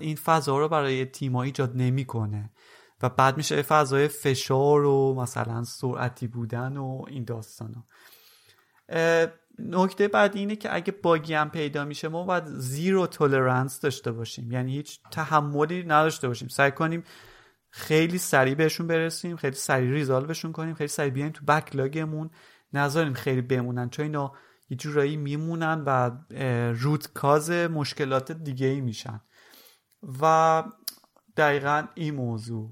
[0.00, 2.50] این فضا رو برای تیما ایجاد نمی‌کنه.
[3.02, 7.84] و بعد میشه فضای فشار و مثلا سرعتی بودن و این داستانا
[9.58, 14.52] نکته بعد اینه که اگه باگی هم پیدا میشه ما باید زیرو تولرنس داشته باشیم.
[14.52, 16.48] یعنی هیچ تحملی نداشته باشیم.
[16.48, 17.04] سعی کنیم
[17.70, 22.30] خیلی سریع بهشون برسیم خیلی سریع ریزالوشون کنیم خیلی سریع بیایم تو بکلاگمون
[22.72, 24.32] نذاریم خیلی بمونن چون اینا
[24.70, 26.10] یه جورایی میمونن و
[26.72, 29.20] روت کاز مشکلات دیگه ای میشن.
[30.22, 30.64] و
[31.36, 32.70] دقیقا این موضوع.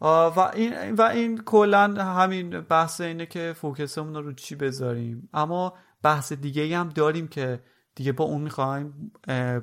[0.00, 5.28] و این و این کلا همین بحث اینه که فوکسمون رو چی بذاریم.
[5.32, 7.62] اما بحث دیگه هم داریم که
[7.94, 9.12] دیگه با اون می‌خوایم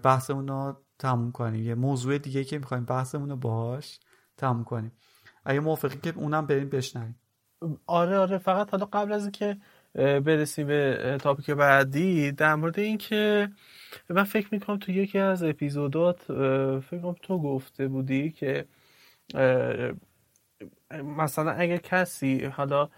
[0.03, 1.65] بحثمون رو تموم کنیم.
[1.65, 3.99] یه موضوع دیگه که می‌خوایم بحثمون رو باهاش.
[4.39, 4.91] تموم کنیم.
[5.45, 7.19] اگه موافقی که اونم بریم بشنویم.
[7.87, 8.37] آره آره.
[8.37, 9.57] فقط حالا قبل از اینکه
[9.95, 13.49] برسیم به تاپیک بعدی در مورد اینکه
[14.09, 16.23] من فکر می‌کنم تو یکی از اپیزودات
[16.79, 18.65] فکر کنم تو گفته بودی که
[20.93, 22.89] مثلا اگر کسی حالا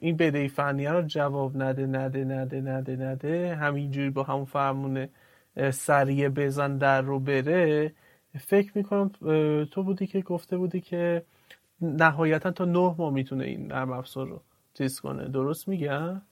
[0.00, 5.10] این بدهی فنیه رو جواب نده نده نده نده نده همینجوری با همون فرمونه
[5.72, 7.94] سریع بزن در رو بره
[8.40, 9.10] فکر می‌کنم
[9.64, 11.22] تو بودی که گفته بودی که
[11.80, 14.40] نهایتا تا نه ماه می‌تونه این نرم افزار رو
[14.74, 15.28] چیز کنه.
[15.28, 16.22] درست میگم؟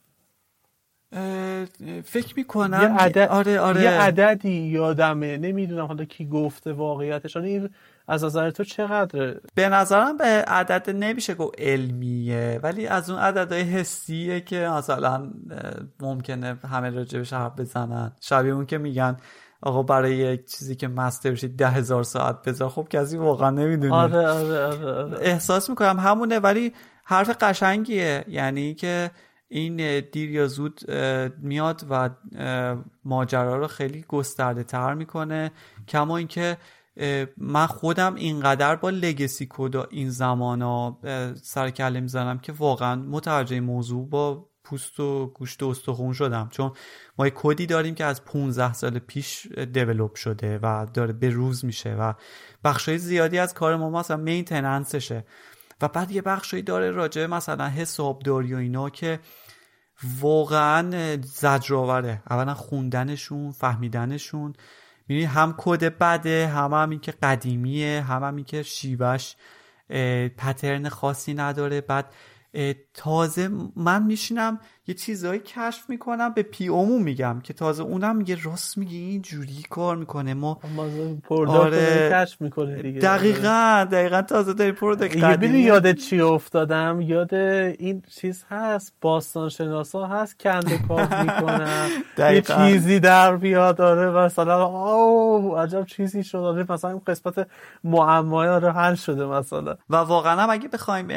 [2.04, 3.82] فکر می‌کنم یه عدد آره آره.
[3.82, 5.36] یه عددی یادمه.
[5.36, 7.36] نمی‌دونم حالا کی گفته واقعیتش.
[7.36, 7.70] این
[8.08, 13.62] از نظر تو چقدره؟ به نظرم به عدد نمیشه گفت علمیه ولی از اون عددهای
[13.62, 15.30] حسیه که مثلا
[16.00, 18.12] ممکنه همه راجبش حرف بزنن.
[18.20, 19.16] شبیه اون که میگن
[19.62, 22.68] آقا برای یک چیزی که مستر بشید ده هزار ساعت بذار.
[22.68, 25.18] خب کسی واقعا نمی‌دونه آره آره آره, آره.
[25.20, 26.72] احساس می‌کنم همونه ولی
[27.04, 28.24] حرف قشنگیه.
[28.28, 29.10] یعنی که
[29.48, 30.80] این دیر یا زود
[31.42, 32.10] میاد و
[33.04, 35.50] ماجرا رو خیلی گسترده تر می‌کنه.
[35.88, 36.56] کما اینکه
[37.36, 40.98] من خودم اینقدر با لگسی کدا این زمان ها
[41.42, 46.48] سر کله می‌زنم که واقعا متوجه موضوع با پوست و گوشت و استخون شدم.
[46.52, 46.72] چون
[47.18, 51.64] ما یه کدی داریم که از 15 سال پیش دیولوب شده و داره به روز
[51.64, 52.12] میشه و
[52.64, 55.24] بخشای زیادی از کار ما مثلا مینتننسشه
[55.80, 59.20] و بعد یه بخشایی داره راجع مثلا حسابداری و اینا که
[60.20, 62.22] واقعا زجرآوره.
[62.30, 64.52] اولا خوندنشون فهمیدنشون.
[65.08, 69.34] می‌بینی هم کد بده هم هم این که قدیمیه هم هم این که شیوش
[70.36, 71.80] پترن خاصی نداره.
[71.80, 72.14] بعد
[72.94, 74.60] تازه من میشینم
[74.90, 79.22] یه چیزایی کشف می‌کنم به پی اومو میگم که تازه اونم میگه راست میگه این
[79.22, 80.34] جوری کار می‌کنه.
[80.34, 80.60] ما
[81.28, 82.10] آره.
[82.12, 83.00] کشف می‌کنه دیگه.
[83.00, 85.58] دقیقا دقیقا تازه داری پرودکت قدیمی.
[85.58, 91.88] یاد چی افتادم؟ یاد این چیز هست باستان شناسا هست کنده کار می‌کنم
[92.34, 97.46] یه چیزی در بیاد داره مثلا او عجب چیزی شده آره، مثلا این قسمت
[97.84, 99.76] معمای رو حل شده مثلا.
[99.90, 101.10] و واقعا اگه بخوایم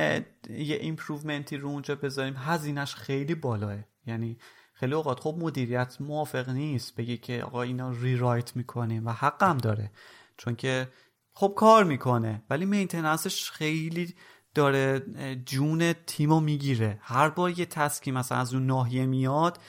[0.50, 4.38] یه improvement ی رو اونجا بذاریم هزینهش خیلی بالاه یعنی
[4.74, 6.96] خیلی اوقات خب مدیریت موافق نیست.
[6.96, 9.92] بگه که آقا اینا rewrite می‌کنیم و حقم داره.
[10.38, 10.88] چون که
[11.34, 12.44] خب کار می‌کنه.
[12.50, 14.16] ولی maintenance ش خیلی
[14.56, 15.00] داره
[15.46, 17.00] جون تیمو می‌گیره.
[17.02, 19.60] هر بار یه task ی مثلا از اون ناحیه میاد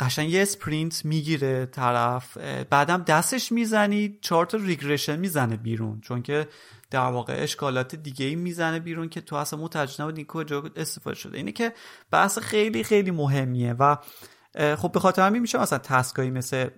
[0.00, 2.36] قشنگ یه sprint می‌گیره طرف.
[2.70, 6.00] بعدم دستش می‌زنی چهار تا regression می‌زنه بیرون.
[6.00, 6.48] چون که
[6.92, 11.36] در واقع اشکالات دیگه ای می‌زنه بیرون که تو اصلا متوجه نبودی کجا استفاده شده.
[11.36, 11.72] اینه که
[12.10, 13.96] بحث خیلی خیلی مهمیه و
[14.76, 16.68] خب به خاطر همین میشه مثلا task ایی مثل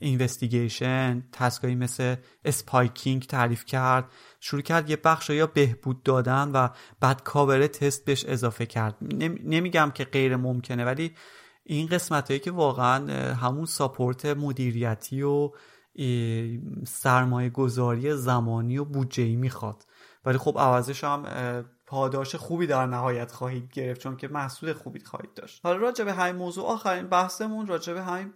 [0.00, 4.04] investigation task ایی مثل spiking تعریف کرد
[4.40, 6.68] شروع کرد یه بخش یا بهبود دادن و
[7.00, 8.96] بعد cover test بهش اضافه کرد.
[9.44, 11.14] نمیگم که غیر ممکنه ولی
[11.64, 15.50] این قسمت هایی که واقعا همون support مدیریتی و
[16.86, 19.86] سرمایه گذاری زمانی و بودجه ای می‌خواد.
[20.24, 21.24] ولی خب عوضش هم
[21.86, 25.60] پاداش خوبی در نهایت خواهید گرفت چون که محصول خوبی خواهید داشت.
[25.64, 28.32] حالا راجع به همین موضوع آخرین بحثمون راجع به همین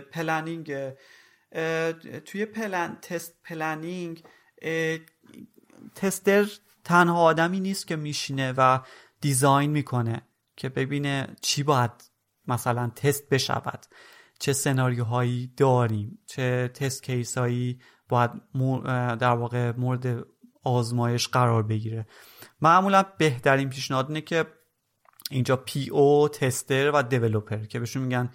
[0.00, 0.92] planning
[2.24, 4.24] توی plan test planning
[5.94, 6.48] تستر
[6.84, 8.80] تنها آدمی نیست که میشینه و
[9.20, 10.22] design می‌کنه
[10.56, 11.90] که ببینه چی باید
[12.48, 13.86] مثلا تست بشود.
[14.38, 17.78] چه سناریوهایی داریم چه test case هایی
[18.08, 18.30] باید
[19.18, 20.24] در واقع مورد
[20.64, 22.06] آزمایش قرار بگیره.
[22.60, 24.44] معمولا بهترین پیشنهاد اینه که
[25.30, 28.30] اینجا PO تستر و developer که بهشون میگن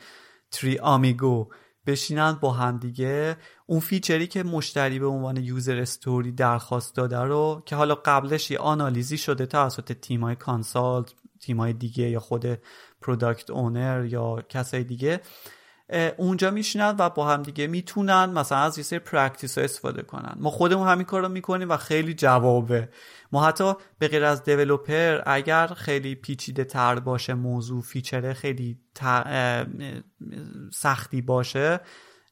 [0.52, 1.50] three amigo
[1.86, 3.38] بشینن با هم دیگه.
[3.66, 8.52] اون feature ی که مشتری به عنوان user story درخواست داده رو که حالا قبلش
[8.52, 12.46] یه آنالیزی شده توسط تیمای consult تیمای دیگه یا خود
[13.02, 15.22] product owner یا کسای دیگه
[16.18, 20.36] اونجا میشینن و با هم دیگه می‌تونن مثلا از یه سری practice ها استفاده کنن.
[20.40, 22.90] ما خودمون همین کار می‌کنیم و خیلی جوابه.
[23.32, 28.80] ما حتی به غیر از developer اگر خیلی پیچیده تر باشه موضوع feature ه خیلی
[30.72, 31.80] سختی باشه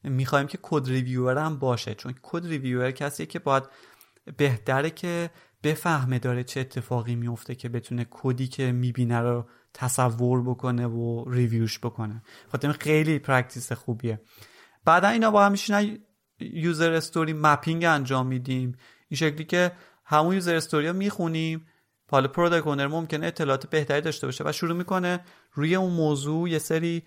[0.04, 1.94] می‌خوایم که code reviewer هم باشه.
[1.94, 3.64] چون code reviewer کسیه که باید
[4.36, 5.30] بهتره که
[5.62, 11.66] بفهمه داره چه اتفاقی میفته که بتونه کدی که می‌بینه رو تصور بکنه و review
[11.66, 12.22] ش بکنه.
[12.52, 14.20] خاطر خیلی practice خوبیه.
[14.84, 15.98] بعدا اینا با میشینن
[16.40, 18.76] user story mapping انجام میدیم.
[19.08, 19.72] این شکلی که
[20.04, 21.66] همون user story رو می‌خونیم.
[22.10, 25.20] حالا product owner ممکنه اطلاعات بهتری داشته باشه و شروع می‌کنه
[25.52, 27.02] روی اون موضوع یه سری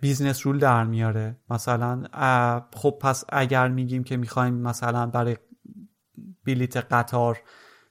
[0.00, 1.36] business rule در میاره.
[1.50, 2.02] مثلا
[2.74, 5.36] خب پس اگر میگیم که می‌خوایم مثلا برای
[6.46, 7.38] بلیت قطار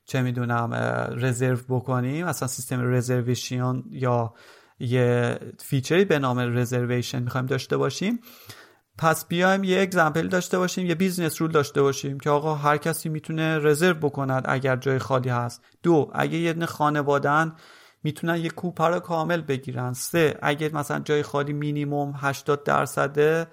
[0.05, 0.73] چه می‌دونم
[1.17, 2.25] رزرو بکنیم.
[2.25, 4.33] اصلا سیستم reservation یا
[4.79, 8.19] یه feature ی به نام reservation می‌خوایم داشته باشیم.
[8.97, 13.09] پس بیایم یه example داشته باشیم یه business rule داشته باشیم که آقا هر کسی
[13.09, 15.63] می‌تونه رزرو بکند اگر جای خالی هست.
[15.83, 17.55] دو اگه یه دونه خانوادن
[18.03, 19.93] می‌تونن یه کوپه رو کامل بگیرن.
[19.93, 23.47] سه اگه مثلا جای خالی مینیموم 80 درصده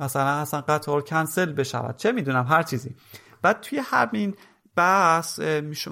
[0.00, 1.96] مثلا اصلا قطار کنسل بشود.
[1.96, 2.96] چه می‌دونم هر چیزی.
[3.44, 4.34] بعد توی همین
[4.76, 5.40] بحث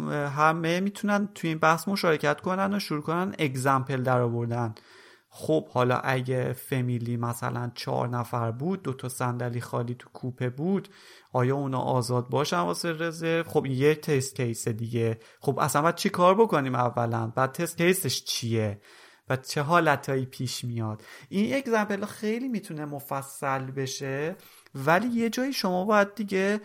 [0.09, 4.75] همه می‌تونن توی این بحث مشارکت کنن و شروع کنن example در آوردن
[5.29, 10.89] خب حالا اگه فامیلی مثلا چهار نفر بود دو تا صندلی خالی تو کوپه بود
[11.33, 15.19] آیا اونا آزاد باشن واسه رزرو؟ خب یه test case دیگه.
[15.41, 18.81] خب اصلا باید چی کار بکنیم اولا؟ بعد test case ش چیه؟
[19.29, 24.37] و چه حالتهایی پیش میاد؟ این example خیلی می‌تونه مفصل بشه
[24.75, 26.61] ولی یه جایی شما باید دیگه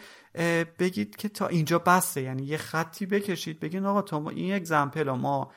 [0.80, 2.22] بگید که تا اینجا بسته.
[2.22, 3.60] یعنی یه خطی بکشید.
[3.60, 5.52] بگین آقا تا این example ما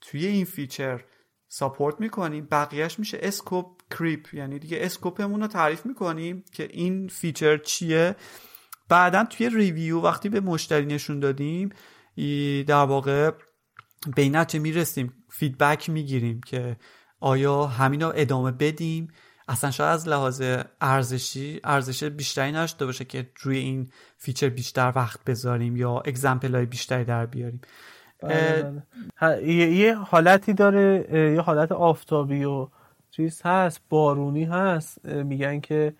[0.00, 1.04] توی این feature
[1.48, 2.48] support می‌کنیم.
[2.50, 8.16] بقیهش میشه scope creep یعنی دیگه scope مون رو تعریف می‌کنیم که این feature چیه.
[8.88, 11.68] بعدا توی review وقتی به مشتری نشون دادیم
[12.66, 13.30] در واقع
[14.16, 15.24] به نتیجه می‌رسیم.
[15.30, 16.76] feedback می‌گیریم که
[17.20, 19.08] آیا همینا ادامه بدیم؟
[19.48, 20.42] اصلا شاید از لحاظ
[20.80, 26.66] ارزشی ارزش بیشتری نشده باشه که روی این feature بیشتر وقت بذاریم یا example های
[26.66, 27.60] بیشتری در بیاریم
[28.22, 28.82] بله،
[29.20, 29.52] بله.
[29.52, 32.68] یه حالتی داره یه حالت آفتابی و
[33.10, 35.94] چیز هست بارونی هست میگن که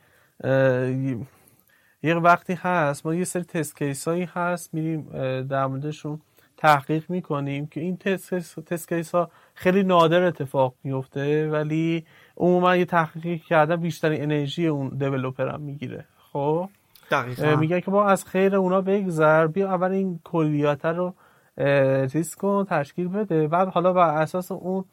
[2.02, 5.02] یه وقتی هست ما یه سری test case هایی هست میریم
[5.43, 6.20] در موردشون
[6.56, 12.05] تحقیق می‌کنیم که این test, test case ها خیلی نادر اتفاق میفته ولی
[12.37, 16.05] عموما یه تحقیق کردن بیشترین انرژی اون developer هم می‌گیره.
[16.33, 16.69] خب؟
[17.11, 17.57] دقیقا.
[17.57, 21.15] میگن که ما از خیر اونا بگذر بیا اول این کلیات رو
[22.15, 23.49] ریسک کن تشکیل بده.
[23.49, 24.85] بعد حالا بر اساس اون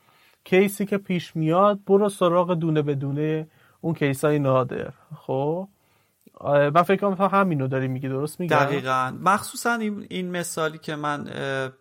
[0.44, 3.48] case ی که پیش میاد برو سراغ دونه به دونه
[3.82, 4.90] اون case های نادر.
[5.16, 5.68] خب؟
[6.44, 9.14] من فکر کنم همینو داری میگی درست میگم؟ دقیقا.
[9.22, 9.74] مخصوصا
[10.10, 11.28] این مثالی که من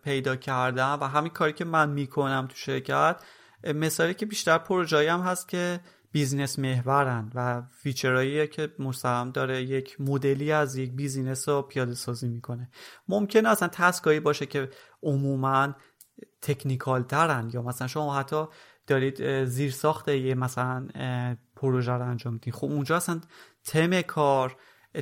[0.03, 3.15] پیدا کردم و همین کاری که من می‌کنم تو شرکت
[3.63, 5.79] مثالی که بیشتر پروژایی هم هست که
[6.11, 11.93] business محورن و feature هایی که مستقیم داره یک مدلی از یک business رو پیاده
[11.93, 12.69] سازی می‌کنه.
[13.07, 14.69] ممکن اصلا task ایی باشه که
[15.03, 15.75] عموما
[16.41, 18.45] technical ترن یا مثلا شما حتی
[18.87, 20.87] دارید زیر ساخت یه مثلا
[21.55, 23.21] پروژه رو انجام میدین خب اونجا اصلا
[23.63, 24.55] تم کار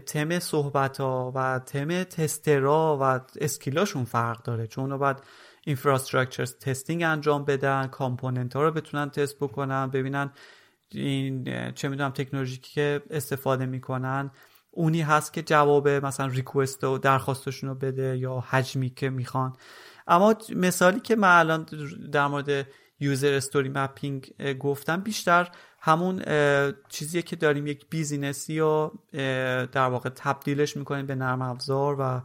[0.06, 4.68] تم صحبت ها و تم تسترا و skill اشون فرق داره.
[4.68, 5.18] چون باید
[5.68, 10.32] infrastructure testing انجام بدن component ها رو بتونن تست بکنن ببینن
[10.92, 14.32] این چه می‌دونم تکنولوژی که استفاده می‌کنن.
[14.72, 19.56] اونی هست که جواب مثلا request و درخواستشون رو بده یا حجمی که می‌خوان.
[20.08, 21.66] اما مثالی که من الان
[22.12, 22.68] در مورد
[23.00, 25.50] user story mapping گفتم بیشتر
[25.80, 26.24] همون
[26.90, 29.00] چیزیه که داریم یک business ی رو
[29.72, 32.22] در واقع تبدیلش می‌کنیم به نرم افزار و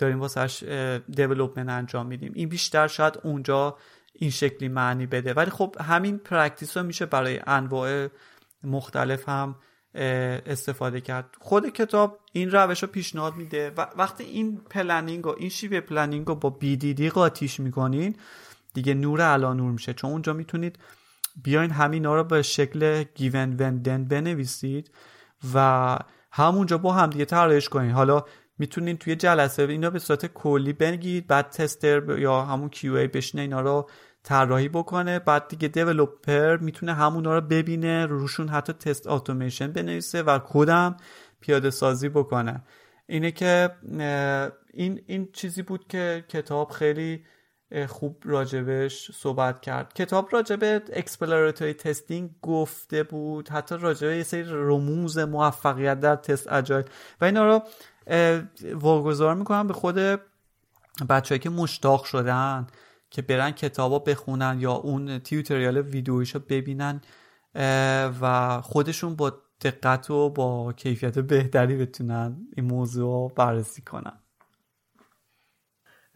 [0.00, 0.62] داریم واسهش
[1.08, 2.32] development انجام میدیم.
[2.34, 3.76] این بیشتر شاید اونجا
[4.12, 5.34] این شکلی معنی بده.
[5.34, 8.08] ولی خب همین practice رو میشه برای انواع
[8.64, 9.56] مختلف هم
[9.94, 11.36] استفاده کرد.
[11.40, 13.70] خود کتاب این روش رو پیشنهاد میده.
[13.76, 18.16] و وقتی این planning و این شیوه planning رو با BDD قاطیش می‌کنین
[18.74, 19.94] دیگه نور علا نور میشه.
[19.94, 20.78] چون اونجا می‌تونید
[21.42, 24.90] بیاین همینا رو به شکل گیون وندن بنویسید
[25.54, 25.98] و
[26.32, 28.24] همونجا با هم دیگه طراحیش کنید حالا
[28.60, 33.42] می‌تونین توی جلسه اینا به صورت کلی بگید بعد تستر یا همون کیو ای بشینه
[33.42, 33.90] اینا رو
[34.22, 35.18] طراحی بکنه.
[35.18, 40.96] بعد دیگه دیولپر می‌تونه همونا رو ببینه روشون حتی تست اتوماسیون بنویسه و کدم
[41.40, 42.64] پیاده سازی بکنه.
[43.06, 43.70] اینه که
[44.74, 47.24] این این چیزی بود که کتاب خیلی
[47.88, 49.94] خوب راجبش صحبت کرد.
[49.94, 56.84] کتاب راجب exploratory testing گفته بود حتی راجبه یه سری رموز موفقیت در تست agile
[57.20, 57.62] و اینا رو
[58.74, 59.96] واگذار می‌کنم به خود
[61.08, 62.66] بچههایی که مشتاق شدن
[63.10, 67.00] که برن کتابا بخونن یا اون tutorial ویدیویشو ببینن
[68.20, 74.18] و خودشون با دقت و با کیفیت بهتری بتونن این موضوع بررسی کنن.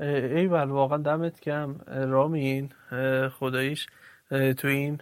[0.01, 2.73] ایول واقعا دمت کم رامین
[3.31, 3.87] خداییش
[4.31, 5.01] تو این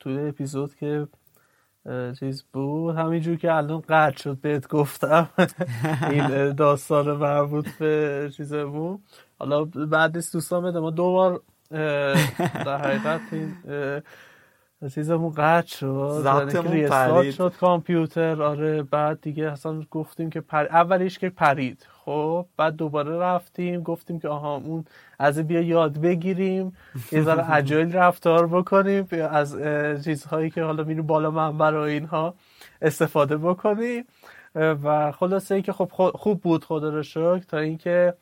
[0.00, 1.08] تو اپیزود که
[2.20, 5.28] چیز بود؟ همینجور که الان قطع شد بهت گفتم.
[6.10, 9.00] این داستان مربوط به چیز بود
[9.38, 10.80] حالا بعد از دوستان بده.
[10.80, 11.40] ما دوبار
[12.64, 13.54] در حقیقت این
[14.88, 16.22] چیزمون قطع شد
[16.54, 17.34] یعنی پرید.
[17.34, 20.64] شد کامپیوتر آره بعد دیگه اصلا گفتیم که پر...
[20.64, 21.86] اولیش که پرید.
[22.04, 24.84] خب بعد دوباره رفتیم گفتیم که آها اون
[25.18, 26.76] از بیا یاد بگیریم
[27.12, 29.56] یه ذره اجایل رفتار بکنیم از
[30.04, 32.34] چیزهایی که حالا میریم بالا منبر و اینها
[32.82, 34.04] استفاده بکنیم.
[34.54, 38.14] و خلاصه ای که خب خوب بود خدا رو شکر تا اینکه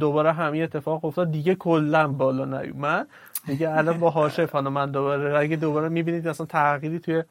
[0.00, 1.30] دوباره همین اتفاق افتاد.
[1.30, 3.08] دیگه کلا بالا نیومد.
[3.46, 7.22] دیگه الان با هاشه من دوباره اگه دوباره می‌بینید اصلا تغییری توی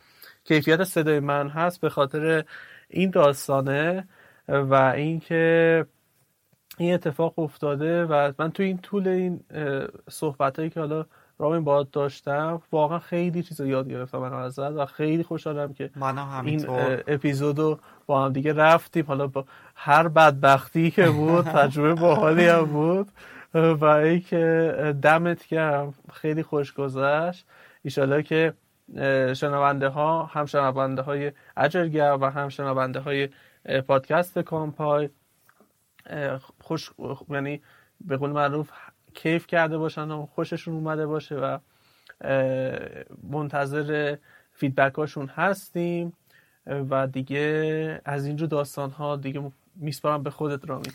[0.43, 2.43] کیفیت صدای من هست به خاطر
[2.89, 4.07] این داستانه
[4.47, 5.85] و اینکه
[6.77, 9.39] این اتفاق افتاده و من تو این طول این
[10.09, 11.05] صحبت هایی که حالا
[11.37, 15.89] رامین باد داشتم واقعا خیلی چیز یاد گرفتم من ازت و خیلی خوشحالم که
[16.45, 16.65] این
[17.07, 19.05] اپیزودو با هم دیگه رفتیم.
[19.05, 19.45] حالا با
[19.75, 23.11] هر بدبختی که بود تجربه باحالی هم بود.
[23.53, 25.93] و ای که دمت گرم.
[26.13, 27.45] خیلی خوش گذشت.
[27.81, 28.53] ایشالا که
[29.33, 33.29] شنونده ها هم شنونده های اجرگر و هم شنونده های
[33.87, 35.09] پادکست کامپای
[36.61, 36.91] خوش
[37.29, 37.61] یعنی
[38.01, 38.69] به قول معروف
[39.15, 41.57] کیف کرده باشن و خوششون اومده باشه و
[43.23, 44.15] منتظر
[44.53, 46.13] فیدبک هاشون هستیم
[46.89, 50.91] و دیگه از اینجور داستان ها دیگه میسپارم به خودت رامی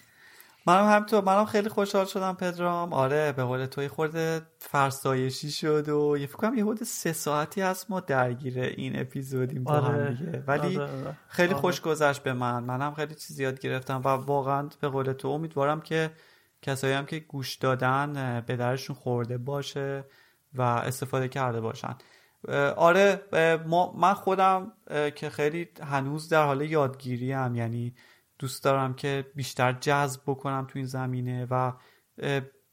[0.67, 6.17] منم همینطور منم خیلی خوشحال شدم پدرام آره به قول توی خورده فرسایشی شد و
[6.19, 10.15] یه فکر یه حدود سه ساعتی هست ما درگیر این اپیزودیم با هم آره.
[10.15, 10.93] دیگه ولی آره.
[10.93, 11.17] آره.
[11.29, 11.61] خیلی آره.
[11.61, 15.81] خوش گذشت به من منم خیلی چیز یاد گرفتم و واقعا به قول تو امیدوارم
[15.81, 16.11] که
[16.63, 20.05] کسایی هم که گوش دادن به درشون خورده باشه
[20.55, 21.95] و استفاده کرده باشن.
[22.77, 23.23] آره
[23.67, 24.73] ما من خودم
[25.15, 27.95] که خیلی هنوز در حال یادگیری هم یعنی
[28.39, 31.73] دوست دارم که بیشتر جذب بکنم تو این زمینه و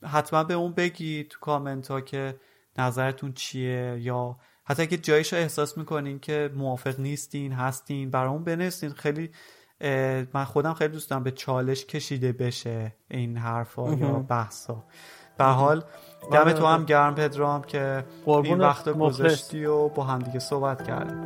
[0.03, 2.39] حتما به اون بگی تو کامنت ها که
[2.77, 8.89] نظرتون چیه یا حتی که جایش احساس می‌کنین که موافق نیستین هستین برامون بنویسین.
[8.89, 9.31] خیلی
[10.33, 14.83] من خودم خیلی دوست دارم به چالش کشیده بشه این حرفا یا بحثا.
[15.37, 15.83] به حال
[16.31, 16.85] دم تو هم.
[16.85, 21.17] گرم پدرام که این وقت گذاشتی و با هم دیگه صحبت کردیم.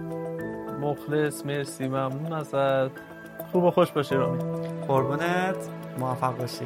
[0.79, 1.45] مخلص.
[1.45, 1.87] مرسی.
[1.87, 2.91] ممنون ازت.
[3.51, 4.43] خوب و خوش باشی رامی
[4.87, 5.69] قربونت.
[5.99, 6.65] موفق باشی.